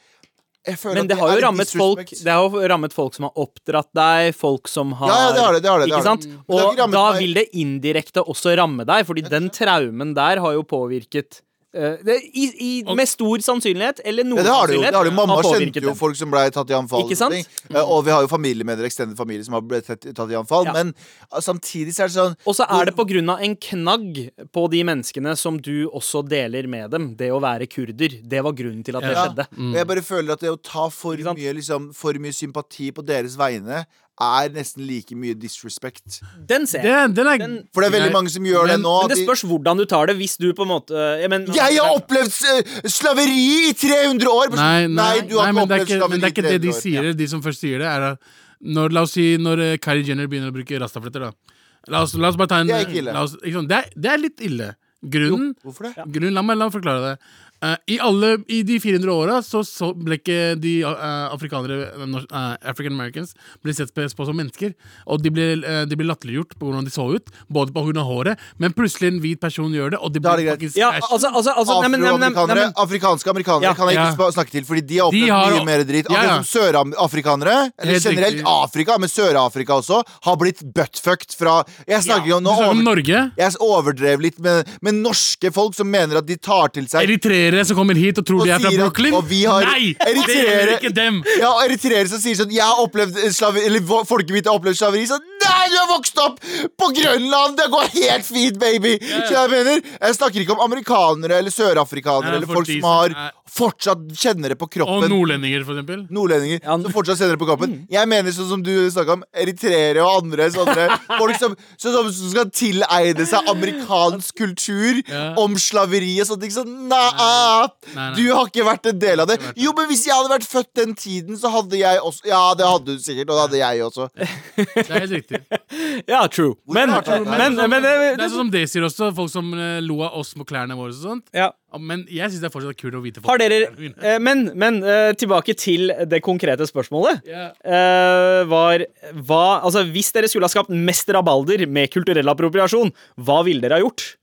Men 0.66 1.04
at 1.04 1.10
det 1.12 1.18
har 1.20 1.34
jo 1.34 1.42
rammet 1.44 1.70
folk. 1.70 2.10
Det 2.10 2.32
har 2.34 2.42
jo 2.42 2.70
rammet 2.72 2.94
folk 2.94 3.14
som 3.16 3.28
har 3.28 3.38
oppdratt 3.44 3.90
deg, 3.96 4.32
folk 4.36 4.68
som 4.70 4.94
har 4.98 5.12
Ja, 5.12 5.20
ja, 5.28 5.30
det 5.36 5.44
har 5.44 5.54
det. 5.54 5.62
det, 5.62 5.70
har 5.70 5.78
det, 5.80 5.86
det 5.86 5.94
Ikke 5.94 6.08
sant? 6.08 6.26
det. 6.26 6.40
Det 6.50 6.82
Og 6.82 6.92
da 6.94 7.04
vil 7.18 7.38
det 7.38 7.46
indirekte 7.62 8.24
også 8.26 8.56
ramme 8.58 8.86
deg, 8.88 9.06
fordi 9.08 9.24
den 9.28 9.48
traumen 9.54 10.14
der 10.18 10.42
har 10.42 10.58
jo 10.58 10.66
påvirket 10.66 11.42
det, 11.72 12.16
i, 12.34 12.44
i, 12.58 12.94
Med 12.98 13.06
stor 13.08 13.38
sannsynlighet, 13.38 14.00
eller 14.04 14.24
noen 14.26 14.40
Ja, 14.40 14.42
det 14.42 14.54
har 14.54 14.66
det 14.66 14.74
jo. 14.74 14.80
Det 14.82 14.94
har. 14.96 15.10
Mamma 15.14 15.36
har 15.38 15.46
kjente 15.54 15.82
jo 15.84 15.94
folk 15.94 16.16
som 16.18 16.30
ble 16.32 16.42
tatt 16.50 16.70
i 16.72 16.74
anfall. 16.74 17.04
Ikke 17.04 17.14
og 17.14 17.20
sant? 17.20 17.36
ting. 17.36 17.46
Eh, 17.70 17.80
Og 17.94 18.02
vi 18.06 18.10
har 18.10 18.24
jo 18.24 18.30
familiemedlemmer, 18.32 18.88
extended 18.90 19.16
familie, 19.18 19.44
som 19.46 19.54
har 19.54 19.62
blitt 19.62 19.86
tatt 19.86 20.08
tatt 20.14 20.32
i 20.34 20.38
anfall. 20.38 20.66
Ja. 20.66 20.74
Men 20.74 20.90
eh, 20.96 21.38
samtidig 21.40 21.94
så 21.94 22.04
er 22.04 22.10
det 22.10 22.16
sånn 22.16 22.34
Og 22.44 22.58
så 22.58 22.66
er 22.66 22.90
det 22.90 22.96
på 22.98 23.06
grunn 23.06 23.30
av 23.30 23.44
en 23.46 23.54
knagg 23.54 24.20
på 24.50 24.66
de 24.74 24.82
menneskene 24.90 25.36
som 25.38 25.60
du 25.62 25.86
også 25.88 26.24
deler 26.26 26.66
med 26.66 26.90
dem. 26.90 27.10
Det 27.16 27.30
å 27.30 27.38
være 27.42 27.70
kurder. 27.70 28.18
Det 28.22 28.42
var 28.42 28.52
grunnen 28.58 28.82
til 28.84 28.98
at 28.98 29.06
det 29.06 29.14
Ja. 29.14 29.24
skjedde. 29.28 29.46
Mm. 29.56 29.72
jeg 29.78 29.86
bare 29.86 30.02
føler 30.02 30.32
at 30.34 30.40
det 30.40 30.50
å 30.50 30.58
ta 30.62 30.88
for 30.90 31.16
mye, 31.16 31.54
liksom, 31.54 31.92
for 31.94 32.12
mye 32.14 32.34
sympati 32.34 32.90
på 32.92 33.04
deres 33.06 33.36
vegne 33.38 33.84
er 34.20 34.50
nesten 34.52 34.84
like 34.86 35.16
mye 35.16 35.34
disrespect. 35.40 36.20
Den 36.48 36.66
ser 36.68 36.82
jeg. 36.84 36.92
Den, 37.08 37.14
den 37.16 37.26
er 37.32 37.38
Den- 37.40 37.56
For 37.72 37.80
det 37.80 37.88
er 37.90 37.94
veldig 37.98 38.12
mange 38.12 38.30
som 38.34 38.44
gjør 38.44 38.66
det 38.68 38.76
nå. 38.82 38.94
Men 39.06 39.12
det 39.14 39.18
spørs 39.24 39.42
hvordan 39.48 39.78
du 39.80 39.84
tar 39.88 40.06
det. 40.10 40.16
Hvis 40.20 40.36
du 40.38 40.52
på 40.52 40.62
en 40.66 40.68
måte 40.74 40.92
Jeg, 41.22 41.30
men, 41.30 41.46
Jeg 41.56 41.78
har 41.80 41.94
opplevd 41.96 42.36
eh, 42.52 42.88
slaveri 42.90 43.70
i 43.70 43.72
300 43.72 44.28
år! 44.28 44.52
Nei, 44.56 44.86
nei, 44.86 45.20
du 45.28 45.38
har 45.40 45.52
nei 45.52 45.56
ikke 45.56 45.64
opplevd 45.64 45.86
ikke, 45.86 45.96
slaveri 45.98 46.10
men 46.10 46.20
det 46.20 46.28
er 46.30 46.34
ikke 46.36 46.48
det 46.50 46.60
de 46.66 46.72
sier, 46.76 47.00
år. 47.00 47.08
sier. 47.10 47.18
De 47.22 47.28
som 47.32 47.42
først 47.42 47.60
sier 47.64 47.78
det, 47.80 47.88
er 47.88 48.08
at 48.12 48.18
når, 48.60 48.92
La 48.92 49.02
oss 49.06 49.12
si 49.16 49.24
når 49.40 49.64
eh, 49.70 49.76
Kylie 49.80 50.04
Jenner 50.10 50.28
begynner 50.28 50.52
å 50.52 50.56
bruke 50.58 50.80
rastafletter, 50.82 51.20
da. 51.30 51.56
La 51.88 52.02
oss, 52.04 52.12
la 52.14 52.28
oss 52.28 52.36
bare 52.36 52.48
ta 52.52 52.58
en 52.60 52.68
Det 52.68 52.76
er 52.76 52.84
ikke 52.86 53.00
ille. 53.00 53.12
la 53.16 53.22
oss, 53.24 53.38
ikke 53.40 53.56
sånn, 53.56 53.68
Det, 53.70 53.78
er, 53.78 53.90
det 53.96 54.10
er 54.12 54.18
litt 54.20 54.40
ille. 54.44 54.74
Grunnen, 55.00 55.54
Hvorfor 55.64 55.88
det? 55.88 56.04
grunnen 56.12 56.34
La 56.36 56.42
meg 56.44 56.58
la 56.60 56.66
meg 56.68 56.74
forklare 56.76 57.00
det. 57.14 57.14
Eh, 57.62 57.76
I 57.92 57.98
alle, 58.00 58.38
I 58.48 58.62
de 58.64 58.78
400 58.80 59.12
åra 59.12 59.42
så, 59.44 59.60
så 59.66 59.90
ble 59.92 60.16
ikke 60.16 60.54
de 60.60 60.78
uh, 60.80 61.28
afrikanere 61.34 61.90
uh, 61.92 62.54
African 62.70 62.94
Americans 62.96 63.34
ble 63.62 63.74
sett 63.76 63.92
på, 63.92 64.06
som 64.08 64.32
mennesker. 64.38 64.72
Og 65.12 65.20
de 65.20 65.28
ble, 65.34 65.48
uh, 65.60 65.82
de 65.84 65.98
ble 66.00 66.06
latterliggjort 66.08 66.54
på 66.56 66.70
hvordan 66.70 66.86
de 66.88 66.92
så 66.94 67.04
ut, 67.18 67.28
både 67.52 67.74
på 67.76 67.82
grunn 67.84 68.00
av 68.00 68.08
håret. 68.08 68.40
Men 68.62 68.72
plutselig 68.72 69.10
en 69.12 69.20
hvit 69.20 69.40
person 69.42 69.68
gjør 69.76 69.92
det, 69.92 70.00
og 70.00 70.14
de 70.14 70.22
Da 70.24 70.32
er 70.32 70.36
blir 70.40 70.44
det 70.44 70.48
greit. 70.48 70.60
faktisk 70.70 70.80
Ja, 70.80 70.90
altså, 71.04 71.28
altså, 71.36 71.52
altså 71.52 71.76
men, 71.82 71.90
men- 72.00 72.08
Afroamerikanere, 72.10 72.72
afrikanske 72.80 73.30
amerikanere 73.34 73.68
Ja. 73.68 73.74
kan 73.74 73.88
jeg 73.92 73.98
ikke 73.98 74.24
Ja. 74.24 74.30
snakke 74.38 74.50
til, 74.56 74.64
fordi 74.64 74.86
de 74.86 74.98
har 74.98 75.06
opplevd 75.10 75.26
De 75.26 75.30
har- 75.30 75.50
mye 75.58 75.64
mer 75.68 75.84
dritt. 75.84 76.06
Ja, 76.10 76.14
ja. 76.16 76.20
Akkurat 76.40 76.46
som 76.46 76.62
sørafrikanere, 76.62 77.72
eller 77.78 77.92
Helt 77.92 78.04
generelt 78.04 78.34
riktig. 78.40 78.46
Afrika, 78.46 78.98
men 78.98 79.08
Sør-Afrika 79.08 79.76
også, 79.80 80.02
har 80.24 80.36
blitt 80.36 80.62
buttfucked 80.74 81.36
fra 81.36 81.64
Jeg 81.86 82.02
snakker 82.04 82.26
Ja. 82.26 82.36
jo 82.36 82.40
nå 82.40 82.50
snakker 82.56 82.70
om 82.70 82.80
over, 82.80 82.82
Norge. 82.96 83.32
Jeg 83.36 83.52
overdrev 83.60 84.20
litt 84.20 84.38
med, 84.38 84.66
med 84.80 84.94
norske 84.94 85.52
folk 85.52 85.74
som 85.74 85.90
mener 85.90 86.16
at 86.18 86.26
de 86.26 86.36
tar 86.36 86.68
til 86.72 86.86
seg 86.86 87.04
Eritreere 87.50 87.66
som 87.66 87.76
kommer 87.76 87.98
hit 87.98 88.18
og 88.20 88.26
tror 88.26 88.40
Og 88.40 88.46
de 88.46 88.52
er 88.54 88.58
fra 88.62 88.70
Brooklyn. 88.70 89.12
at- 89.12 89.18
og 89.18 89.28
vi 89.28 89.42
har 89.44 89.64
Nei! 89.66 89.94
Det 89.98 90.36
gjør 90.36 90.72
ikke 90.78 90.94
dem! 90.94 91.22
Ja, 91.40 91.50
eritreere 91.66 92.08
som 92.08 92.20
sier 92.22 92.34
sånn 92.38 92.52
Jeg 92.54 92.62
har 92.62 92.78
opplevd 92.84 93.18
slaveri 93.34 93.66
Eller 93.66 93.80
folket 94.06 94.30
mitt 94.30 94.46
har 94.46 94.54
opplevd 94.58 94.78
slaveri. 94.78 95.06
Sånn 95.10 95.20
Nei, 95.50 95.66
du 95.72 95.76
har 95.80 95.88
vokst 95.90 96.18
opp 96.22 96.38
på 96.80 96.90
Grønland! 96.96 97.56
Det 97.58 97.68
går 97.72 97.90
helt 97.96 98.26
fint, 98.28 98.58
baby! 98.62 98.94
Så 99.02 99.34
jeg 99.34 99.50
mener 99.52 99.82
Jeg 99.82 100.16
snakker 100.16 100.44
ikke 100.44 100.54
om 100.56 100.64
amerikanere 100.68 101.40
eller 101.42 101.54
sørafrikanere 101.54 102.32
Ja, 102.36 102.38
eller 102.40 102.50
folk 102.50 102.70
som 102.70 102.86
har 102.88 103.10
er- 103.26 103.36
fortsatt 103.50 104.04
kjenner 104.14 104.52
det 104.52 104.56
på 104.60 104.68
Og 104.86 105.02
nordlendinger, 105.10 105.64
for 105.66 105.74
eksempel. 105.74 106.04
Nordlendinger 106.14 106.60
Ja, 106.62 106.76
som 106.78 106.92
fortsatt 106.94 107.18
kjenner 107.18 107.34
det 107.34 107.40
på 107.42 107.48
kroppen. 107.48 107.72
Jeg 107.90 108.06
mener 108.08 108.30
sånn 108.30 108.46
som 108.48 108.62
du 108.62 108.70
snakka 108.94 109.16
om, 109.18 109.24
eritreere 109.34 110.04
og 110.06 110.20
andre 110.22 110.46
sånne 110.54 110.84
folk 111.18 111.34
som, 111.42 111.56
som, 111.76 111.96
som 112.14 112.30
skal 112.30 112.52
tilegne 112.54 113.26
seg 113.26 113.50
amerikansk 113.50 114.36
kultur 114.38 115.00
Ja. 115.10 115.24
om 115.42 115.58
slaveri 115.58 116.12
og 116.22 116.28
sånt. 116.30 116.46
Ikke 116.46 116.60
sånn. 116.60 116.76
nei, 116.92 117.02
Nei, 117.18 117.66
nei. 117.96 118.08
du 118.20 118.22
har 118.30 118.46
ikke 118.46 118.68
vært 118.70 118.86
en 118.92 119.02
del 119.02 119.24
av 119.26 119.32
det. 119.32 119.40
Jo, 119.58 119.74
men 119.76 119.90
hvis 119.90 120.06
jeg 120.06 120.14
hadde 120.14 120.30
vært 120.36 120.46
født 120.46 120.70
den 120.84 120.94
tiden, 120.94 121.36
så 121.40 121.50
hadde 121.50 121.80
jeg 121.82 121.98
også 122.06 122.30
Ja, 122.30 122.44
det 122.54 122.70
hadde 122.70 122.94
du 122.94 123.02
sikkert, 123.02 123.30
og 123.34 123.34
det 123.34 123.42
hadde 123.48 123.60
jeg 123.64 123.82
også. 123.90 124.08
Det 124.14 124.86
er 124.86 125.00
helt 125.00 125.16
riktig. 125.18 125.39
Ja, 126.10 126.24
true. 126.28 126.56
Men, 126.66 126.90
men, 126.90 127.56
men, 127.56 127.70
men, 127.70 127.84
Det 127.84 128.24
er 128.24 128.28
sånn 128.28 128.36
som 128.36 128.52
det 128.52 128.62
sier 128.70 128.84
også, 128.86 129.10
folk 129.16 129.30
som 129.32 129.50
eh, 129.54 129.78
lo 129.84 130.00
av 130.06 130.16
oss 130.20 130.32
med 130.38 130.48
klærne 130.48 130.76
våre 130.78 130.94
og 130.94 131.00
sånt. 131.00 131.26
ja. 131.36 131.50
Men 131.78 132.02
jeg 132.10 132.32
syns 132.32 132.42
det 132.42 132.48
er 132.48 132.52
fortsatt 132.54 132.78
kult 132.80 132.96
å 132.98 133.02
vite 133.04 133.20
folk. 133.20 133.30
Har 133.30 133.38
dere 133.38 133.68
eh, 134.02 134.16
Men, 134.18 134.48
men 134.58 134.80
eh, 134.82 135.12
tilbake 135.18 135.54
til 135.54 135.92
det 136.10 136.18
konkrete 136.26 136.66
spørsmålet. 136.66 137.22
Yeah. 137.30 138.48
var 138.50 138.82
hva 139.14 139.44
Altså, 139.60 139.84
hvis 139.86 140.10
dere 140.16 140.30
skulle 140.30 140.48
ha 140.48 140.52
skapt 140.52 140.72
mest 140.74 141.12
rabalder 141.14 141.62
med 141.70 141.92
kulturell 141.94 142.32
appropriasjon, 142.32 142.90
hva 143.22 143.38
ville 143.46 143.62
dere 143.62 143.78
ha 143.78 143.84
gjort? 143.84 144.16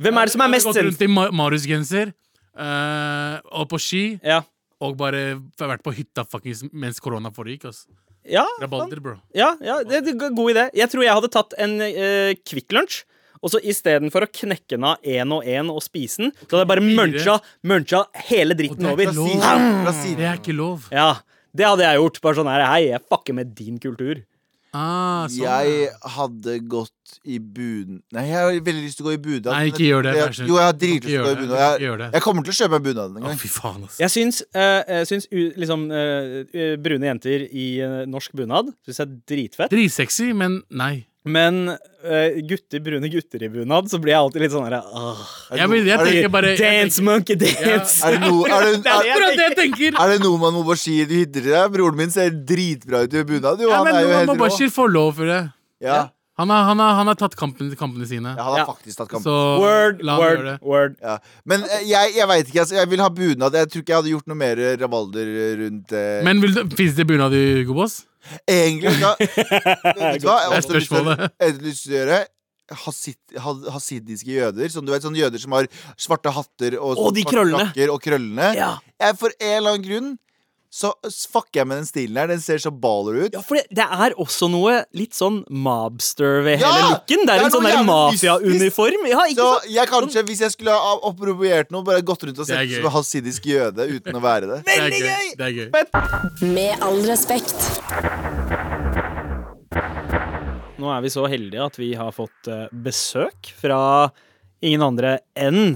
Hvem 0.00 0.16
er 0.16 0.30
det 0.30 0.32
som 0.32 0.46
er 0.46 0.54
mest 0.54 0.70
Gått 0.70 0.80
rundt 0.80 1.04
i 1.04 1.10
Marius-genser 1.12 2.14
og 2.56 3.68
på 3.68 3.80
ski. 3.80 4.04
Ja. 4.24 4.40
Og 4.80 4.96
bare 4.96 5.34
vært 5.60 5.84
på 5.84 5.92
hytta 5.92 6.24
fuckings 6.24 6.64
mens 6.72 7.02
korona 7.04 7.32
foregikk. 7.34 7.68
ass. 7.68 7.84
Ja, 8.28 8.44
Rabalder, 8.60 9.00
bro. 9.00 9.14
ja, 9.34 9.54
ja 9.64 9.78
det 9.86 10.02
det 10.04 10.12
er 10.12 10.26
en 10.28 10.36
god 10.36 10.52
idé. 10.52 10.66
Jeg 10.76 10.92
tror 10.92 11.04
jeg 11.06 11.16
hadde 11.16 11.30
tatt 11.32 11.54
en 11.58 11.78
uh, 11.80 12.32
Kvikk 12.44 12.76
Lunsj. 12.76 13.04
Og 13.40 13.54
så 13.54 13.60
istedenfor 13.64 14.26
å 14.26 14.28
knekke 14.28 14.74
den 14.76 14.84
av 14.84 15.00
én 15.00 15.30
og 15.32 15.46
én 15.48 15.70
og 15.72 15.80
spise 15.80 16.20
den, 16.26 16.32
så 16.42 16.58
hadde 16.58 16.64
jeg 16.66 16.68
bare 16.74 16.82
muncha, 16.84 17.38
muncha 17.64 18.02
hele 18.28 18.52
dritten 18.58 18.84
er 18.84 18.92
over. 18.92 19.08
Det 19.08 19.08
er 19.08 19.14
ikke 19.14 19.16
lov. 19.16 19.38
Ja, 20.92 21.06
det 21.56 21.64
hadde 21.64 21.86
jeg 21.86 22.02
gjort. 22.02 22.20
Bare 22.26 22.36
sånn 22.36 22.50
her, 22.52 22.66
hei, 22.68 22.82
jeg 22.90 23.00
fucker 23.08 23.38
med 23.40 23.54
din 23.56 23.78
kultur. 23.80 24.20
Ah, 24.72 25.26
sånn, 25.26 25.40
Jeg 25.42 25.70
ja. 25.90 26.10
hadde 26.14 26.52
gått 26.70 26.92
i 27.26 27.38
bunad 27.42 28.02
Nei, 28.14 28.22
jeg 28.28 28.36
har 28.38 28.52
veldig 28.52 28.82
lyst 28.84 29.00
til 29.00 29.06
å 29.06 29.08
gå 29.08 29.14
i 29.16 29.18
bunad. 29.24 29.48
Nei, 29.50 29.70
ikke 29.72 29.82
gjør 29.88 30.02
det, 30.06 30.12
jeg- 30.14 30.46
Jo, 30.46 30.54
jeg 30.60 30.64
har 30.68 30.72
dritlyst 30.78 31.10
til 31.10 31.20
å 31.20 31.24
gå 31.26 31.32
i 31.32 31.40
bunad. 31.40 31.80
Jeg, 31.80 32.12
jeg 32.14 32.22
kommer 32.22 32.44
til 32.46 32.52
å 32.52 32.58
kjøpe 32.60 32.70
meg 32.70 32.82
bunad 32.86 33.10
en 33.16 33.22
Å, 33.22 33.26
gang. 33.26 33.36
fy 33.42 33.48
faen, 33.48 33.84
ass. 33.84 33.98
Jeg 33.98 34.10
syns, 34.14 34.42
uh, 34.54 35.04
syns 35.10 35.26
uh, 35.32 35.52
liksom 35.58 35.90
eh, 35.90 36.76
brune 36.78 37.02
jenter 37.10 37.48
i 37.50 37.66
eh, 37.82 38.06
norsk 38.06 38.32
bunad 38.38 38.70
Syns 38.86 38.98
jeg 39.02 39.08
er 39.08 39.16
dritfett. 39.26 39.70
Dritsexy, 39.74 40.32
men 40.34 40.62
nei. 40.70 41.06
Men 41.28 41.68
uh, 41.68 42.28
gutter, 42.48 42.80
brune 42.80 43.08
gutter 43.12 43.42
i 43.44 43.48
bunad, 43.52 43.90
så 43.92 43.98
blir 44.00 44.14
jeg 44.14 44.20
alltid 44.22 44.40
litt 44.46 44.54
sånn 44.54 44.64
herre 44.64 44.78
ja, 45.52 45.66
Dance, 46.56 47.02
monkey, 47.04 47.36
dance! 47.36 47.98
Er 48.06 48.16
det 48.16 48.20
noe 48.24 48.48
er 48.48 48.64
det, 48.64 48.78
er 48.88 49.04
det 49.36 49.66
er, 49.66 49.98
det 49.98 49.98
er 50.16 50.22
noe 50.24 50.40
man 50.40 50.56
må 50.56 50.62
bare 50.64 50.80
si 50.80 50.96
du 51.04 51.18
til 51.28 51.50
deg? 51.50 51.66
Broren 51.74 51.98
min 51.98 52.14
ser 52.14 52.32
dritbra 52.32 53.02
ut 53.04 53.12
i 53.20 53.24
bunad. 53.28 53.60
Jo, 53.60 53.68
Ja, 53.68 53.82
han 53.82 53.90
men 53.90 53.98
er 53.98 54.06
jo 54.06 54.08
man 54.08 54.18
helt 54.22 54.32
må 54.32 54.38
bare 54.40 54.56
ikke 54.56 54.72
få 54.78 54.88
lov 54.88 55.12
for 55.20 55.28
det. 55.28 55.42
Ja. 55.84 56.00
Han 56.40 56.48
har, 56.48 56.64
han 56.70 56.80
har, 56.80 56.94
han 56.96 57.08
har 57.10 57.16
tatt 57.20 57.34
kampen, 57.36 57.68
kampene 57.76 58.06
sine. 58.08 58.30
ja, 58.32 58.40
han 58.42 58.54
har 58.54 58.62
Ja. 58.62 58.66
faktisk 58.72 58.96
tatt 58.96 59.10
kamp. 59.12 59.20
Så 59.26 59.34
Word, 59.60 60.00
word, 60.00 60.46
word. 60.64 60.94
Ja. 61.04 61.18
Men 61.44 61.66
eh, 61.68 61.82
jeg, 61.84 62.14
jeg 62.16 62.28
veit 62.30 62.48
ikke. 62.48 62.62
Altså, 62.64 62.78
jeg 62.80 62.88
vil 62.88 63.02
ha 63.04 63.10
bunad. 63.12 63.52
Jeg 63.60 63.68
tror 63.68 63.82
ikke 63.84 63.92
jeg 63.92 64.00
hadde 64.00 64.14
gjort 64.14 64.30
noe 64.32 64.40
mer 64.40 64.62
rabalder 64.80 65.34
rundt 65.60 65.92
eh, 65.92 66.22
Men 66.24 66.40
fins 66.72 66.96
det 66.96 67.04
bunad 67.10 67.36
i 67.36 67.42
Hugo 67.60 67.76
Boss? 67.82 68.06
Egentlig 68.48 68.96
hva? 69.00 69.14
Vet 69.20 70.20
du 70.22 70.26
hva? 70.28 70.36
Jeg 70.44 70.50
Det 70.50 70.50
har 70.50 70.52
er 70.52 70.58
også 70.58 70.58
lyst 70.58 70.68
til 70.68 70.80
spørsmålet. 70.86 71.26
jeg 71.40 71.52
har 71.54 71.64
lyst 71.66 71.82
til 71.86 71.92
å 71.92 71.98
gjøre 72.00 72.18
hasid- 72.84 73.38
hasidiske 73.74 74.30
jøder. 74.36 74.68
Sånn, 74.70 74.86
du 74.86 74.92
vet, 74.94 75.02
sånne 75.02 75.18
jøder 75.22 75.42
som 75.42 75.56
har 75.56 75.66
svarte 75.98 76.30
hatter 76.36 76.76
og, 76.78 76.98
og 77.00 77.14
de 77.16 77.24
krøllene. 77.26 77.70
og 77.90 78.00
krøllene. 78.04 78.50
Ja. 78.58 78.72
Jeg, 79.00 79.16
for 79.18 79.32
en 79.40 79.56
eller 79.56 79.74
annen 79.74 79.86
grunn 79.88 80.12
så 80.70 80.92
fucker 81.02 81.60
jeg 81.60 81.66
med 81.66 81.80
den 81.80 81.86
stilen 81.88 82.16
her. 82.20 82.28
Den 82.30 82.38
ser 82.42 82.60
så 82.62 82.70
baller 82.70 83.16
ut. 83.24 83.32
Ja, 83.34 83.40
for 83.42 83.58
det, 83.58 83.64
det 83.74 83.82
er 83.90 84.14
også 84.22 84.46
noe 84.52 84.76
litt 84.94 85.16
sånn 85.18 85.40
mobster 85.50 86.44
ved 86.46 86.60
Ja! 86.62 86.70
hele 86.70 86.92
looken. 86.92 87.24
Det 87.24 87.26
Det 87.26 87.34
er 87.34 87.40
er 87.40 87.48
en 87.48 87.54
sånn 87.56 87.66
der 87.66 87.82
mafiauniform. 87.88 89.08
Ja, 89.10 89.24
Så 89.34 89.48
sant? 89.50 89.66
jeg 89.74 89.90
kanskje, 89.90 90.22
hvis 90.30 90.44
jeg 90.46 90.54
skulle 90.54 90.76
ha 90.78 90.92
appropriert 91.10 91.74
noe, 91.74 91.82
bare 91.82 92.04
gått 92.06 92.22
rundt 92.22 92.38
og 92.38 92.46
er 92.46 92.52
sett 92.54 92.70
ut 92.70 92.76
som 92.78 92.86
en 92.86 92.94
hasidisk 93.00 93.50
jøde 93.50 93.88
uten 93.96 94.14
å 94.14 94.22
være 94.22 94.46
det. 94.52 94.60
Det 94.70 94.76
er 94.78 94.86
Veldig 94.86 95.02
gøy. 95.02 95.34
Det 95.36 95.46
er 95.48 95.54
gøy. 95.58 95.68
Med 96.54 96.86
all 96.86 97.02
respekt. 97.10 97.58
Nå 100.80 100.88
er 100.94 101.02
vi 101.04 101.10
så 101.12 101.26
heldige 101.28 101.66
at 101.66 101.76
vi 101.82 101.90
har 101.98 102.14
fått 102.16 102.48
eh, 102.48 102.68
besøk 102.72 103.50
fra 103.60 103.80
ingen 104.64 104.82
andre 104.86 105.18
enn 105.36 105.74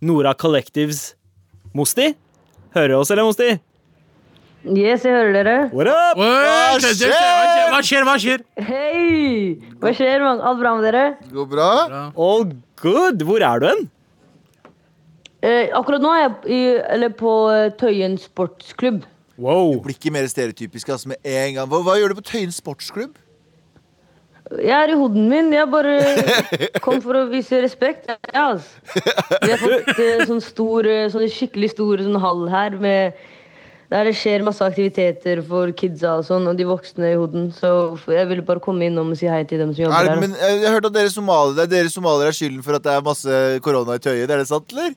Nora 0.00 0.32
Collectives 0.38 1.14
Mosti. 1.76 2.12
Hører 2.76 2.94
du 2.94 2.96
oss, 3.02 3.10
eller, 3.12 3.26
Mosti? 3.28 3.50
Yes, 4.68 5.04
jeg 5.06 5.14
hører 5.14 5.32
dere. 5.32 5.56
What 5.72 5.88
up? 5.88 6.18
Hva 6.18 6.78
det- 6.82 7.10
Hva 7.72 7.80
skjer? 7.82 8.04
Hva 8.04 8.16
skjer? 8.20 8.42
Hei! 8.60 9.56
Hva 9.80 9.92
skjer? 9.96 10.20
mann? 10.20 10.40
Alt 10.40 10.58
bra 10.60 10.74
med 10.76 10.84
dere? 10.92 11.04
Det 11.22 11.32
går 11.32 11.46
bra? 11.48 11.68
All 12.16 12.44
good. 12.76 13.22
Hvor 13.24 13.40
er 13.40 13.60
du 13.60 13.66
hen? 13.68 13.90
Eh, 15.40 15.68
akkurat 15.72 16.02
nå 16.02 16.10
er 16.12 16.20
jeg 16.24 16.50
i, 16.50 16.60
eller 16.90 17.08
på 17.14 17.32
eh, 17.54 17.70
Tøyen 17.78 18.18
sportsklubb. 18.18 19.04
Wow. 19.38 19.76
Du 19.78 19.84
Blir 19.86 19.94
ikke 19.94 20.10
mer 20.12 20.26
stereotypisk 20.26 20.88
altså, 20.90 21.08
med 21.14 21.16
en 21.24 21.54
gang. 21.54 21.68
Hva, 21.70 21.80
hva 21.86 21.94
gjør 21.96 22.08
du 22.12 22.18
på 22.18 22.26
Tøyen 22.32 22.50
sportsklubb? 22.52 23.14
Jeg 24.58 24.72
er 24.74 24.90
i 24.90 24.96
hoden 24.98 25.28
min. 25.30 25.52
Jeg 25.52 25.68
bare 25.70 25.94
kom 26.84 27.00
for 27.04 27.14
å 27.20 27.26
vise 27.30 27.62
respekt. 27.62 28.08
Ja, 28.34 28.50
altså. 28.56 28.68
Vi 29.44 29.50
har 29.54 29.60
fått 29.62 29.92
eh, 29.94 30.26
sånn 30.26 30.42
stor, 30.42 30.88
eh, 30.88 31.06
sånn 31.12 31.28
skikkelig 31.30 31.70
stor 31.76 32.02
sånn 32.02 32.18
hall 32.20 32.48
her 32.50 32.76
med 32.80 33.12
der 33.88 34.04
det 34.04 34.12
skjer 34.20 34.42
masse 34.44 34.60
aktiviteter 34.60 35.40
for 35.48 35.70
kidsa 35.72 36.18
og 36.20 36.24
sånn, 36.28 36.44
og 36.50 36.56
de 36.58 36.66
voksne 36.68 37.08
i 37.12 37.16
hoden. 37.16 37.46
Så 37.56 37.70
jeg 38.12 38.28
ville 38.28 38.44
bare 38.44 38.60
komme 38.60 38.84
innom 38.84 39.14
og 39.14 39.16
si 39.16 39.26
hei 39.26 39.42
til 39.48 39.58
dem 39.62 39.72
som 39.74 39.86
Er, 39.86 39.88
jobber 39.88 40.04
det- 40.04 40.12
her. 40.12 40.20
men 40.20 40.34
eh, 40.36 40.54
jeg 40.60 40.66
har 40.68 40.74
hørt 40.76 40.88
at 40.90 40.92
dere 40.98 41.10
somaliere, 41.14 41.62
er 41.64 41.66
dere 41.72 41.88
somaliere 41.94 42.28
er 42.28 42.36
skylden 42.36 42.62
for 42.64 42.76
at 42.76 42.82
det 42.84 42.92
er 42.92 43.00
masse 43.06 43.60
korona 43.64 43.96
i 43.96 43.98
Tøyen. 44.04 44.28
Er 44.30 44.36
det 44.44 44.48
sant, 44.50 44.72
eller? 44.76 44.92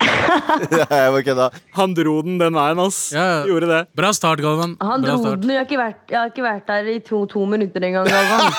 Nei, 0.00 0.86
jeg 0.88 1.12
bare 1.12 1.22
kødda. 1.26 1.46
Han 1.76 1.94
dro 1.96 2.14
den 2.24 2.38
den 2.40 2.54
veien, 2.56 2.78
ass. 2.80 2.98
Ja, 3.12 3.24
ja. 3.30 3.40
Gjorde 3.50 3.68
det. 3.68 3.80
Bra 3.98 4.10
start, 4.16 4.40
Galvan. 4.40 4.76
Han 4.80 5.02
dro 5.04 5.16
start. 5.20 5.40
den. 5.42 5.50
Jeg 5.52 5.60
har 5.60 5.66
ikke 5.68 5.80
vært, 5.80 5.98
jeg 6.10 6.18
har 6.18 6.30
ikke 6.32 6.44
vært 6.46 6.66
der 6.70 6.88
i 6.94 6.98
to, 7.04 7.22
to 7.30 7.44
minutter 7.50 7.84
engang. 7.84 8.08
Galvan. 8.08 8.52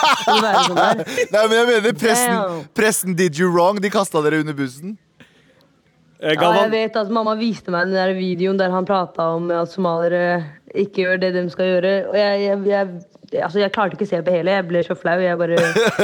Sånn? 0.67 1.05
Nei, 1.33 1.43
men 1.47 1.55
jeg 1.57 1.69
mener 1.71 1.95
pressen, 1.97 2.67
pressen 2.77 3.15
did 3.17 3.39
you 3.41 3.49
wrong. 3.51 3.79
De 3.81 3.89
kasta 3.93 4.21
dere 4.25 4.41
under 4.45 4.53
bussen. 4.57 4.97
Eh, 6.21 6.35
Ja, 6.37 6.51
jeg 6.61 6.71
vet 6.71 6.95
at 7.01 7.09
Mamma 7.09 7.33
viste 7.39 7.71
meg 7.73 7.87
den 7.89 7.97
der 7.97 8.13
videoen 8.13 8.57
der 8.59 8.69
han 8.69 8.85
prata 8.85 9.31
om 9.35 9.49
at 9.51 9.71
somaliere 9.73 10.43
ikke 10.77 11.01
gjør 11.05 11.17
det 11.23 11.31
de 11.33 11.45
skal 11.49 11.65
gjøre. 11.73 11.93
Og 12.11 12.15
jeg, 12.15 12.43
jeg, 12.45 12.59
jeg, 12.69 13.41
altså 13.43 13.59
jeg 13.63 13.71
klarte 13.73 13.97
ikke 13.97 14.05
å 14.05 14.11
se 14.11 14.19
på 14.27 14.35
hele. 14.35 14.53
Jeg 14.59 14.67
ble 14.69 14.83
så 14.85 14.95
flau. 14.95 15.17
Jeg 15.19 15.39
bare 15.41 15.57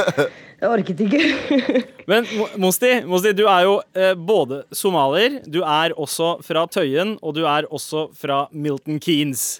Jeg 0.58 0.72
orket 0.74 1.04
ikke. 1.06 1.22
men 2.10 2.26
Mosti, 2.58 2.96
Mosti, 3.06 3.36
du 3.38 3.44
er 3.46 3.68
jo 3.68 3.76
eh, 3.94 4.16
både 4.18 4.64
somalier, 4.74 5.38
du 5.46 5.60
er 5.62 5.94
også 5.94 6.40
fra 6.42 6.64
Tøyen, 6.74 7.14
og 7.22 7.36
du 7.38 7.44
er 7.46 7.68
også 7.70 8.08
fra 8.18 8.48
Milton 8.52 8.98
Keanes. 9.04 9.60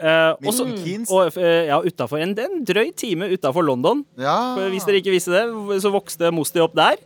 Eh, 0.00 0.32
også- 0.48 0.64
Keynes? 0.80 1.12
Og, 1.12 1.36
eh, 1.36 1.66
ja, 1.68 1.76
utafor 1.84 2.22
en, 2.24 2.32
en 2.40 2.64
drøy 2.64 2.88
time 2.96 3.28
utafor 3.36 3.68
London. 3.68 4.00
Ja. 4.16 4.56
Hvis 4.72 4.88
dere 4.88 5.02
ikke 5.02 5.12
visste 5.12 5.36
det, 5.36 5.44
så 5.84 5.92
vokste 5.92 6.32
Mosti 6.32 6.64
opp 6.64 6.72
der. 6.78 6.96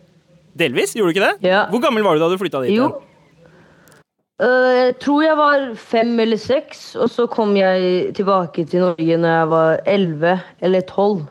Delvis, 0.54 0.94
gjorde 0.94 1.10
du 1.10 1.16
ikke 1.16 1.26
det? 1.26 1.50
Ja. 1.50 1.66
Hvor 1.72 1.82
gammel 1.82 2.06
var 2.06 2.16
du 2.16 2.22
da 2.22 2.30
du 2.30 2.38
flytta 2.38 2.62
dit? 2.64 2.76
Jo. 2.76 2.92
Øh, 4.42 4.72
jeg 4.78 4.96
tror 5.02 5.22
jeg 5.22 5.38
var 5.38 5.68
fem 5.78 6.16
eller 6.24 6.40
seks, 6.40 6.82
og 6.98 7.10
så 7.10 7.26
kom 7.30 7.54
jeg 7.58 8.10
tilbake 8.18 8.64
til 8.66 8.82
Norge 8.82 9.18
når 9.22 9.36
jeg 9.38 9.50
var 9.52 9.80
elleve 9.86 10.34
eller 10.60 10.86
tolv. 10.88 11.24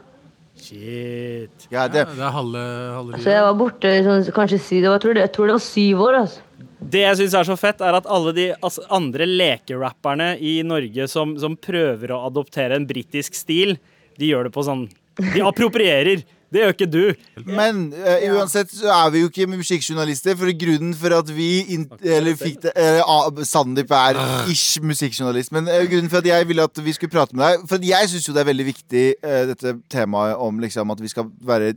Shit. 0.63 1.67
Ja, 1.71 1.87
det, 1.91 2.03
Ja, 2.03 2.05
det 2.05 2.23
er 2.23 2.31
halve, 2.31 2.63
halve 2.95 3.19
Så 3.19 3.33
jeg 3.33 3.43
var 3.43 3.55
borte 3.59 3.91
sånn, 4.05 4.23
kanskje 4.35 4.59
si 4.61 4.79
det 4.79 4.87
var, 4.87 4.99
jeg, 4.99 5.03
tror 5.03 5.17
det, 5.17 5.23
jeg 5.25 5.33
tror 5.35 5.49
det 5.49 5.55
var 5.57 5.65
syv 5.65 6.03
år. 6.05 6.19
altså. 6.21 6.67
Det 6.93 7.01
jeg 7.01 7.17
syns 7.19 7.35
er 7.39 7.47
så 7.47 7.57
fett, 7.59 7.81
er 7.83 7.97
at 7.97 8.07
alle 8.11 8.33
de 8.35 8.45
altså, 8.53 8.83
andre 8.93 9.27
lekerapperne 9.27 10.29
i 10.39 10.53
Norge 10.67 11.07
som, 11.11 11.35
som 11.39 11.57
prøver 11.59 12.11
å 12.11 12.21
adoptere 12.29 12.77
en 12.79 12.87
britisk 12.87 13.35
stil, 13.35 13.77
de 14.19 14.31
gjør 14.31 14.47
det 14.47 14.53
på 14.55 14.63
sånn 14.63 14.87
De 15.33 15.43
approprierer. 15.45 16.23
Det 16.53 16.61
gjør 16.61 16.73
ikke 16.75 16.89
du. 16.93 17.03
men 17.49 17.87
uh, 17.97 18.25
uansett 18.35 18.69
så 18.69 18.91
er 18.93 19.13
vi 19.13 19.23
jo 19.23 19.29
ikke 19.31 19.49
musikkjournalister. 19.49 20.37
For 20.37 20.53
grunnen 20.63 20.93
for 20.97 21.15
at 21.17 21.31
vi 21.33 21.49
in, 21.73 21.87
Eller 22.01 22.37
fikk 22.37 22.61
det 22.67 22.73
ah, 22.77 23.29
Sandeep 23.47 23.93
er 23.97 24.19
ish 24.51 24.81
musikkjournalist. 24.85 25.53
Men 25.55 25.69
uh, 25.71 25.81
grunnen 25.89 26.11
for 26.13 26.21
at 26.21 26.29
jeg 26.29 26.49
ville 26.49 26.67
at 26.69 26.83
vi 26.85 26.93
skulle 26.93 27.13
prate 27.13 27.35
med 27.35 27.45
deg 27.45 27.65
For 27.71 27.87
jeg 27.89 28.11
syns 28.11 28.27
jo 28.29 28.35
det 28.35 28.43
er 28.43 28.51
veldig 28.51 28.67
viktig, 28.69 29.05
eh, 29.23 29.41
dette 29.49 29.77
temaet 29.91 30.37
om 30.41 30.61
liksom 30.61 30.93
at 30.93 31.01
vi 31.01 31.11
skal 31.11 31.31
være 31.41 31.73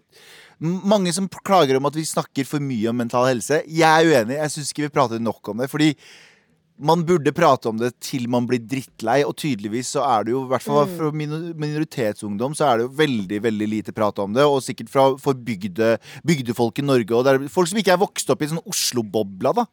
mange 0.60 1.12
som 1.12 1.28
klager 1.44 1.76
om 1.76 1.88
at 1.88 1.96
vi 1.96 2.04
snakker 2.08 2.46
for 2.48 2.64
mye 2.64 2.88
om 2.88 2.96
mental 2.96 3.26
helse. 3.28 3.62
Jeg 3.68 3.84
er 3.88 4.08
uenig. 4.08 4.38
Jeg 4.38 4.54
syns 4.54 4.72
ikke 4.72 4.86
vi 4.86 4.94
prater 4.94 5.20
nok 5.20 5.52
om 5.52 5.60
det. 5.60 5.68
Fordi 5.72 5.90
man 6.76 7.04
burde 7.08 7.32
prate 7.32 7.70
om 7.70 7.78
det 7.80 7.94
til 8.04 8.26
man 8.32 8.46
blir 8.48 8.60
drittlei, 8.60 9.22
og 9.26 9.36
tydeligvis 9.40 9.94
så 9.96 10.04
er 10.04 10.26
det 10.26 10.34
jo, 10.34 10.44
i 10.44 10.50
hvert 10.50 10.64
fall 10.64 10.86
fra 10.90 11.10
minoritetsungdom, 11.14 12.56
så 12.56 12.68
er 12.68 12.78
det 12.78 12.86
jo 12.86 12.94
veldig 13.00 13.42
veldig 13.48 13.68
lite 13.72 13.96
prat 13.96 14.18
om 14.22 14.36
det, 14.36 14.44
og 14.44 14.62
sikkert 14.64 14.92
fra, 14.92 15.08
for 15.20 15.38
bygde, 15.46 15.96
bygdefolk 16.26 16.82
i 16.82 16.86
Norge, 16.86 17.12
og 17.16 17.26
det 17.26 17.36
er 17.36 17.52
folk 17.52 17.70
som 17.72 17.80
ikke 17.80 17.96
er 17.96 18.02
vokst 18.02 18.32
opp 18.32 18.44
i 18.44 18.50
sånn 18.52 18.64
Oslo-bobla, 18.64 19.54
da. 19.62 19.68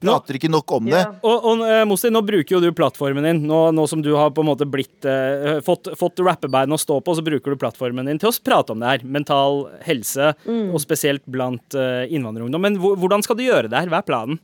Prater 0.00 0.38
ikke 0.38 0.48
nok 0.48 0.72
om 0.72 0.86
det. 0.88 0.96
Ja. 0.96 1.10
Og, 1.20 1.44
og 1.44 1.60
uh, 1.60 1.82
Mosti, 1.88 2.08
nå 2.12 2.22
bruker 2.24 2.56
jo 2.56 2.60
du 2.64 2.70
plattformen 2.72 3.26
din. 3.26 3.42
Nå, 3.44 3.58
nå 3.76 3.84
som 3.90 4.00
du 4.00 4.14
har 4.16 4.30
på 4.32 4.40
en 4.40 4.48
måte 4.48 4.64
blitt 4.64 5.04
uh, 5.04 5.58
fått, 5.64 5.90
fått 6.00 6.22
rappebein 6.24 6.72
å 6.72 6.78
stå 6.80 7.02
på, 7.04 7.16
så 7.18 7.24
bruker 7.26 7.52
du 7.52 7.60
plattformen 7.60 8.08
din 8.08 8.20
til 8.20 8.30
å 8.30 8.36
prate 8.40 8.72
om 8.72 8.80
det 8.80 8.94
her. 8.94 9.04
Mental 9.04 9.66
helse, 9.84 10.32
og 10.48 10.80
spesielt 10.80 11.26
blant 11.28 11.76
uh, 11.76 12.08
innvandrerungdom. 12.08 12.64
Men 12.64 12.80
hvordan 12.80 13.26
skal 13.26 13.36
du 13.36 13.44
gjøre 13.44 13.68
det 13.68 13.76
her? 13.76 13.92
Hva 13.92 14.00
er 14.00 14.08
planen? 14.08 14.40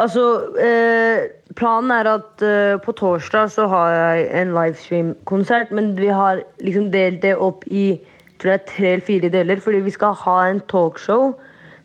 Altså, 0.00 0.22
eh, 0.56 1.28
planen 1.58 1.92
er 1.92 2.08
at 2.08 2.42
eh, 2.46 2.78
på 2.80 2.92
torsdag 2.96 3.50
så 3.52 3.66
har 3.68 3.90
jeg 3.92 4.28
en 4.40 4.54
livestream-konsert, 4.56 5.72
men 5.76 5.92
vi 5.98 6.08
har 6.08 6.40
liksom 6.64 6.88
delt 6.94 7.20
det 7.22 7.34
opp 7.36 7.66
i 7.68 8.00
tror 8.40 8.54
jeg, 8.54 8.66
tre 8.68 8.92
eller 8.94 9.04
fire 9.04 9.28
deler, 9.28 9.60
fordi 9.60 9.82
vi 9.84 9.92
skal 9.92 10.16
ha 10.16 10.36
en 10.48 10.62
talkshow 10.72 11.34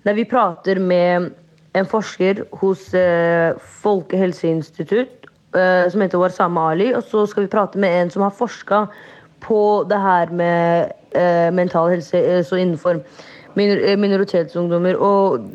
der 0.06 0.16
vi 0.16 0.24
prater 0.24 0.80
med 0.80 1.32
en 1.76 1.88
forsker 1.92 2.46
hos 2.62 2.94
eh, 2.96 3.58
Folkehelseinstitutt 3.84 5.28
eh, 5.58 5.90
som 5.92 6.04
heter 6.06 6.22
Warsama 6.22 6.70
Ali, 6.72 6.94
og 6.96 7.04
så 7.04 7.26
skal 7.28 7.44
vi 7.44 7.52
prate 7.52 7.82
med 7.82 8.02
en 8.02 8.14
som 8.14 8.24
har 8.24 8.38
forska 8.38 8.86
på 9.44 9.60
det 9.90 10.00
her 10.00 10.32
med 10.32 10.94
eh, 11.18 11.52
mental 11.54 11.90
helse, 11.92 12.22
eh, 12.22 12.44
så 12.46 12.62
innenfor 12.62 13.02
minor 13.56 13.98
minoritetsungdommer. 13.98 14.96
og 14.96 15.52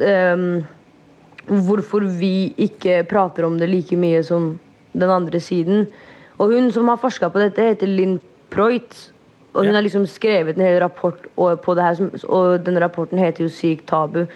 hvorfor 1.51 2.07
vi 2.21 2.53
ikke 2.59 3.03
prater 3.11 3.47
om 3.47 3.59
det 3.59 3.69
like 3.71 3.97
mye 3.99 4.23
som 4.27 4.53
den 4.93 5.11
andre 5.11 5.41
siden. 5.43 5.87
Og 6.39 6.55
hun 6.55 6.71
som 6.73 6.89
har 6.89 7.01
forska 7.03 7.29
på 7.31 7.43
dette, 7.43 7.67
heter 7.73 7.91
Linn 7.91 8.21
Preutz. 8.51 9.11
Og 9.53 9.67
hun 9.67 9.75
har 9.75 9.83
liksom 9.83 10.07
skrevet 10.07 10.57
en 10.57 10.63
hel 10.63 10.79
rapport 10.83 11.27
på 11.35 11.75
det 11.75 11.85
her, 11.85 12.11
og 12.31 12.65
den 12.67 12.79
rapporten 12.79 13.19
heter 13.19 13.45
jo 13.45 13.51
'Sykt 13.51 13.91
tabu'. 13.91 14.31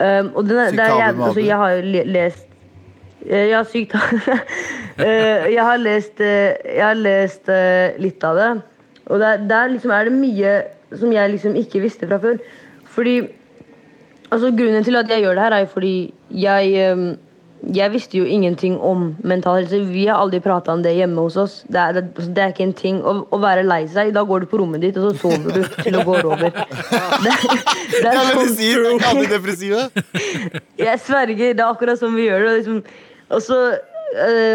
Um, 0.00 0.30
og 0.34 0.48
den 0.48 0.68
Sykt 0.68 0.76
det 0.76 0.84
er, 0.84 0.88
tabu 0.88 0.98
jeg, 0.98 1.14
altså, 1.22 1.40
jeg 1.40 1.56
har 1.56 1.70
jo 1.70 1.82
lest 2.04 2.50
Eh, 3.26 3.50
Ja, 3.50 3.64
sykt 3.64 3.92
tabu. 3.96 4.20
Eh, 5.00 5.46
jeg 5.54 5.64
har 5.64 5.78
lest, 5.80 6.18
eh, 6.20 6.58
jeg 6.76 6.82
har 6.84 6.98
lest 6.98 7.46
uh, 7.48 7.96
litt 8.02 8.20
av 8.26 8.36
det. 8.36 8.48
Og 9.08 9.20
der, 9.22 9.38
der 9.48 9.70
liksom 9.72 9.94
er 9.96 10.10
det 10.10 10.12
mye 10.12 10.50
som 10.92 11.14
jeg 11.14 11.30
liksom 11.32 11.54
ikke 11.56 11.80
visste 11.80 12.08
fra 12.10 12.18
før. 12.20 12.36
Fordi 12.84 13.14
Altså, 14.30 14.50
grunnen 14.54 14.84
til 14.86 14.96
at 14.96 15.10
jeg 15.10 15.24
gjør 15.24 15.34
det 15.34 15.42
her, 15.42 15.52
er 15.58 15.66
fordi 15.66 16.12
jeg 16.30 16.72
ehm, 16.84 17.10
Jeg 17.76 17.92
visste 17.92 18.16
jo 18.16 18.24
ingenting 18.24 18.80
om 18.80 19.16
mental 19.20 19.58
helse. 19.58 19.82
Vi 19.84 20.06
har 20.06 20.16
aldri 20.16 20.38
prata 20.40 20.72
om 20.72 20.80
det 20.82 20.94
hjemme 20.96 21.20
hos 21.20 21.36
oss. 21.36 21.58
Det 21.68 21.76
er, 21.76 21.92
det, 21.92 22.04
altså, 22.16 22.30
det 22.30 22.42
er 22.42 22.54
ikke 22.54 22.64
en 22.64 22.72
ting. 22.72 23.02
Å, 23.04 23.12
å 23.28 23.40
være 23.42 23.66
lei 23.68 23.82
seg, 23.92 24.14
da 24.16 24.22
går 24.24 24.40
du 24.40 24.46
på 24.48 24.62
rommet 24.62 24.80
ditt, 24.80 24.96
og 24.96 25.10
så 25.10 25.28
sover 25.28 25.58
du 25.58 25.82
til 25.82 25.92
det 25.98 26.06
går 26.08 26.24
over. 26.24 26.48
Det, 27.20 27.34
det 28.00 28.08
er 28.08 28.30
sånn- 28.32 29.04
antidepressiva. 29.10 29.82
jeg 30.86 31.00
sverger, 31.04 31.52
det 31.52 31.60
er 31.60 31.66
akkurat 31.66 32.00
som 32.00 32.16
vi 32.16 32.30
gjør 32.30 32.46
det. 32.46 32.50
og 32.50 32.56
Liksom. 32.56 32.82
Og 33.36 33.42
så, 33.44 33.58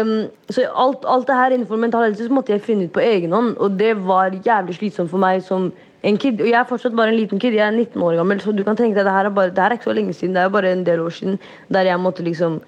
um, 0.02 0.12
så 0.50 0.66
alt, 0.74 1.06
alt 1.06 1.30
det 1.30 1.36
her 1.38 1.54
innenfor 1.54 1.78
mental 1.78 2.08
helse 2.08 2.26
så 2.26 2.34
måtte 2.34 2.56
jeg 2.56 2.64
finne 2.66 2.88
ut 2.88 2.94
på 2.96 3.04
egen 3.06 3.32
hånd, 3.36 3.54
og 3.62 3.78
det 3.78 3.94
var 4.02 4.34
jævlig 4.34 4.80
slitsomt 4.80 5.14
for 5.14 5.22
meg 5.22 5.46
som 5.46 5.70
en 6.06 6.18
kid. 6.20 6.40
Og 6.40 6.48
jeg 6.48 6.58
er 6.58 6.68
fortsatt 6.68 6.96
bare 6.96 7.12
en 7.12 7.18
liten 7.18 7.42
kid, 7.42 7.56
jeg 7.56 7.66
er 7.66 7.74
19 7.74 8.02
år 8.02 8.16
gammel, 8.20 8.40
så 8.42 8.54
du 8.54 8.62
kan 8.66 8.78
tenke 8.78 8.98
deg 8.98 9.08
det 9.08 9.14
her 9.16 9.28
er, 9.28 9.34
bare, 9.34 9.52
det 9.54 9.62
her 9.62 9.74
er 9.74 9.78
ikke 9.78 9.90
så 9.90 9.96
lenge 9.96 10.14
siden, 10.16 10.36
det 10.36 10.44
er 10.44 10.54
bare 10.54 10.72
en 10.72 10.86
del 10.86 11.02
år 11.02 11.14
siden 11.16 11.38
der 11.72 11.88
jeg 11.90 12.02
måtte 12.02 12.26
liksom 12.26 12.60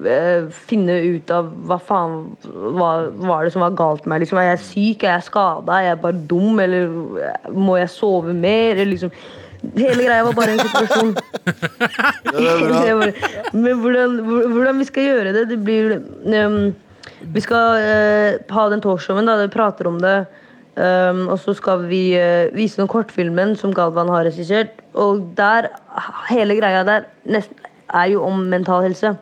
øh, 0.00 0.50
finne 0.70 0.98
ut 1.14 1.30
av 1.34 1.52
hva 1.68 1.78
faen 1.78 2.18
hva 2.74 2.90
var 3.22 3.46
det 3.46 3.54
som 3.54 3.64
var 3.64 3.78
galt 3.78 4.04
med 4.04 4.14
meg. 4.14 4.24
Liksom, 4.24 4.42
er 4.42 4.50
jeg 4.50 4.66
syk? 4.66 5.06
Er 5.06 5.16
jeg 5.18 5.28
skada? 5.30 5.78
Er 5.78 5.88
jeg 5.92 6.02
bare 6.02 6.26
dum? 6.34 6.60
Eller 6.64 6.90
eh, 7.22 7.50
må 7.54 7.78
jeg 7.78 7.94
sove 7.94 8.34
mer? 8.34 8.74
Eller 8.74 8.94
liksom 8.96 9.14
Hele 9.72 10.02
greia 10.04 10.24
var 10.26 10.34
bare 10.36 10.52
en 10.52 10.58
situasjon. 10.60 11.12
Ja, 12.84 12.96
Men 13.64 13.78
hvordan, 13.80 14.18
hvordan 14.52 14.82
vi 14.82 14.86
skal 14.90 15.06
gjøre 15.08 15.32
det, 15.32 15.44
det 15.54 15.56
blir 15.64 15.94
um, 16.44 16.74
Vi 17.32 17.40
skal 17.40 17.78
uh, 17.80 18.42
ha 18.52 18.66
den 18.68 18.84
talkshowen, 18.84 19.24
da, 19.24 19.38
vi 19.40 19.48
prater 19.54 19.88
om 19.88 19.96
det. 20.02 20.18
Ehm, 20.76 21.28
og 21.28 21.38
så 21.42 21.54
skal 21.54 21.84
vi 21.90 22.14
uh, 22.18 22.48
vise 22.54 22.80
den 22.80 22.88
kortfilmen 22.90 23.56
som 23.56 23.74
Galvan 23.74 24.08
har 24.08 24.24
regissert. 24.28 24.74
Og 24.94 25.22
der, 25.36 25.68
hele 26.30 26.56
greia 26.58 26.84
der 26.86 27.06
nesten, 27.26 27.56
er 27.94 28.08
jo 28.10 28.24
om 28.26 28.38
mental 28.50 28.82
helse. 28.82 29.14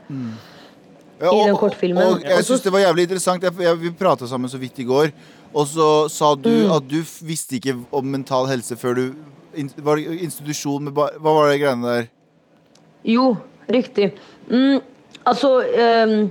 Ja, 1.22 1.30
i 1.30 1.42
den 1.48 1.56
kortfilmen. 1.56 2.02
Og 2.02 2.22
jeg 2.24 2.44
syns 2.44 2.62
det 2.64 2.72
var 2.72 2.82
jævlig 2.82 3.02
interessant. 3.08 3.42
Jeg, 3.42 3.52
jeg, 3.60 3.80
vi 3.80 3.90
prata 3.98 4.26
sammen 4.26 4.50
så 4.50 4.58
vidt 4.58 4.78
i 4.82 4.86
går, 4.88 5.12
og 5.54 5.66
så 5.68 6.08
sa 6.08 6.34
du 6.34 6.48
Mm. 6.48 6.72
at 6.72 6.82
du 6.90 7.02
visste 7.26 7.56
ikke 7.58 7.76
om 7.92 8.04
mental 8.04 8.46
helse 8.48 8.76
før 8.76 8.94
du 8.94 9.04
in, 9.54 9.70
Var 9.76 9.96
det 9.96 10.20
institusjon 10.22 10.84
med 10.84 10.92
ba, 10.96 11.10
Hva 11.20 11.34
var 11.36 11.50
det 11.50 11.60
greiene 11.60 11.86
der? 11.86 12.06
Jo, 13.04 13.36
riktig. 13.68 14.12
Mm, 14.48 14.80
altså 15.26 15.60
ehm, 15.60 16.30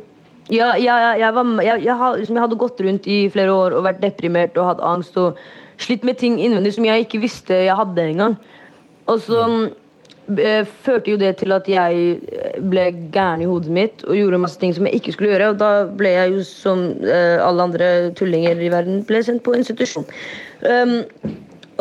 ja, 0.51 0.71
jeg, 0.75 1.19
jeg, 1.21 1.33
var, 1.35 1.51
jeg, 1.63 1.83
jeg, 1.87 2.39
hadde 2.43 2.59
gått 2.59 2.81
rundt 2.83 3.07
i 3.07 3.19
flere 3.31 3.53
år 3.55 3.75
og 3.77 3.85
vært 3.87 4.01
deprimert 4.03 4.57
og 4.59 4.73
hatt 4.73 4.81
angst 4.83 5.15
og 5.19 5.39
slitt 5.81 6.03
med 6.07 6.19
ting 6.19 6.39
innvendig 6.41 6.75
som 6.75 6.87
jeg 6.87 7.05
ikke 7.05 7.21
visste 7.23 7.63
jeg 7.65 7.77
hadde 7.77 8.09
engang. 8.11 8.35
Og 9.09 9.21
så 9.23 9.45
mm, 9.47 9.63
eh, 10.37 10.73
førte 10.85 11.13
jo 11.13 11.19
det 11.21 11.33
til 11.41 11.55
at 11.55 11.69
jeg 11.71 12.01
eh, 12.35 12.59
ble 12.61 12.89
gæren 13.13 13.45
i 13.45 13.49
hodet 13.49 13.73
mitt 13.73 14.05
og 14.05 14.17
gjorde 14.19 14.41
masse 14.43 14.59
ting 14.61 14.75
som 14.75 14.87
jeg 14.87 14.99
ikke 14.99 15.15
skulle 15.15 15.31
gjøre. 15.33 15.53
Og 15.53 15.61
da 15.61 15.71
ble 15.87 16.13
jeg 16.17 16.35
jo 16.35 16.45
som 16.47 16.83
eh, 16.99 17.39
alle 17.41 17.69
andre 17.69 17.87
tullinger 18.19 18.59
i 18.61 18.73
verden 18.73 19.01
ble 19.07 19.23
sendt 19.25 19.45
på 19.47 19.55
institusjon. 19.57 20.07
Um, 20.61 20.99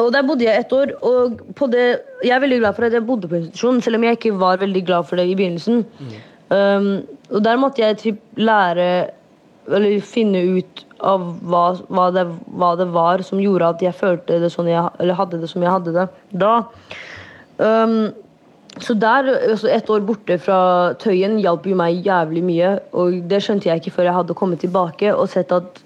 og 0.01 0.15
der 0.15 0.25
bodde 0.25 0.47
jeg 0.47 0.63
et 0.63 0.73
år, 0.73 0.95
og 1.05 1.43
på 1.59 1.67
det, 1.69 1.87
jeg 2.25 2.33
er 2.33 2.41
veldig 2.41 2.63
glad 2.63 2.77
for 2.79 2.87
at 2.87 2.95
jeg 2.97 3.05
bodde 3.05 3.29
på 3.29 3.37
institusjon, 3.37 3.83
selv 3.85 3.99
om 3.99 4.07
jeg 4.07 4.17
ikke 4.17 4.39
var 4.41 4.63
veldig 4.63 4.83
glad 4.87 5.09
for 5.11 5.21
det 5.21 5.27
i 5.29 5.35
begynnelsen. 5.37 5.83
Um, 6.51 7.03
og 7.31 7.45
der 7.45 7.59
måtte 7.63 7.83
jeg 7.83 7.99
typ 8.01 8.23
lære, 8.37 9.11
eller 9.71 10.01
finne 10.03 10.43
ut 10.59 10.85
av 11.07 11.29
hva, 11.47 11.65
hva, 11.89 12.09
det, 12.15 12.25
hva 12.59 12.73
det 12.81 12.89
var 12.95 13.23
som 13.27 13.41
gjorde 13.41 13.69
at 13.77 13.85
jeg 13.85 13.97
følte 13.97 14.41
det 14.43 14.51
sånn 14.53 14.69
jeg, 14.69 14.83
eller 15.01 15.19
hadde 15.19 15.39
det 15.41 15.51
som 15.53 15.63
jeg 15.63 15.73
hadde 15.73 15.95
det 15.95 16.09
da. 16.43 16.57
Um, 17.61 18.11
så 18.81 18.95
der, 18.95 19.27
altså 19.51 19.69
et 19.71 19.89
år 19.91 20.03
borte 20.07 20.37
fra 20.39 20.59
Tøyen 21.03 21.39
hjalp 21.43 21.67
jo 21.67 21.77
meg 21.79 22.07
jævlig 22.07 22.43
mye. 22.47 22.75
Og 22.97 23.17
det 23.31 23.43
skjønte 23.43 23.69
jeg 23.69 23.83
ikke 23.83 23.97
før 23.97 24.09
jeg 24.09 24.19
hadde 24.21 24.37
kommet 24.39 24.63
tilbake 24.63 25.11
og 25.15 25.27
sett 25.33 25.51
at 25.55 25.81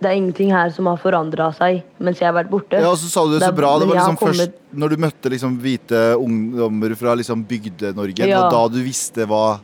det 0.00 0.10
er 0.10 0.16
ingenting 0.18 0.50
her 0.52 0.70
som 0.74 0.86
har 0.90 0.98
forandra 1.00 1.48
seg 1.56 1.82
mens 1.98 2.18
jeg 2.20 2.28
har 2.28 2.36
vært 2.36 2.50
borte. 2.52 2.76
Ja, 2.76 2.90
og 2.92 2.98
så 3.00 3.08
sa 3.08 3.24
du 3.24 3.32
det 3.32 3.40
så 3.40 3.46
Det 3.46 3.52
er- 3.54 3.60
bra. 3.60 3.78
Det 3.78 3.88
var 3.88 3.96
liksom 3.96 4.16
liksom 4.16 4.28
først 4.28 4.52
når 4.76 4.88
du 4.90 4.96
møtte 4.96 5.30
liksom 5.32 5.58
hvite 5.58 6.00
ungdommer 6.20 6.96
fra 6.96 7.14
liksom 7.16 7.44
Bygde-Norge. 7.48 8.26
Ja. 8.28 8.42
var 8.42 8.50
da 8.50 8.68
du 8.68 8.82
visste 8.82 9.26
hva 9.26 9.58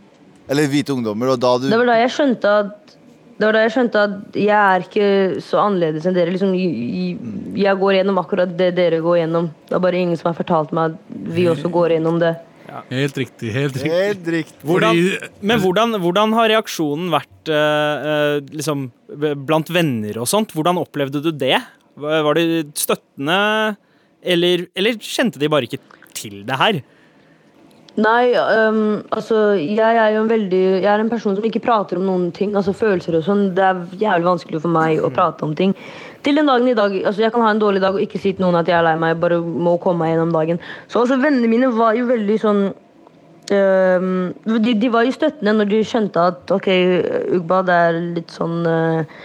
Eller 0.49 0.67
hvite 0.67 0.91
ungdommer, 0.91 1.29
og 1.33 1.39
da 1.41 1.57
du 1.59 1.69
Det 1.71 1.79
var 1.79 1.87
da 1.87 1.93
jeg 2.03 2.11
skjønte 2.11 2.45
at 2.45 2.79
det 3.39 3.47
var 3.47 3.53
da 3.53 3.61
jeg 3.67 3.73
skjønte 3.73 3.97
at 3.97 4.35
jeg 4.35 4.49
er 4.49 4.81
ikke 4.85 5.41
så 5.43 5.59
annerledes 5.59 6.05
enn 6.07 6.15
dere. 6.15 6.31
Liksom, 6.31 6.53
jeg 7.57 7.79
går 7.81 7.93
gjennom 7.97 8.19
akkurat 8.21 8.57
det 8.57 8.75
dere 8.77 9.01
går 9.03 9.17
gjennom. 9.23 9.49
Det 9.69 9.75
er 9.75 9.81
bare 9.81 9.99
ingen 9.99 10.17
som 10.17 10.33
har 10.33 10.37
fortalt 10.45 10.71
meg 10.73 10.93
at 10.93 10.99
vi 11.35 11.47
også 11.51 11.71
går 11.73 11.97
gjennom 11.97 12.21
det. 12.21 12.37
Helt 12.93 13.19
riktig. 13.21 13.53
helt 13.53 13.77
riktig 13.77 13.93
Helt 13.93 14.29
riktig. 14.35 14.59
Hvordan, 14.67 14.99
men 15.41 15.63
hvordan, 15.63 15.99
hvordan 16.03 16.35
har 16.39 16.51
reaksjonen 16.55 17.13
vært 17.13 17.53
eh, 17.53 18.09
eh, 18.13 18.37
liksom, 18.55 18.89
blant 19.47 19.73
venner 19.73 20.23
og 20.23 20.31
sånt? 20.31 20.55
Hvordan 20.57 20.81
opplevde 20.81 21.23
du 21.25 21.31
det? 21.33 21.59
Var 22.01 22.23
var 22.25 22.39
det 22.39 22.73
støttende, 22.81 23.39
eller, 24.25 24.67
eller 24.79 24.97
kjente 24.97 25.41
de 25.41 25.51
bare 25.53 25.69
ikke 25.69 25.83
til 26.17 26.41
det 26.49 26.57
her? 26.57 26.81
Nei, 28.01 28.33
um, 28.33 29.03
altså 29.13 29.53
jeg 29.61 29.99
er 30.01 30.15
jo 30.15 30.23
en 30.23 30.31
veldig 30.31 30.61
Jeg 30.81 30.89
er 30.89 31.03
en 31.03 31.11
person 31.13 31.35
som 31.37 31.45
ikke 31.45 31.61
prater 31.61 31.99
om 32.01 32.07
noen 32.09 32.31
ting. 32.33 32.55
Altså 32.57 32.73
følelser 32.73 33.19
og 33.19 33.27
sånn. 33.27 33.51
Det 33.57 33.67
er 33.67 33.83
jævlig 34.01 34.31
vanskelig 34.31 34.63
for 34.65 34.73
meg 34.73 35.03
å 35.05 35.13
prate 35.13 35.45
om 35.45 35.53
ting. 35.59 35.75
Til 36.23 36.39
den 36.39 36.47
dagen 36.47 36.69
i 36.71 36.77
dag 36.79 36.95
Altså 37.03 37.25
jeg 37.25 37.33
kan 37.35 37.43
ha 37.43 37.51
en 37.51 37.63
dårlig 37.63 37.83
dag 37.83 37.97
og 37.97 38.05
ikke 38.05 38.21
si 38.21 38.33
til 38.37 38.45
noen 38.45 38.61
at 38.61 38.71
jeg 38.71 38.79
er 38.79 38.87
lei 38.87 38.95
meg. 39.01 39.19
Bare 39.23 39.41
må 39.43 39.77
komme 39.83 40.05
meg 40.05 40.15
gjennom 40.15 40.33
dagen. 40.35 40.63
Så 40.89 41.03
altså 41.03 41.19
vennene 41.23 41.51
mine 41.51 41.73
var 41.75 41.97
jo 41.99 42.07
veldig 42.11 42.39
sånn 42.43 42.63
øh, 43.57 44.07
de, 44.63 44.75
de 44.79 44.93
var 44.93 45.09
jo 45.09 45.17
støttende 45.17 45.57
når 45.59 45.71
de 45.73 45.83
skjønte 45.87 46.29
at 46.33 46.55
OK, 46.55 46.71
Ugba, 47.39 47.63
det 47.67 47.79
er 47.89 48.01
litt 48.19 48.35
sånn 48.35 48.63
øh, 48.69 49.21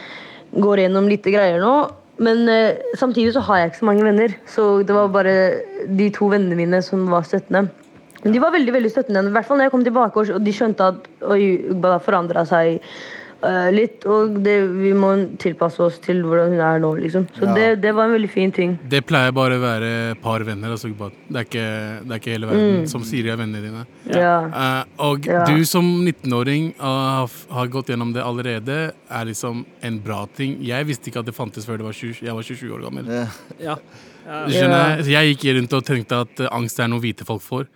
Går 0.58 0.80
gjennom 0.86 1.10
litt 1.12 1.26
greier 1.28 1.60
nå. 1.62 1.74
Men 2.24 2.48
øh, 2.50 2.80
samtidig 2.98 3.36
så 3.36 3.44
har 3.46 3.60
jeg 3.60 3.72
ikke 3.72 3.82
så 3.84 3.90
mange 3.90 4.06
venner. 4.08 4.34
Så 4.50 4.70
det 4.88 4.96
var 4.96 5.12
bare 5.14 5.36
de 5.86 6.08
to 6.16 6.32
vennene 6.32 6.58
mine 6.58 6.82
som 6.86 7.06
var 7.12 7.28
støttende. 7.28 7.68
Men 8.24 8.34
de 8.34 8.42
var 8.42 8.56
veldig 8.56 8.74
veldig 8.74 8.90
støttende. 8.90 9.28
I 9.28 9.36
hvert 9.36 9.46
fall 9.46 9.60
når 9.60 9.68
jeg 9.68 9.76
kom 9.76 9.86
tilbake 9.86 10.24
og 10.24 10.42
de 10.42 10.56
skjønte 10.56 10.88
at 10.94 11.06
Ugba 11.22 11.98
har 11.98 12.04
forandra 12.04 12.48
seg 12.50 12.82
eh, 13.44 13.68
litt. 13.74 14.06
Og 14.10 14.38
det, 14.44 14.56
vi 14.80 14.92
må 14.98 15.12
tilpasse 15.42 15.82
oss 15.84 15.98
til 16.04 16.22
hvordan 16.26 16.54
hun 16.56 16.62
er 16.64 16.82
nå, 16.84 16.92
liksom. 17.02 17.28
Så 17.36 17.46
Ja. 17.46 17.54
det, 17.54 17.68
det 17.84 17.94
var 17.96 18.08
en 18.08 18.16
veldig 18.16 18.30
fin 18.32 18.52
ting. 18.52 18.78
Det 18.90 19.04
pleier 19.06 19.32
bare 19.36 19.58
å 19.58 19.62
være 19.62 19.92
par 20.22 20.44
venner. 20.48 20.72
Altså, 20.74 20.90
det, 20.90 21.36
er 21.36 21.46
ikke, 21.46 21.68
det 22.04 22.12
er 22.16 22.22
ikke 22.22 22.34
hele 22.36 22.50
verden 22.50 22.88
som 22.88 23.06
sier 23.08 23.24
de 23.24 23.34
er 23.34 23.40
vennene 23.40 23.62
dine. 23.64 23.86
Ja. 24.14 24.36
Uh, 24.48 24.84
og 25.10 25.28
Ja. 25.28 25.46
du 25.46 25.64
som 25.66 25.86
19-åring 26.06 26.74
uh, 26.80 27.24
har, 27.24 27.30
har 27.52 27.68
gått 27.68 27.90
gjennom 27.94 28.14
det 28.14 28.24
allerede, 28.24 28.78
er 28.94 29.26
liksom 29.26 29.66
en 29.82 30.00
bra 30.00 30.26
ting. 30.36 30.58
Jeg 30.62 30.86
visste 30.88 31.10
ikke 31.10 31.20
at 31.20 31.32
det 31.32 31.36
fantes 31.36 31.66
før 31.66 31.78
det 31.78 31.88
var 31.88 31.94
20, 31.94 32.22
jeg 32.26 32.34
var 32.36 32.44
27 32.44 32.74
år 32.74 32.86
gammel. 32.88 33.10
Ja. 33.62 33.78
Skjønner, 34.28 35.06
jeg 35.08 35.36
gikk 35.36 35.48
rundt 35.56 35.74
og 35.78 35.86
tenkte 35.88 36.18
at 36.26 36.40
eh, 36.44 36.50
angst 36.52 36.80
er 36.84 36.90
noe 36.92 37.00
hvite 37.00 37.24
folk 37.28 37.42
får. 37.42 37.68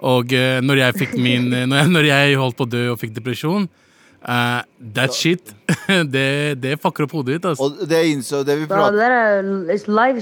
Og 0.00 0.32
når 0.64 0.78
jeg 0.80 1.08
min 1.20 1.50
når, 1.50 1.74
jeg, 1.76 1.88
når 1.92 2.06
jeg 2.08 2.36
holdt 2.40 2.56
på 2.56 2.64
å 2.64 2.70
dø 2.72 2.84
og 2.94 2.96
fikk 3.02 3.12
depresjon 3.18 3.66
eh, 4.22 4.60
That 4.94 5.14
shit, 5.14 5.52
det, 6.14 6.60
det 6.60 6.76
fucker 6.80 7.06
opp 7.06 7.16
hodet 7.18 7.38
ditt. 7.38 7.48
Altså. 7.50 7.68
Og 7.68 7.88
det 7.88 8.00
innså 8.12 8.42
det 8.46 8.56
vi 8.62 8.68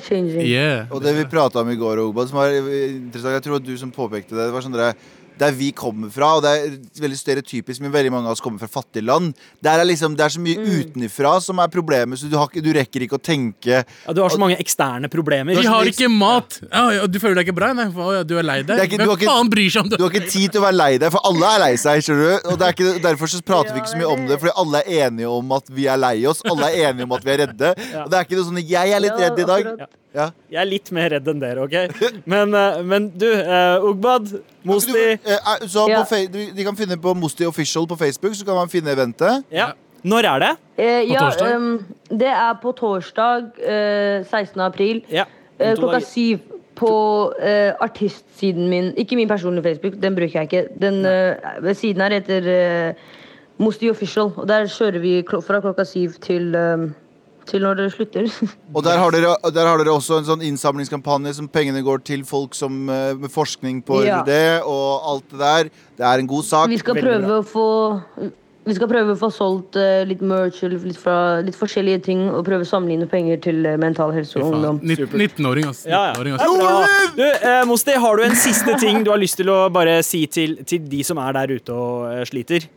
changing. 0.03 0.43
Yeah. 0.47 0.91
Og 0.93 1.03
det 1.05 1.15
vi 1.19 1.29
prata 1.31 1.63
om 1.63 1.71
i 1.71 1.79
går, 1.79 2.03
Ogbad, 2.07 2.31
som 2.31 2.41
var 2.41 2.55
interessant 2.55 3.39
Jeg 3.39 3.47
tror 3.47 3.61
at 3.61 3.67
du 3.67 3.75
som 3.81 3.95
påpekte 3.95 4.35
det. 4.35 4.49
Det 4.49 4.55
var 4.55 4.67
sånn 4.67 4.77
dere 4.77 4.93
der 5.39 5.53
vi 5.57 5.71
kommer 5.77 6.11
fra, 6.13 6.35
og 6.39 6.43
det 6.45 6.51
er 6.51 6.77
veldig 7.03 7.19
stereotypisk, 7.19 7.81
men 7.85 7.93
veldig 7.95 8.11
mange 8.15 8.27
av 8.31 8.37
oss 8.37 8.43
kommer 8.45 8.59
fra 8.63 8.69
fattige 8.81 9.05
land. 9.07 9.35
Der 9.65 9.79
er 9.81 9.87
liksom, 9.89 10.17
det 10.19 10.25
er 10.27 10.35
så 10.35 10.43
mye 10.43 10.59
utenifra 10.59 11.37
som 11.45 11.59
er 11.63 11.71
problemet, 11.73 12.19
så 12.21 12.29
du, 12.31 12.37
har 12.41 12.49
du 12.53 12.71
rekker 12.75 13.05
ikke 13.07 13.19
å 13.19 13.23
tenke 13.23 13.83
Ja, 13.85 14.13
du 14.15 14.21
har 14.23 14.31
så 14.35 14.41
mange 14.41 14.59
eksterne 14.59 15.11
problemer. 15.13 15.55
Vi 15.59 15.67
har 15.67 15.85
ikke 15.91 16.09
mat! 16.11 16.61
Ja, 16.69 16.85
ja, 16.99 17.07
du 17.07 17.19
føler 17.23 17.41
deg 17.41 17.49
ikke 17.49 17.57
bra? 17.61 17.73
Nei, 17.77 17.89
for 17.95 18.19
ja, 18.19 18.23
du 18.27 18.37
er 18.39 18.47
lei 18.47 18.59
deg? 18.63 18.79
er 18.79 18.85
ikke- 18.89 18.99
du 18.99 19.05
Hvem 19.05 19.13
har 19.15 19.21
ikke- 19.23 19.31
faen 19.33 19.51
bryr 19.51 19.71
seg 19.71 19.83
om 19.83 19.89
Du 19.95 20.03
har 20.03 20.11
ikke 20.11 20.31
tid 20.31 20.53
til 20.53 20.61
å 20.61 20.65
være 20.67 20.79
lei 20.79 20.99
deg, 20.99 21.11
for 21.13 21.21
alle 21.25 21.55
er 21.55 21.59
lei 21.67 21.75
seg. 21.77 22.03
skjønner 22.03 22.27
du? 22.43 22.49
Og 22.51 22.59
det 22.59 22.67
er 22.69 22.73
ikke, 22.73 23.03
Derfor 23.09 23.27
så 23.31 23.43
prater 23.43 23.73
vi 23.75 23.81
ikke 23.81 23.95
så 23.95 23.99
mye 24.03 24.11
om 24.13 24.27
det, 24.27 24.41
fordi 24.41 24.53
alle 24.57 24.83
er 24.83 25.09
enige 25.09 25.31
om 25.31 25.53
at 25.53 25.69
vi 25.71 25.87
er 25.87 25.97
lei 25.97 26.27
oss. 26.27 26.43
Alle 26.45 26.67
er 26.73 26.91
enige 26.93 27.05
om 27.05 27.13
at 27.13 27.25
vi 27.25 27.31
er 27.31 27.39
redde. 27.47 27.71
Og 28.05 28.11
det 28.11 28.19
er 28.19 28.25
ikke 28.25 28.37
noe 28.37 28.49
sånn 28.51 28.63
'jeg 28.69 28.93
er 28.93 29.01
litt 29.01 29.19
redd 29.19 29.39
i 29.39 29.45
dag'. 29.45 29.87
Ja. 30.19 30.29
Jeg 30.51 30.61
er 30.65 30.69
litt 30.69 30.91
mer 30.97 31.13
redd 31.15 31.29
enn 31.31 31.41
dere, 31.43 31.65
OK? 31.69 31.77
Men, 32.27 32.55
eh, 32.59 32.79
men 32.83 33.09
du, 33.15 33.27
uh, 33.31 33.85
Ugbad, 33.89 34.27
Du, 34.33 34.41
Mosti 34.67 34.97
eh, 35.15 35.53
så 35.71 35.85
Ja. 35.89 36.03
på, 36.03 36.09
Fe- 36.11 36.27
de 36.57 36.65
kan 36.67 36.77
finne 36.77 36.99
på 36.99 37.15
Mosti 37.15 37.47
Official 37.47 37.87
på 37.87 37.97
Facebook, 38.01 38.35
så 38.35 38.45
kan 38.49 38.59
man 38.59 38.69
finne 38.73 38.91
eventet. 38.97 39.45
ja. 39.55 39.71
Når 40.05 40.27
er 40.31 40.39
det? 40.39 40.51
Eh, 40.79 41.01
På 41.09 41.13
ja, 41.13 41.31
ehm, 41.49 41.73
det 42.11 42.29
er 42.31 42.53
på 42.63 42.71
torsdag 42.79 43.49
uh, 43.59 44.25
16. 44.31 44.61
april. 44.63 45.01
Ja. 45.11 45.25
uh, 45.59 45.73
klokka 45.75 45.99
syv 46.07 46.39
på 46.79 46.91
uh, 47.35 47.73
artistsiden 47.83 48.69
min. 48.71 48.93
Ikke 48.97 49.17
min 49.19 49.29
personlige 49.29 49.65
Facebook, 49.67 49.97
den 50.03 50.15
bruker 50.15 50.39
jeg 50.39 50.47
ikke. 50.53 50.69
Den 50.81 51.01
eh, 51.05 51.35
ved 51.67 51.75
siden 51.75 52.01
her 52.01 52.15
heter 52.15 52.47
eh, 52.47 52.95
Mosti 53.59 53.91
Official. 53.91 54.31
Og 54.37 54.47
der 54.49 54.69
kjører 54.71 55.01
vi 55.03 55.17
klo 55.27 55.41
fra 55.43 55.59
klokka 55.61 55.83
syv 55.85 56.15
til, 56.23 56.55
eh, 56.55 56.87
til 57.49 57.65
når 57.65 57.81
det 57.81 57.87
slutter. 57.95 58.29
Og 58.77 58.83
der 58.87 59.01
har, 59.01 59.15
dere, 59.15 59.37
der 59.55 59.71
har 59.71 59.81
dere 59.81 59.95
også 59.97 60.21
en 60.21 60.29
sånn 60.29 60.45
innsamlingskampanje 60.49 61.37
som 61.41 61.49
pengene 61.53 61.83
går 61.87 62.05
til 62.07 62.27
folk 62.29 62.57
som 62.59 62.85
eh, 62.93 63.15
med 63.19 63.33
forskning 63.33 63.81
på 63.87 64.03
Ja. 64.07 64.21
det 64.27 64.61
og 64.65 65.09
alt 65.13 65.33
det 65.33 65.41
der. 65.41 65.73
Det 65.99 66.07
er 66.07 66.23
en 66.23 66.29
god 66.31 66.45
sak. 66.47 66.69
vi 66.71 66.79
skal 66.81 67.01
prøve 67.01 67.41
å 67.41 67.47
få 67.47 67.67
vi 68.69 68.75
skal 68.77 68.89
prøve 68.91 69.15
å 69.15 69.17
få 69.17 69.31
solgt 69.33 69.79
eh, 69.81 70.03
litt 70.09 70.21
merch 70.21 70.61
eller 70.67 70.83
litt, 70.85 70.99
fra, 71.01 71.41
litt 71.45 71.57
forskjellige 71.57 72.03
ting 72.05 72.27
og 72.29 72.43
prøve 72.45 72.67
å 72.67 72.69
samle 72.69 72.93
inn 72.93 73.07
penger 73.09 73.41
til 73.47 73.65
eh, 73.65 73.79
mental 73.81 74.13
helse 74.13 74.37
og 74.41 74.51
ungdom. 74.51 74.81
19-åring, 74.85 75.69
altså. 75.71 75.89
Ja, 75.89 76.03
ja. 76.11 76.19
19-åring, 76.19 76.37
Det 76.37 76.49
bra. 76.59 77.07
Du, 77.17 77.23
eh, 77.25 77.63
Mosti, 77.71 77.97
har 77.97 78.21
du 78.21 78.27
en 78.27 78.37
siste 78.37 78.77
ting 78.83 79.01
du 79.07 79.13
har 79.15 79.21
lyst 79.23 79.41
til 79.41 79.49
å 79.53 79.63
bare 79.73 80.03
si 80.05 80.27
til, 80.29 80.59
til 80.69 80.85
de 80.91 81.01
som 81.07 81.21
er 81.23 81.39
der 81.39 81.55
ute 81.57 81.73
og 81.73 82.29
sliter? 82.29 82.69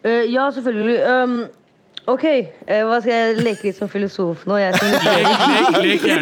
Uh, 0.00 0.24
ja, 0.32 0.48
selvfølgelig. 0.56 0.98
Um, 1.04 1.38
OK, 2.08 2.24
eh, 2.24 2.80
hva 2.86 3.00
skal 3.02 3.12
jeg 3.12 3.42
leke 3.44 3.68
litt 3.68 3.76
som 3.76 3.90
filosof 3.90 4.46
nå? 4.48 4.56
Jeg. 4.60 4.72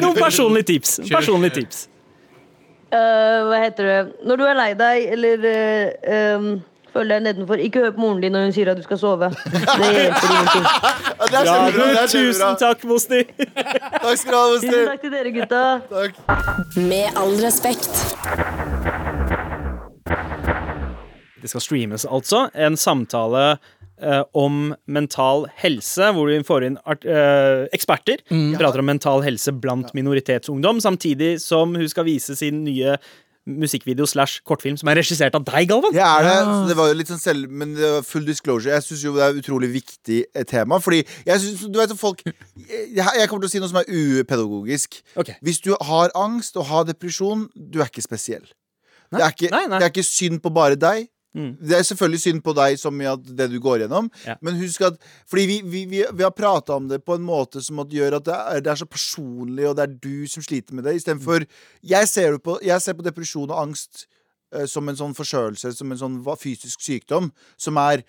Noen 0.02 0.18
personlige 0.18 0.72
tips. 0.74 0.98
Personlige 1.06 1.60
tips. 1.60 1.86
Uh, 2.88 3.44
hva 3.50 3.60
heter 3.66 3.84
det? 3.84 3.98
Når 4.24 4.40
du 4.40 4.42
er 4.48 4.56
lei 4.56 4.70
deg 4.78 5.10
eller 5.12 5.42
uh, 5.44 6.36
um, 6.40 6.46
føler 6.92 7.14
deg 7.14 7.24
nedenfor, 7.26 7.60
ikke 7.60 7.82
hør 7.84 7.92
på 7.94 8.00
moren 8.00 8.22
din 8.24 8.32
når 8.32 8.46
hun 8.48 8.54
sier 8.56 8.70
at 8.72 8.80
du 8.80 8.84
skal 8.86 9.00
sove. 9.00 9.28
Det 9.28 9.90
hjelper 9.92 10.32
ingenting. 10.32 10.64
Det 11.18 11.40
er 11.40 11.50
kjempebra. 11.50 12.06
tusen 12.14 12.58
takk, 12.62 12.84
Mosti. 12.88 13.22
Takk 13.28 14.16
skal 14.22 14.32
du 14.32 14.38
ha, 14.38 14.44
Mosti. 14.54 14.72
Tusen 14.72 14.88
takk 14.88 15.04
til 15.04 15.14
dere, 15.14 15.34
gutta. 15.36 15.64
Takk. 15.92 16.14
Med 16.88 17.20
all 17.20 17.36
respekt. 17.44 17.92
Det 21.42 21.52
skal 21.52 21.60
streames, 21.62 22.08
altså. 22.08 22.48
En 22.54 22.76
samtale 22.76 23.58
om 24.36 24.74
mental 24.86 25.46
helse, 25.62 26.10
hvor 26.14 26.30
vi 26.30 26.40
får 26.46 26.66
inn 26.68 26.76
art, 26.86 27.04
eh, 27.06 27.66
eksperter. 27.74 28.22
Prater 28.58 28.82
om 28.82 28.86
mental 28.86 29.24
helse 29.26 29.52
blant 29.52 29.94
minoritetsungdom, 29.96 30.80
samtidig 30.84 31.40
som 31.42 31.74
hun 31.74 31.88
skal 31.88 32.06
vise 32.08 32.36
sin 32.38 32.64
nye 32.64 32.98
musikkvideo 33.48 34.04
slash 34.04 34.42
kortfilm, 34.44 34.76
som 34.76 34.90
er 34.92 34.98
regissert 35.00 35.34
av 35.34 35.44
deg, 35.48 35.68
Galvan. 35.70 35.94
Det 35.94 36.02
er 36.04 36.26
det. 36.26 36.36
Det 36.68 36.76
var 36.76 36.90
jo 36.90 36.96
litt 36.98 37.08
sånn 37.08 37.22
selv 37.22 37.48
Men 37.48 37.74
det 37.78 37.90
var 37.94 38.02
full 38.04 38.26
disclosure. 38.28 38.74
Jeg 38.76 38.84
syns 38.84 39.04
jo 39.06 39.14
det 39.16 39.24
er 39.24 39.32
et 39.32 39.40
utrolig 39.40 39.70
viktig 39.72 40.18
eh, 40.34 40.44
tema. 40.44 40.78
Fordi 40.84 41.00
jeg 41.26 41.40
synes, 41.40 41.64
du 41.72 41.78
vet 41.80 41.94
folk 41.96 42.20
jeg, 42.26 42.92
jeg 42.92 43.28
kommer 43.30 43.46
til 43.46 43.48
å 43.48 43.52
si 43.54 43.62
noe 43.62 43.70
som 43.72 43.80
er 43.80 43.88
upedagogisk. 43.88 45.00
Okay. 45.16 45.38
Hvis 45.40 45.62
du 45.64 45.72
har 45.80 46.12
angst 46.18 46.60
og 46.60 46.68
har 46.68 46.84
depresjon, 46.88 47.48
du 47.56 47.80
er 47.80 47.88
ikke 47.88 48.04
spesiell. 48.04 48.44
Det 49.08 49.22
er 49.24 49.32
ikke, 49.32 49.48
Nei, 49.54 49.64
nei. 49.70 49.78
det 49.80 49.86
er 49.86 49.92
ikke 49.94 50.04
synd 50.04 50.42
på 50.44 50.52
bare 50.52 50.76
deg. 50.76 51.08
Mm. 51.36 51.50
Det 51.60 51.76
er 51.76 51.82
selvfølgelig 51.84 52.20
synd 52.22 52.40
på 52.42 52.54
deg 52.56 52.78
som 52.80 53.00
at 53.04 53.26
det 53.36 53.50
du 53.52 53.58
går 53.60 53.82
gjennom, 53.84 54.06
Ja. 54.26 54.34
men 54.42 54.56
husk 54.58 54.80
at 54.86 54.96
Fordi 55.28 55.44
vi, 55.46 55.58
vi, 55.62 55.82
vi, 55.86 56.00
vi 56.16 56.22
har 56.24 56.32
prata 56.32 56.74
om 56.74 56.88
det 56.88 57.04
på 57.04 57.14
en 57.18 57.22
måte 57.26 57.60
som 57.62 57.78
at 57.84 57.92
gjør 57.92 58.16
at 58.16 58.24
det 58.24 58.34
er, 58.34 58.60
det 58.64 58.72
er 58.72 58.80
så 58.80 58.86
personlig, 58.88 59.68
og 59.68 59.76
det 59.76 59.84
er 59.84 59.92
du 60.00 60.26
som 60.26 60.42
sliter 60.42 60.72
med 60.74 60.84
det, 60.88 60.96
istedenfor 60.96 61.44
jeg, 61.84 62.08
ser 62.08 62.38
på- 62.38 62.58
jeg 62.64 62.80
ser 62.80 62.94
på 62.94 63.04
depresjon 63.04 63.50
og 63.50 63.60
angst 63.68 64.06
uh, 64.56 64.64
som 64.66 64.88
en 64.88 64.96
sånn 64.96 65.14
forkjølelse, 65.14 65.74
som 65.76 65.92
en 65.92 65.98
sånn 66.00 66.18
fysisk 66.40 66.80
sykdom, 66.80 67.30
som 67.58 67.76
er 67.76 68.02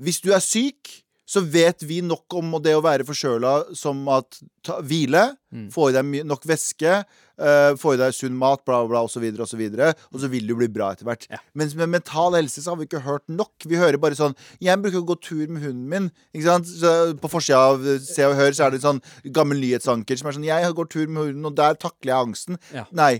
Hvis 0.00 0.22
du 0.22 0.30
er 0.32 0.40
syk, 0.40 1.02
så 1.30 1.42
vet 1.44 1.82
vi 1.86 2.00
nok 2.02 2.24
om 2.34 2.54
det 2.62 2.72
å 2.74 2.80
være 2.82 3.04
forkjøla 3.04 3.74
som 3.76 4.00
at 4.08 4.40
ta, 4.64 4.80
hvile, 4.80 5.36
få 5.70 5.90
i 5.90 5.92
deg 5.92 6.24
nok 6.26 6.42
væske, 6.48 7.04
eh, 7.40 7.72
få 7.80 7.94
i 7.94 8.00
deg 8.00 8.14
sunn 8.16 8.36
mat, 8.38 8.62
bla, 8.68 8.82
bla, 8.88 9.02
osv., 9.06 9.24
osv., 9.24 9.40
og, 9.40 9.48
så 9.50 9.58
videre, 9.60 9.92
og 10.12 10.22
så 10.22 10.30
vil 10.32 10.46
du 10.48 10.54
bli 10.58 10.68
bra 10.72 10.92
etter 10.94 11.08
hvert. 11.08 11.26
Mens 11.58 11.74
med 11.78 11.90
mental 11.92 12.36
helse 12.36 12.62
så 12.62 12.72
har 12.72 12.80
vi 12.80 12.88
ikke 12.88 13.02
hørt 13.06 13.24
nok. 13.30 13.52
Vi 13.68 13.78
hører 13.80 14.00
bare 14.00 14.18
sånn 14.18 14.36
Jeg 14.62 14.78
bruker 14.82 15.00
å 15.00 15.08
gå 15.08 15.16
tur 15.22 15.46
med 15.48 15.64
hunden 15.64 15.86
min. 15.90 16.08
Ikke 16.34 16.46
sant? 16.46 16.68
Så 16.68 16.92
på 17.20 17.30
forsida 17.32 17.60
av 17.72 17.84
Se 18.04 18.26
og 18.26 18.36
Hør 18.38 18.54
så 18.56 18.66
er 18.66 18.74
det 18.74 18.80
en 18.80 18.86
sånn 18.86 19.32
gammel 19.34 19.60
nyhetsanker 19.62 20.20
som 20.20 20.30
er 20.30 20.36
sånn 20.36 20.48
Jeg 20.48 20.74
går 20.76 20.90
tur 20.92 21.06
med 21.08 21.30
hunden, 21.30 21.48
og 21.48 21.56
der 21.58 21.78
takler 21.80 22.12
jeg 22.12 22.28
angsten. 22.28 22.60
Ja. 22.76 22.86
Nei. 22.96 23.12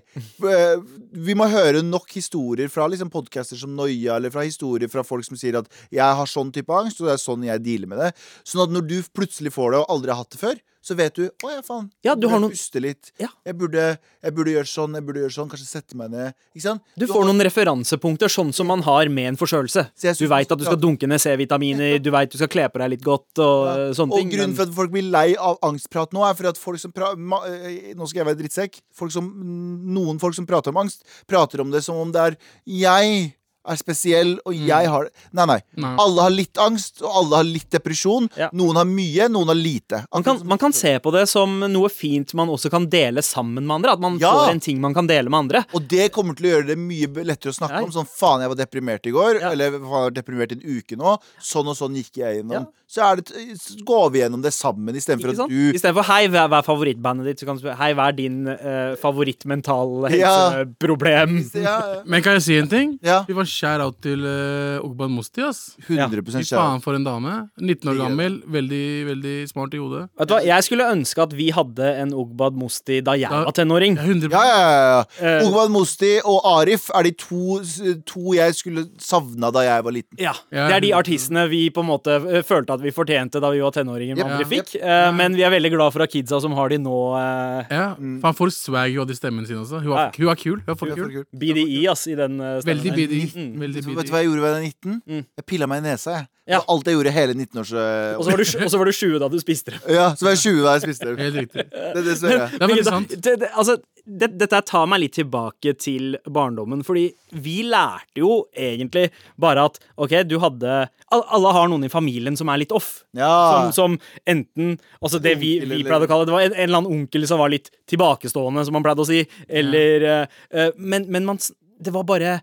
Uh, 0.43 0.83
Vi 1.11 1.37
må 1.39 1.49
høre 1.51 1.83
nok 1.87 2.13
historier 2.15 2.71
fra 2.73 2.87
liksom 2.91 3.11
podcaster 3.13 3.59
som 3.59 3.75
Noia, 3.77 4.17
eller 4.17 4.33
fra 4.35 4.45
historier 4.47 4.91
fra 4.93 5.05
folk 5.07 5.27
som 5.27 5.39
sier 5.39 5.59
at 5.59 5.69
'jeg 5.91 6.17
har 6.17 6.27
sånn 6.27 6.53
type 6.53 6.71
angst', 6.71 7.01
og 7.01 7.09
det 7.09 7.15
er 7.15 7.25
sånn 7.25 7.45
jeg 7.45 7.63
dealer 7.63 7.89
med 7.89 7.99
det. 7.99 8.11
Sånn 8.45 8.63
at 8.65 8.71
når 8.75 8.87
du 8.87 9.03
plutselig 9.15 9.53
får 9.53 9.73
det, 9.73 9.81
og 9.81 9.91
aldri 9.91 10.13
har 10.13 10.23
hatt 10.23 10.31
det 10.31 10.41
før, 10.41 10.57
så 10.83 10.95
vet 10.97 11.15
du 11.15 11.29
'å 11.29 11.51
ja, 11.53 11.61
faen'. 11.61 11.91
Ja, 12.03 12.15
du 12.15 12.27
har 12.29 12.39
noen- 12.41 12.51
puste 12.51 12.81
litt. 12.81 13.13
Ja. 13.19 13.29
Jeg, 13.45 13.57
burde, 13.59 13.99
jeg 14.23 14.35
burde 14.35 14.51
gjøre 14.55 14.67
sånn, 14.67 14.95
jeg 14.95 15.05
burde 15.05 15.21
gjøre 15.21 15.35
sånn, 15.37 15.49
kanskje 15.51 15.67
sette 15.67 15.95
meg 15.95 16.11
ned. 16.11 16.35
Ikke 16.57 16.63
sant? 16.63 16.83
Du 16.97 17.07
får 17.07 17.25
noen 17.27 17.41
referansepunkter, 17.41 18.29
sånn 18.29 18.53
som 18.55 18.67
man 18.67 18.81
har 18.83 19.09
med 19.09 19.29
en 19.29 19.37
forkjølelse. 19.37 19.91
Du 20.19 20.27
veit 20.27 20.51
at 20.51 20.59
du 20.59 20.65
skal 20.65 20.77
dunke 20.81 21.07
ned 21.07 21.21
C-vitaminer, 21.21 21.99
du 22.03 22.11
veit 22.11 22.31
du 22.31 22.39
skal 22.39 22.49
kle 22.49 22.69
på 22.69 22.79
deg 22.79 22.91
litt 22.91 23.03
godt 23.05 23.39
og 23.39 23.67
ja. 23.67 23.93
sånne 23.93 24.13
Og 24.13 24.19
ting. 24.19 24.31
grunnen 24.31 24.47
men- 24.49 24.57
for 24.57 24.63
at 24.63 24.75
folk 24.75 24.91
blir 24.91 25.11
lei 25.11 25.35
av 25.37 25.59
angstprat 25.63 26.13
nå, 26.13 26.25
er 26.29 26.35
for 26.35 26.47
at 26.49 26.57
folk 26.59 26.79
som 26.79 26.93
pra 26.93 27.13
eh, 27.13 27.95
Nå 27.95 28.07
skal 28.09 28.25
jeg 28.25 28.27
være 28.37 28.39
drittsekk. 28.41 28.81
Folk 28.93 29.13
som, 29.13 29.31
noen 29.31 30.19
folk 30.19 30.35
som 30.35 30.47
prater 30.47 30.69
om 30.71 30.77
angst, 30.79 31.03
prater 31.29 31.61
om 31.61 31.71
det 31.71 31.83
som 31.85 31.97
om 31.97 32.11
det 32.11 32.21
er 32.21 32.37
jeg 32.67 33.35
er 33.69 33.77
spesiell, 33.77 34.39
og 34.49 34.55
jeg 34.57 34.89
har. 34.89 35.09
Nei, 35.37 35.45
nei. 35.47 35.59
Nei. 35.77 35.93
Alle 36.01 36.23
har 36.23 36.31
litt 36.33 36.57
angst, 36.59 37.03
og 37.03 37.11
alle 37.23 37.37
har 37.43 37.45
litt 37.45 37.69
depresjon. 37.71 38.29
Ja. 38.37 38.49
Noen 38.57 38.77
har 38.81 38.85
mye, 38.89 39.29
noen 39.29 39.53
har 39.53 39.59
lite. 39.59 40.05
Man 40.15 40.25
kan, 40.27 40.41
man 40.49 40.59
kan 40.59 40.73
se 40.73 40.95
på 40.99 41.13
det 41.13 41.27
som 41.29 41.61
noe 41.61 41.89
fint 41.93 42.33
man 42.35 42.49
også 42.49 42.71
kan 42.73 42.89
dele 42.91 43.23
sammen 43.23 43.67
med 43.67 43.75
andre. 43.75 43.93
At 43.93 44.01
man 44.01 44.19
Ja. 44.19 44.33
får 44.33 44.51
en 44.55 44.61
ting 44.61 44.81
man 44.81 44.95
kan 44.95 45.07
dele 45.07 45.29
med 45.29 45.39
andre. 45.39 45.65
Og 45.75 45.87
det 45.89 46.11
kommer 46.13 46.35
til 46.37 46.47
å 46.47 46.55
gjøre 46.57 46.67
det 46.73 46.79
mye 46.79 47.07
lettere 47.25 47.53
å 47.53 47.59
snakke 47.59 47.81
Ja. 47.81 47.85
om. 47.85 47.91
Sånn 47.93 48.09
faen, 48.09 48.41
jeg 48.41 48.49
var 48.49 48.57
deprimert 48.57 49.07
i 49.07 49.11
går. 49.11 49.41
Ja. 49.41 49.51
Eller 49.53 49.71
faen, 49.73 49.83
jeg 49.83 49.91
var 49.91 50.11
deprimert 50.11 50.53
i 50.53 50.59
en 50.61 50.79
uke 50.79 50.97
nå. 50.97 51.19
Sånn 51.41 51.69
og 51.69 51.77
sånn 51.77 51.95
gikk 51.95 52.17
jeg 52.17 52.43
gjennom. 52.43 52.53
Ja. 52.53 52.65
Så 52.91 53.03
er 53.07 53.17
det, 53.21 53.27
så 53.61 53.77
går 53.87 54.11
vi 54.11 54.19
gjennom 54.19 54.43
det 54.43 54.51
sammen, 54.53 54.97
istedenfor 54.97 55.31
at 55.31 55.49
du 55.49 55.73
Istedenfor 55.73 56.03
'hei, 56.03 56.27
hva 56.27 56.49
er 56.51 56.63
favorittbandet 56.67 57.25
ditt', 57.25 57.39
så 57.39 57.47
kan 57.47 57.57
du 57.57 57.63
spørre 57.63 57.77
'hei, 57.79 57.95
hva 57.95 58.09
er 58.09 58.13
din 58.19 58.49
uh, 58.49 58.97
favorittmental 58.99 60.09
helseproblem'? 60.11 61.55
ja, 61.55 61.61
ja. 61.63 62.03
Men 62.05 62.23
kan 62.23 62.35
jeg 62.39 62.43
si 62.43 62.57
en 62.59 62.69
ting? 62.69 62.99
Ja. 63.03 63.23
Vi 63.29 63.37
var 63.37 63.45
shout-out 63.51 63.97
til 64.03 64.23
uh, 64.25 64.81
Ogbad 64.87 65.11
Mosti. 65.11 65.43
ass 65.43 65.77
100 65.89 66.23
Fy 66.25 66.31
kjærlighet. 66.31 66.51
faen 66.57 66.81
for 66.85 66.95
en 66.95 67.05
dame. 67.05 67.35
19 67.61 67.91
år 67.93 67.99
gammel, 68.05 68.39
veldig 68.47 68.85
veldig 69.11 69.35
smart 69.51 69.75
i 69.75 69.81
hodet. 69.83 70.09
Vet 70.19 70.29
du 70.29 70.35
hva, 70.35 70.41
Jeg 70.45 70.63
skulle 70.67 70.87
ønske 70.93 71.23
at 71.23 71.33
vi 71.37 71.51
hadde 71.51 71.89
en 72.03 72.13
Ogbad 72.15 72.55
Mosti 72.55 73.01
da 73.03 73.13
jeg 73.19 73.29
Da- 73.31 73.45
var 73.45 73.53
tenåring. 73.53 73.97
Ja, 73.97 74.03
100 74.03 74.31
Ja, 74.31 74.43
ja, 74.45 74.61
ja, 74.71 75.05
ja. 75.21 75.39
Eh. 75.41 75.47
Ogvad 75.49 75.71
Mosti 75.71 76.13
og 76.25 76.41
Arif 76.45 76.91
er 76.95 77.03
de 77.03 77.13
to, 77.13 77.61
to 78.07 78.33
jeg 78.35 78.55
skulle 78.55 78.87
savna 78.99 79.51
da 79.53 79.61
jeg 79.67 79.85
var 79.85 79.93
liten. 79.93 80.17
Ja, 80.19 80.33
Ja, 80.53 80.69
Det 80.69 80.77
er 80.77 80.81
de 80.81 80.91
100%. 80.93 80.99
artistene 81.01 81.49
vi 81.51 81.71
på 81.71 81.81
en 81.81 81.87
måte 81.91 82.15
eh, 82.17 82.43
følte 82.43 82.71
at 82.75 82.81
vi 82.81 82.91
fortjente 82.91 83.41
da 83.41 83.51
vi 83.51 83.61
var 83.61 83.71
tenåringer, 83.73 84.17
men 84.17 84.27
Yep. 84.27 84.33
aldri 84.33 84.47
Ja. 84.57 84.63
fikk. 84.63 84.75
Eh, 84.83 85.13
Men 85.13 85.35
vi 85.35 85.43
er 85.43 85.51
veldig 85.51 85.71
glad 85.73 85.93
for 85.93 86.03
at 86.03 86.11
kidsa 86.11 86.41
som 86.41 86.53
har 86.53 86.69
de 86.69 86.79
nå, 86.79 87.17
eh, 87.17 87.67
Ja, 87.71 87.95
Faen, 87.95 88.35
for 88.35 88.49
swag 88.51 88.91
hun 88.95 89.01
hadde 89.07 89.11
i 89.13 89.15
stemmen 89.19 89.47
sin 89.47 89.57
også. 89.57 89.81
Hun 89.83 89.91
Ja, 89.91 90.07
ja. 90.07 90.11
hun 90.17 90.27
var 90.27 90.35
kul. 90.37 90.57
Hun 90.61 90.67
var 90.67 90.75
for 90.77 90.87
kul. 90.95 91.25
BDI, 91.37 91.87
ass, 91.89 92.07
i 92.07 92.15
den 92.15 92.41
eh, 92.41 92.61
stemmen. 92.61 92.83
Veldig 92.83 92.93
BDI. 92.97 93.40
Mm. 93.41 93.97
Vet 93.97 94.09
du 94.09 94.13
hva 94.13 94.21
jeg 94.23 94.29
gjorde 94.31 94.43
da 94.45 94.51
jeg 94.51 94.57
var 94.57 94.67
19? 94.69 95.01
Mm. 95.07 95.25
Jeg 95.41 95.47
pilla 95.51 95.67
meg 95.71 95.83
i 95.83 95.87
nesa. 95.89 96.19
jeg 96.19 96.29
Ja. 96.51 96.59
Det 96.59 96.67
var 96.67 96.75
alt 96.75 96.89
jeg 96.91 96.97
gjorde 96.97 97.11
hele 97.15 97.35
19-års 97.37 97.73
Og 98.19 98.25
så 98.25 98.31
var, 98.33 98.41
du- 98.43 98.63
og 98.65 98.71
så 98.73 98.79
var 98.81 98.89
du 98.91 98.93
20 98.93 99.19
da 99.23 99.29
du 99.31 99.39
spiste 99.39 99.71
det. 99.77 99.81
Ja, 99.95 100.07
så 100.19 100.27
var 100.27 100.35
jeg 100.35 100.43
20 100.43 100.65
da 100.67 100.73
jeg 100.75 100.83
spiste 100.87 101.07
det. 101.07 101.17
Helt 101.23 101.39
riktig. 101.45 101.65
Det, 101.71 102.05
det 102.09 102.17
ser 102.19 102.35
jeg. 102.35 102.51
Det 102.57 102.63
er 102.67 102.73
veldig 102.73 102.87
sant. 102.89 103.15
Det, 103.27 103.35
det, 103.45 103.51
altså, 103.55 103.77
det, 104.11 104.29
dette 104.41 104.61
tar 104.67 104.89
meg 104.91 105.03
litt 105.05 105.15
tilbake 105.15 105.75
til 105.79 106.17
barndommen, 106.27 106.83
fordi 106.83 107.05
vi 107.45 107.61
lærte 107.69 108.19
jo 108.25 108.33
egentlig 108.57 109.07
bare 109.39 109.69
at 109.71 109.79
OK, 110.01 110.17
du 110.27 110.39
hadde 110.43 110.89
Alle 111.13 111.53
har 111.55 111.69
noen 111.71 111.85
i 111.87 111.93
familien 111.93 112.37
som 112.39 112.51
er 112.51 112.63
litt 112.65 112.73
off. 112.75 113.05
Ja. 113.15 113.31
Som, 113.71 113.73
som 113.77 113.99
enten 114.27 114.79
Altså 115.01 115.21
det 115.23 115.37
vi, 115.39 115.53
vi 115.63 115.85
pleide 115.87 116.09
å 116.09 116.11
kalle 116.11 116.27
det, 116.27 116.35
var 116.35 116.49
en, 116.49 116.55
en 116.57 116.65
eller 116.67 116.81
annen 116.83 116.99
onkel 116.99 117.27
som 117.31 117.39
var 117.43 117.53
litt 117.55 117.71
tilbakestående, 117.91 118.65
som 118.67 118.75
man 118.75 118.83
pleide 118.87 119.05
å 119.05 119.09
si. 119.09 119.23
Eller 119.47 120.07
ja. 120.09 120.19
uh, 120.55 120.71
Men, 120.79 121.07
men 121.13 121.27
man, 121.29 121.39
det 121.81 121.95
var 121.95 122.09
bare 122.09 122.41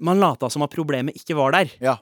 Man 0.00 0.20
lata 0.20 0.50
som 0.50 0.62
at 0.62 0.70
problemet 0.74 1.16
ikke 1.18 1.36
var 1.38 1.52
der. 1.56 1.72
ja. 1.80 1.96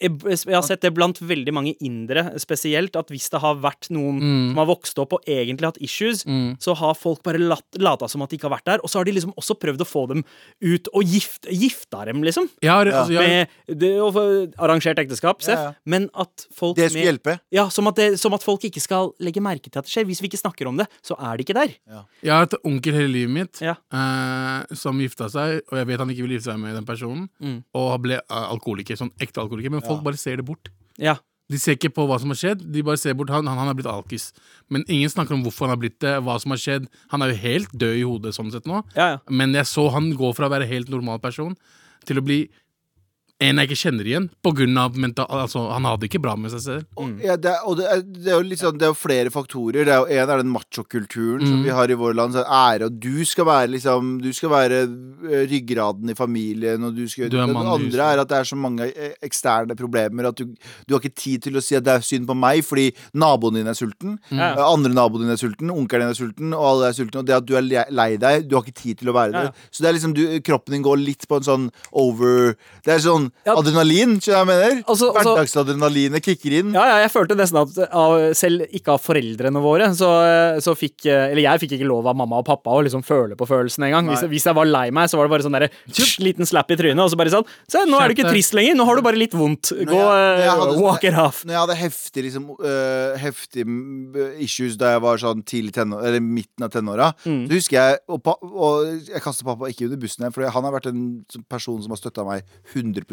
Jeg, 0.00 0.54
har 0.54 0.62
sett 0.62 0.80
det 0.80 0.92
blant 0.94 1.18
veldig 1.18 1.52
mange 1.52 1.74
indere 1.80 2.38
spesielt, 2.38 2.94
at 2.96 3.08
hvis 3.08 3.28
det 3.30 3.40
har 3.40 3.56
vært 3.56 3.88
noen 3.90 4.18
Mm. 4.20 4.48
som 4.50 4.56
har 4.58 4.66
vokst 4.66 4.98
opp 4.98 5.12
og 5.12 5.24
egentlig 5.26 5.64
hatt 5.66 5.78
issues, 5.80 6.24
Mm. 6.24 6.56
så 6.60 6.74
har 6.76 6.94
folk 6.94 7.22
bare 7.22 7.38
lat, 7.38 7.64
lata 7.78 8.08
som 8.08 8.22
at 8.22 8.30
de 8.30 8.36
ikke 8.38 8.48
har 8.48 8.56
vært 8.58 8.64
der. 8.64 8.78
Og 8.84 8.88
så 8.90 8.98
har 8.98 9.04
de 9.04 9.12
liksom 9.12 9.32
også 9.36 9.58
prøvd 9.58 9.78
å 9.80 9.86
få 9.88 10.08
dem 10.08 10.24
ut 10.62 10.88
og 10.94 11.02
gift, 11.04 11.46
gifta 11.50 12.04
dem, 12.06 12.22
liksom. 12.22 12.48
Ja, 12.62 12.84
altså, 12.84 13.12
ja. 13.12 13.20
Med 13.20 13.48
det, 13.78 13.98
og 14.00 14.14
arrangert 14.58 14.98
ekteskap, 14.98 15.42
Seff. 15.42 15.58
Ja, 15.58 15.64
ja. 15.64 15.74
Men 15.86 16.10
at 16.14 16.46
folk 16.52 16.76
Det 16.76 16.90
skulle 16.92 17.04
med- 17.04 17.20
hjelpe. 17.22 17.40
Ja, 17.50 17.68
som 17.68 17.86
at, 17.88 17.96
det, 17.96 18.18
som 18.20 18.32
at 18.34 18.42
folk 18.42 18.60
ikke 18.62 18.80
skal 18.80 19.12
legge 19.20 19.40
merke 19.42 19.70
til 19.70 19.78
at 19.78 19.84
det 19.84 19.90
skjer. 19.92 20.04
Hvis 20.06 20.20
vi 20.22 20.28
ikke 20.28 20.40
snakker 20.42 20.66
om 20.68 20.76
det, 20.76 20.86
så 21.02 21.14
er 21.20 21.36
det 21.36 21.46
ikke 21.46 21.54
der. 21.54 21.74
jeg 22.22 22.30
har 22.30 22.40
hatt 22.46 22.54
onkel 22.64 22.92
hele 22.92 23.08
livet 23.12 23.30
mitt 23.30 23.60
Ja. 23.60 23.74
eh, 23.92 24.64
som 24.74 24.98
gifta 24.98 25.28
seg, 25.30 25.62
og 25.70 25.78
jeg 25.78 25.86
vet 25.86 25.98
han 25.98 26.08
ikke 26.10 26.22
vil 26.26 26.38
gifte 26.38 26.52
seg 26.52 26.58
med 26.60 26.74
den 26.74 26.84
personen, 26.84 27.28
Mm. 27.42 27.64
og 27.74 28.02
ble 28.02 28.14
eh, 28.14 28.22
alkoholiker. 28.28 28.96
Sånn 28.96 29.10
ekte 29.20 29.38
alkoholiker. 29.42 29.70
Men 29.70 29.80
folk 29.88 30.04
bare 30.06 30.20
ser 30.20 30.40
det 30.40 30.46
bort. 30.48 30.70
Ja. 31.00 31.16
De 31.48 31.56
ser 31.56 31.78
ikke 31.78 31.90
på 31.96 32.04
hva 32.04 32.18
som 32.20 32.28
har 32.28 32.36
skjedd, 32.36 32.64
de 32.74 32.84
bare 32.84 33.00
ser 33.00 33.14
bort 33.16 33.30
han, 33.32 33.46
han, 33.48 33.56
han 33.56 33.70
er 33.70 33.76
blitt 33.78 33.88
alkis. 33.88 34.28
Men 34.68 34.84
ingen 34.84 35.08
snakker 35.08 35.32
om 35.32 35.42
hvorfor 35.46 35.64
han 35.64 35.76
har 35.76 35.80
blitt 35.80 35.96
det, 36.04 36.18
hva 36.26 36.36
som 36.42 36.52
har 36.52 36.60
skjedd. 36.60 36.88
Han 37.14 37.24
er 37.24 37.32
jo 37.32 37.40
helt 37.40 37.72
død 37.72 37.96
i 37.96 38.04
hodet 38.04 38.34
sånn 38.36 38.52
sett 38.52 38.68
nå. 38.68 38.82
Ja, 38.98 39.14
ja. 39.14 39.20
Men 39.32 39.56
jeg 39.56 39.68
så 39.70 39.86
han 39.94 40.10
gå 40.18 40.32
fra 40.36 40.50
å 40.50 40.52
være 40.52 40.68
helt 40.68 40.92
normal 40.92 41.22
person 41.24 41.56
til 42.08 42.20
å 42.20 42.24
bli 42.24 42.42
en 43.40 43.60
jeg 43.60 43.68
ikke 43.68 43.76
kjenner 43.78 44.08
igjen. 44.10 44.24
På 44.42 44.50
grunn 44.56 44.76
av 44.82 44.96
mental, 44.98 45.28
altså, 45.30 45.60
han 45.70 45.84
hadde 45.86 46.08
ikke 46.08 46.18
bra 46.24 46.32
med 46.34 46.50
seg 46.50 46.62
selv. 46.64 46.86
Mm. 46.98 47.12
Ja, 47.22 47.36
det 47.38 47.52
er, 47.52 47.60
og 47.70 47.76
det 47.78 47.84
er, 47.86 48.00
det 48.02 48.32
er 48.34 48.40
jo 48.42 48.56
sånn, 48.58 48.78
det 48.80 48.88
er 48.88 48.96
flere 48.98 49.30
faktorer. 49.30 49.84
Det 49.86 49.92
er 49.94 50.00
jo 50.02 50.06
En 50.18 50.32
er 50.34 50.40
den 50.42 50.50
machokulturen 50.50 51.44
som 51.46 51.58
Mm. 51.60 51.64
vi 51.64 51.70
har 51.70 51.90
i 51.90 51.94
vårt 51.94 52.16
land. 52.18 52.34
Så 52.34 52.42
ære, 52.42 52.88
og 52.88 52.98
du 53.00 53.24
skal 53.24 53.44
være 53.46 53.68
liksom 53.70 54.20
Du 54.22 54.32
skal 54.34 54.50
være 54.50 54.80
eh, 55.30 55.44
ryggraden 55.50 56.10
i 56.10 56.14
familien, 56.18 56.82
og 56.84 56.96
du 56.96 57.06
skal 57.08 57.28
Du 57.30 57.38
er 57.38 57.46
Det 57.46 57.56
andre 57.56 58.02
er 58.14 58.18
at 58.24 58.28
det 58.28 58.38
er 58.38 58.44
så 58.50 58.56
mange 58.58 58.88
eh, 58.90 59.14
eksterne 59.22 59.76
problemer 59.78 60.26
at 60.28 60.36
du, 60.36 60.44
du 60.88 60.94
har 60.94 61.00
ikke 61.00 61.14
tid 61.14 61.42
til 61.42 61.56
å 61.56 61.62
si 61.62 61.76
at 61.78 61.84
det 61.84 61.94
er 61.94 62.00
synd 62.00 62.26
på 62.26 62.34
meg, 62.36 62.64
fordi 62.66 62.88
naboen 63.14 63.54
din 63.54 63.66
er 63.70 63.74
sulten. 63.78 64.18
Ja. 64.30 64.50
eh, 64.56 64.64
Andre 64.66 64.90
naboen 64.92 65.22
din 65.22 65.30
er 65.30 65.38
sulten, 65.40 65.70
onkelen 65.70 66.08
din 66.08 66.14
er 66.16 66.18
sulten, 66.18 66.52
og 66.58 66.66
alle 66.72 66.90
er 66.90 66.98
sultne. 66.98 67.22
Og 67.22 67.26
det 67.26 67.36
at 67.38 67.46
du 67.46 67.54
er 67.56 67.86
lei 67.90 68.16
deg, 68.18 68.48
du 68.48 68.56
har 68.58 68.66
ikke 68.66 68.82
tid 68.82 68.98
til 68.98 69.08
å 69.12 69.14
være 69.14 69.32
Ja, 69.32 69.42
det. 69.46 69.54
Så 69.70 69.82
det 69.84 69.88
er 69.92 69.98
liksom 70.00 70.14
du, 70.18 70.24
kroppen 70.42 70.74
din 70.74 70.82
går 70.82 70.98
litt 70.98 71.28
på 71.28 71.36
en 71.38 71.46
sånn 71.46 71.70
over 71.92 72.56
Det 72.84 72.94
er 72.98 72.98
sånn 73.06 73.27
Ja. 73.46 73.54
adrenalin, 73.56 74.16
skjønner 74.20 74.38
jeg 74.38 74.46
mener? 74.46 74.82
Altså- 74.88 75.12
altså- 75.14 75.34
Hverdagsadrenalinet 75.38 76.22
kicker 76.24 76.52
inn. 76.60 76.72
Ja, 76.74 76.84
ja, 76.86 76.96
jeg 77.04 77.10
følte 77.12 77.36
nesten 77.38 77.60
at 77.62 77.92
av, 77.92 78.16
selv 78.34 78.66
ikke 78.74 78.92
av 78.94 79.00
foreldrene 79.02 79.60
våre, 79.62 79.90
så, 79.96 80.08
så 80.62 80.74
fikk 80.78 81.06
eh, 81.06 81.30
Eller 81.32 81.42
jeg 81.44 81.60
fikk 81.64 81.72
ikke 81.78 81.88
lov 81.88 82.06
av 82.06 82.16
mamma 82.16 82.38
og 82.38 82.46
pappa 82.46 82.70
å 82.70 82.82
liksom 82.84 83.02
føle 83.04 83.36
på 83.38 83.46
følelsen 83.48 83.84
engang. 83.88 84.08
Hvis, 84.12 84.22
hvis 84.28 84.44
jeg 84.48 84.54
var 84.54 84.64
lei 84.66 84.90
meg, 84.90 85.08
så 85.10 85.16
var 85.18 85.28
det 85.28 85.34
bare 85.36 85.46
sånn 85.46 85.56
derre 85.58 85.70
liten 86.24 86.46
slap 86.48 86.70
i 86.70 86.76
trynet, 86.76 87.00
og 87.02 87.10
så 87.12 87.16
bare 87.18 87.30
sånn 87.32 87.46
Se, 87.68 87.78
nå 87.88 87.98
er 88.00 88.08
du 88.08 88.14
ikke 88.16 88.30
trist 88.30 88.54
lenger, 88.56 88.74
nå 88.78 88.84
har 88.88 88.96
du 88.96 89.02
bare 89.02 89.18
litt 89.20 89.32
vondt. 89.36 89.72
Gå, 89.72 89.92
jeg- 89.92 90.40
eh, 90.44 90.48
hadde 90.50 90.72
sånn- 90.74 90.80
walk 90.82 91.04
it 91.04 91.14
off. 91.14 91.44
Når 91.44 91.52
jeg 91.54 91.62
hadde 91.64 91.76
heftig 91.82 92.24
liksom 92.28 92.50
uh, 92.58 93.16
Heftig 93.18 93.64
mm, 93.66 94.40
issues 94.40 94.76
da 94.76 94.92
jeg 94.94 95.00
var 95.02 95.16
sånn 95.18 95.42
tidlig 95.44 95.72
tenår, 95.76 96.04
Eller 96.04 96.20
midten 96.20 96.64
av 96.64 96.70
tenåra, 96.70 97.12
Mm. 97.24 97.46
så 97.48 97.52
husker 97.52 97.76
jeg 97.78 97.98
Og, 98.08 98.22
og 98.42 99.08
jeg 99.08 99.20
kaster 99.22 99.44
pappa 99.44 99.68
ikke 99.68 99.84
under 99.88 99.96
bussen 99.96 100.22
igjen, 100.24 100.32
for 100.34 100.42
han 100.48 100.64
har 100.64 100.72
vært 100.72 100.86
en 100.90 101.24
person 101.48 101.80
som 101.82 101.90
har 101.90 101.96
støtta 102.00 102.24
meg 102.26 102.42
100 102.74 103.04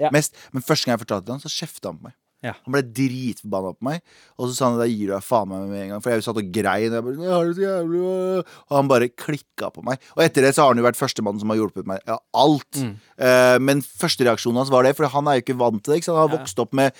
Ja. 0.00 0.10
mest. 0.14 0.34
Men 0.52 0.64
første 0.66 0.86
gang 0.88 0.96
jeg 0.98 1.04
fortalte 1.06 1.28
det 1.28 1.36
han, 1.36 1.44
så 1.44 1.52
kjefta 1.52 1.90
han 1.92 2.00
på 2.00 2.08
meg. 2.10 2.16
Ja. 2.42 2.56
Han 2.66 2.74
ble 2.74 2.80
dritforbanna 2.82 3.70
på 3.76 3.86
meg, 3.86 4.00
og 4.34 4.48
så 4.48 4.54
sa 4.56 4.66
han 4.66 4.80
at 4.80 4.88
jeg 4.88 4.96
gir 4.98 5.10
deg 5.12 5.22
faen 5.22 5.46
meg 5.46 5.68
med 5.70 5.82
en 5.84 5.90
gang. 5.92 6.02
For 6.02 6.10
jeg 6.10 6.24
satt 6.26 6.40
og 6.40 6.48
grein. 6.50 6.88
Og, 6.90 6.96
jeg 6.96 7.04
bare, 7.06 7.22
jeg 7.22 7.32
har 7.36 7.44
det 7.46 7.54
så 7.54 7.62
jævlig, 7.68 8.00
øh». 8.02 8.56
og 8.66 8.74
han 8.80 8.88
bare 8.90 9.08
klikka 9.14 9.70
på 9.70 9.84
meg. 9.86 10.02
Og 10.16 10.24
etter 10.24 10.42
det 10.42 10.50
så 10.56 10.64
har 10.64 10.72
han 10.74 10.82
jo 10.82 10.86
vært 10.88 10.98
førstemann 10.98 11.38
som 11.38 11.52
har 11.54 11.60
hjulpet 11.60 11.86
meg. 11.86 12.02
Ja, 12.10 12.18
alt. 12.34 12.80
Mm. 12.82 12.96
Uh, 13.14 13.58
men 13.62 13.84
førstereaksjonen 13.86 14.58
hans 14.58 14.74
var 14.74 14.82
det, 14.82 14.96
for 14.98 15.06
han 15.06 15.30
er 15.30 15.38
jo 15.38 15.44
ikke 15.46 15.58
vant 15.62 15.84
til 15.84 15.94
det. 15.94 16.02
Han 16.10 16.18
har 16.18 16.34
vokst 16.34 16.58
opp 16.58 16.74
med 16.74 16.90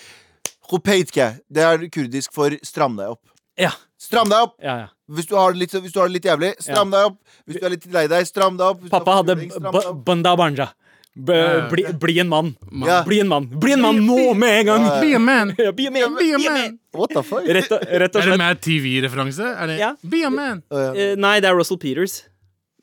Hopeitke. 0.71 1.39
Det 1.51 1.63
er 1.63 1.87
kurdisk 1.91 2.31
for 2.31 2.55
'stram 2.63 2.95
deg 2.95 3.11
opp'. 3.11 3.27
Ja. 3.59 3.73
Stram 3.99 4.29
deg 4.31 4.47
opp! 4.47 4.55
Ja, 4.63 4.77
ja. 4.83 4.87
Hvis 5.11 5.27
du 5.27 5.35
har 5.35 5.51
det 5.53 5.59
litt, 5.59 5.75
hvis 5.75 5.93
du 5.93 5.99
har 5.99 6.07
det 6.07 6.15
litt 6.17 6.25
jævlig, 6.27 6.53
stram 6.63 6.89
deg 6.91 7.09
opp. 7.11 7.19
Hvis 7.45 7.59
du 7.59 7.65
er 7.67 7.73
litt 7.75 7.85
lei 7.93 8.07
deg, 8.11 8.25
stram 8.27 8.57
deg 8.59 8.73
opp. 8.73 8.81
Hvis 8.81 8.91
Pappa 8.91 9.19
hadde 9.19 9.35
forkjøling, 9.35 9.51
stram 9.51 9.71
b- 9.75 9.79
deg 9.79 9.89
opp. 9.91 10.01
bunda 10.07 10.33
banja. 10.39 10.67
B 11.15 11.33
bli, 11.69 11.85
bli 12.01 12.19
en 12.19 12.29
mann. 12.29 12.55
Ja. 12.85 13.03
Bli 13.05 13.19
en 13.21 13.27
mann. 13.27 13.45
Bli 13.59 13.75
en 13.75 13.81
mann 13.81 13.99
nå 14.05 14.33
med 14.33 14.59
en 14.59 14.65
gang! 14.65 14.85
Be 15.01 15.13
a 15.15 15.19
man! 15.21 15.53
Ja, 15.57 15.71
Be 15.71 15.87
a 15.87 15.91
man! 15.93 16.15
Be 16.17 16.33
a 16.33 16.39
man! 16.41 16.77
What 16.93 17.13
the 17.13 17.21
fuck? 17.23 17.45
Rett 17.45 17.69
og, 17.71 17.83
rett 17.85 18.15
og 18.15 18.21
Er 18.21 18.31
det 18.31 18.33
med 18.33 18.41
Mad 18.41 18.61
TV-referanse? 18.65 19.49
Er 19.53 19.69
det 19.69 19.77
Ja. 19.77 19.91
Be 20.01 20.23
a 20.25 20.31
man! 20.33 20.63
Uh. 20.73 20.89
Eh, 20.97 21.13
nei, 21.21 21.35
det 21.43 21.51
er 21.51 21.57
Russell 21.59 21.77
Peters. 21.81 22.23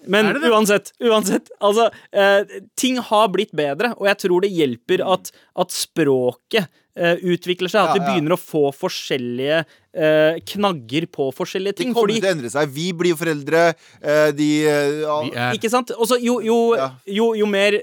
Men 0.06 0.30
det 0.30 0.40
det? 0.40 0.48
uansett, 0.48 0.92
uansett 1.02 1.50
altså, 1.60 1.90
uh, 2.16 2.60
ting 2.78 2.96
har 3.10 3.26
blitt 3.34 3.50
bedre, 3.52 3.92
og 3.98 4.06
jeg 4.08 4.22
tror 4.22 4.46
det 4.46 4.52
hjelper 4.54 5.02
at, 5.04 5.32
at 5.60 5.74
språket 5.74 6.70
uh, 6.96 7.16
utvikler 7.20 7.68
seg. 7.68 7.82
At 7.82 7.90
Ja, 7.90 7.98
vi 7.98 8.00
ja. 8.04 8.08
begynner 8.12 8.36
å 8.38 8.40
få 8.40 8.70
forskjellige 8.72 9.64
eh, 9.94 10.38
knagger 10.46 11.06
på 11.10 11.30
forskjellige 11.34 11.76
ting. 11.80 11.88
Det 11.90 11.94
kommer 11.94 12.08
Fordi 12.08 12.20
til 12.20 12.28
å 12.28 12.32
endre 12.36 12.50
seg. 12.52 12.68
Vi 12.74 12.92
blir 12.92 13.10
jo 13.14 13.16
foreldre. 13.20 13.62
eh, 14.02 14.30
De 14.32 14.48
eh, 14.66 15.00
ja, 15.02 15.16
er 15.50 15.54
Ikke 15.58 15.70
sant? 15.70 15.90
Også, 15.96 16.18
jo, 16.22 16.40
jo, 16.40 16.58
Ja. 16.76 16.90
jo, 17.06 17.32
jo 17.34 17.46
mer 17.46 17.78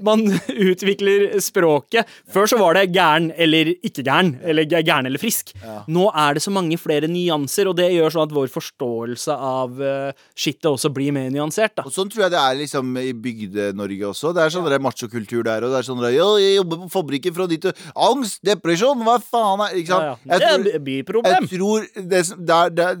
man 0.00 0.24
utvikler 0.70 1.38
språket 1.42 2.06
Før 2.32 2.46
så 2.50 2.58
var 2.60 2.74
det 2.76 2.92
gæren 2.94 3.30
eller 3.36 3.72
ikke 3.82 4.04
gæren, 4.06 4.34
eller 4.44 4.64
gæ- 4.68 4.82
gæren 4.86 5.06
eller 5.06 5.18
frisk. 5.22 5.52
Nå 5.88 6.08
er 6.14 6.34
det 6.34 6.42
så 6.44 6.50
mange 6.52 6.76
flere 6.78 7.08
nyanser, 7.08 7.68
og 7.70 7.76
det 7.76 7.90
gjør 7.92 8.12
sånn 8.14 8.26
at 8.28 8.34
vår 8.36 8.48
forståelse 8.52 9.32
av 9.36 9.80
uh, 9.80 10.12
skittet 10.36 10.68
også 10.70 10.90
blir 10.94 11.12
mer 11.14 11.30
nyansert. 11.30 11.74
da 11.76 11.84
Og 11.86 11.92
sånn 11.94 12.10
tror 12.12 12.26
jeg 12.26 12.34
det 12.34 12.40
er 12.42 12.58
liksom 12.60 12.92
i 13.00 13.12
Bygde-Norge 13.12 14.10
også. 14.10 14.32
Det 14.36 14.42
er 14.44 14.52
sånn 14.54 14.68
ja. 14.70 14.78
machokultur 14.82 15.42
der. 15.46 15.64
Og 15.66 15.72
det 15.74 15.80
er 15.80 15.86
sånn 15.88 16.00
der, 16.02 16.14
«Ja, 16.16 16.28
jeg 16.42 16.56
jobber 16.60 16.82
på 16.84 16.90
fabrikken 16.96 17.34
fra 17.36 17.46
dit 17.50 17.64
Angst, 17.96 18.40
depresjon, 18.46 19.02
hva 19.06 19.16
faen 19.22 19.62
er 19.66 19.76
Ikke 19.80 19.92
sant? 19.94 20.04
Ja, 20.04 20.14
ja. 20.16 20.38
Det 20.38 20.42
er 20.42 20.56
tror- 20.58 20.74
et 20.74 20.84
byproblem. 20.86 21.45
Tror 21.50 21.86
det, 21.94 22.22
der, 22.48 22.70
der, 22.74 22.94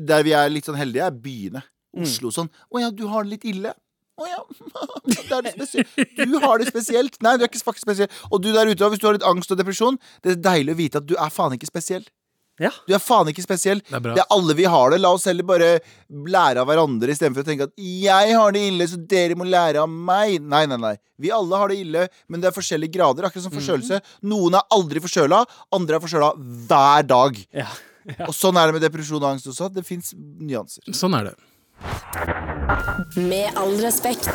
der 0.00 0.26
vi 0.26 0.34
er 0.36 0.50
litt 0.52 0.68
sånn 0.68 0.78
heldige, 0.78 1.08
er 1.08 1.22
byene. 1.24 1.64
Mm. 1.92 2.06
Oslo 2.06 2.30
sånn 2.32 2.48
Å 2.72 2.80
ja, 2.80 2.86
du 2.88 3.04
har 3.12 3.26
det 3.26 3.34
litt 3.34 3.48
ille. 3.50 3.74
Å 4.16 4.28
ja. 4.28 4.40
Du 5.12 6.38
har 6.40 6.60
det 6.60 6.68
spesielt. 6.70 7.18
Nei, 7.24 7.36
du 7.36 7.44
er 7.44 7.50
ikke 7.50 7.62
faktisk 7.64 7.86
spesiell. 7.86 8.10
Og 8.30 8.42
du 8.44 8.50
der 8.52 8.70
ute, 8.70 8.88
hvis 8.92 9.02
du 9.02 9.08
har 9.08 9.16
litt 9.16 9.26
angst 9.28 9.52
og 9.52 9.60
depresjon, 9.60 9.98
det 10.24 10.36
er 10.36 10.42
deilig 10.44 10.74
å 10.74 10.80
vite 10.80 11.02
at 11.02 11.08
du 11.08 11.16
er 11.16 11.32
faen 11.32 11.56
ikke 11.56 11.68
spesiell. 11.70 12.04
Ja. 12.62 12.70
Du 12.86 12.94
er 12.94 13.02
faen 13.02 13.30
ikke 13.32 13.44
spesiell. 13.44 13.82
Det 13.88 13.96
er 13.98 14.02
bra. 14.04 14.14
Det 14.16 14.22
er 14.24 14.34
alle 14.36 14.56
vi 14.58 14.66
har 14.70 14.92
det. 14.94 15.00
La 15.02 15.10
oss 15.16 15.26
heller 15.28 15.46
bare 15.46 15.70
lære 16.08 16.62
av 16.62 16.68
hverandre 16.70 17.10
istedenfor 17.14 17.42
å 17.42 17.48
tenke 17.48 17.66
at 17.68 17.74
jeg 17.82 18.36
har 18.38 18.54
det 18.54 18.62
ille, 18.70 18.86
så 18.90 19.00
dere 19.10 19.36
må 19.38 19.46
lære 19.48 19.82
av 19.82 19.90
meg. 19.90 20.38
Nei, 20.42 20.64
nei, 20.70 20.78
nei. 20.80 20.94
Vi 21.22 21.32
alle 21.34 21.58
har 21.58 21.72
det 21.72 21.80
ille, 21.82 22.06
men 22.30 22.42
det 22.42 22.50
er 22.50 22.56
forskjellige 22.56 22.94
grader. 22.96 23.28
Akkurat 23.28 23.46
som 23.46 23.54
forkjølelse. 23.54 24.00
Noen 24.30 24.58
er 24.58 24.68
aldri 24.74 25.02
forkjøla, 25.04 25.42
andre 25.74 25.98
er 25.98 26.04
forkjøla 26.06 26.32
hver 26.70 27.08
dag. 27.10 27.42
Ja. 27.62 27.70
Og 28.26 28.34
sånn 28.34 28.58
er 28.58 28.68
det 28.68 28.78
med 28.78 28.86
depresjon 28.86 29.22
og 29.22 29.30
angst 29.34 29.50
også. 29.50 29.70
Det 29.72 29.86
fins 29.86 30.12
nyanser. 30.18 30.86
Sånn 30.94 31.14
er 31.18 31.30
det. 31.30 31.36
Med 33.18 33.58
all 33.58 33.76
respekt. 33.82 34.30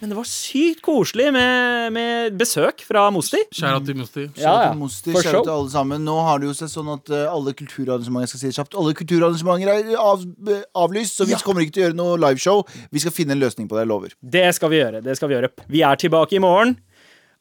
Men 0.00 0.08
det 0.08 0.16
var 0.16 0.24
sykt 0.24 0.80
koselig 0.80 1.26
med, 1.34 1.92
med 1.92 2.36
besøk 2.40 2.80
fra 2.88 3.02
Mosti. 3.12 3.42
Kjære 3.52 3.82
til 3.84 3.98
Mosti. 3.98 4.22
Ja, 4.40 4.54
ja. 4.64 4.70
Mosti, 4.76 5.12
For 5.12 5.26
shout 5.26 5.44
til 5.44 5.52
alle 5.52 5.72
sammen. 5.72 6.06
Nå 6.08 6.14
har 6.24 6.40
det 6.40 6.48
jo 6.48 6.54
seg 6.56 6.70
sånn 6.72 6.88
at 6.94 7.12
eh, 7.12 7.26
alle 7.28 7.52
kulturarrangementer 7.58 8.32
skal 8.32 8.40
si 8.40 8.48
det 8.48 8.56
kjapt 8.56 8.78
Alle 8.80 8.94
kulturarrangementer 8.96 9.72
er 9.74 10.00
av, 10.00 10.24
eh, 10.48 10.64
avlyst, 10.80 11.20
så 11.20 11.28
vi 11.28 11.36
kommer 11.44 11.66
ikke 11.66 11.76
til 11.76 11.84
å 11.84 11.86
gjøre 11.90 12.00
noe 12.00 12.16
liveshow. 12.24 12.64
Vi 12.88 13.04
skal 13.04 13.12
finne 13.12 13.36
en 13.36 13.44
løsning 13.44 13.68
på 13.68 13.76
det, 13.76 13.84
jeg 13.84 13.92
lover. 13.92 14.16
Det 14.24 14.46
skal 14.56 14.72
vi 14.72 14.80
gjøre. 14.80 15.04
det 15.04 15.18
skal 15.20 15.28
Vi 15.28 15.36
gjøre 15.36 15.52
Vi 15.68 15.84
er 15.84 16.00
tilbake 16.00 16.40
i 16.40 16.42
morgen. 16.48 16.78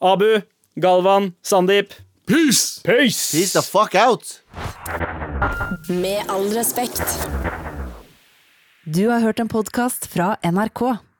Abu, 0.03 0.41
Galvan, 0.75 1.31
Sandeep. 1.41 1.95
Peace! 2.27 2.81
Peace! 2.83 3.31
Peace 3.31 3.53
the 3.55 3.63
fuck 3.63 3.95
out! 3.95 4.41
Med 5.87 6.27
all 6.27 6.51
respekt. 6.51 7.07
Du 8.83 9.07
har 9.07 9.23
hørt 9.23 9.39
en 9.39 9.47
podkast 9.47 10.11
fra 10.11 10.35
NRK. 10.43 10.99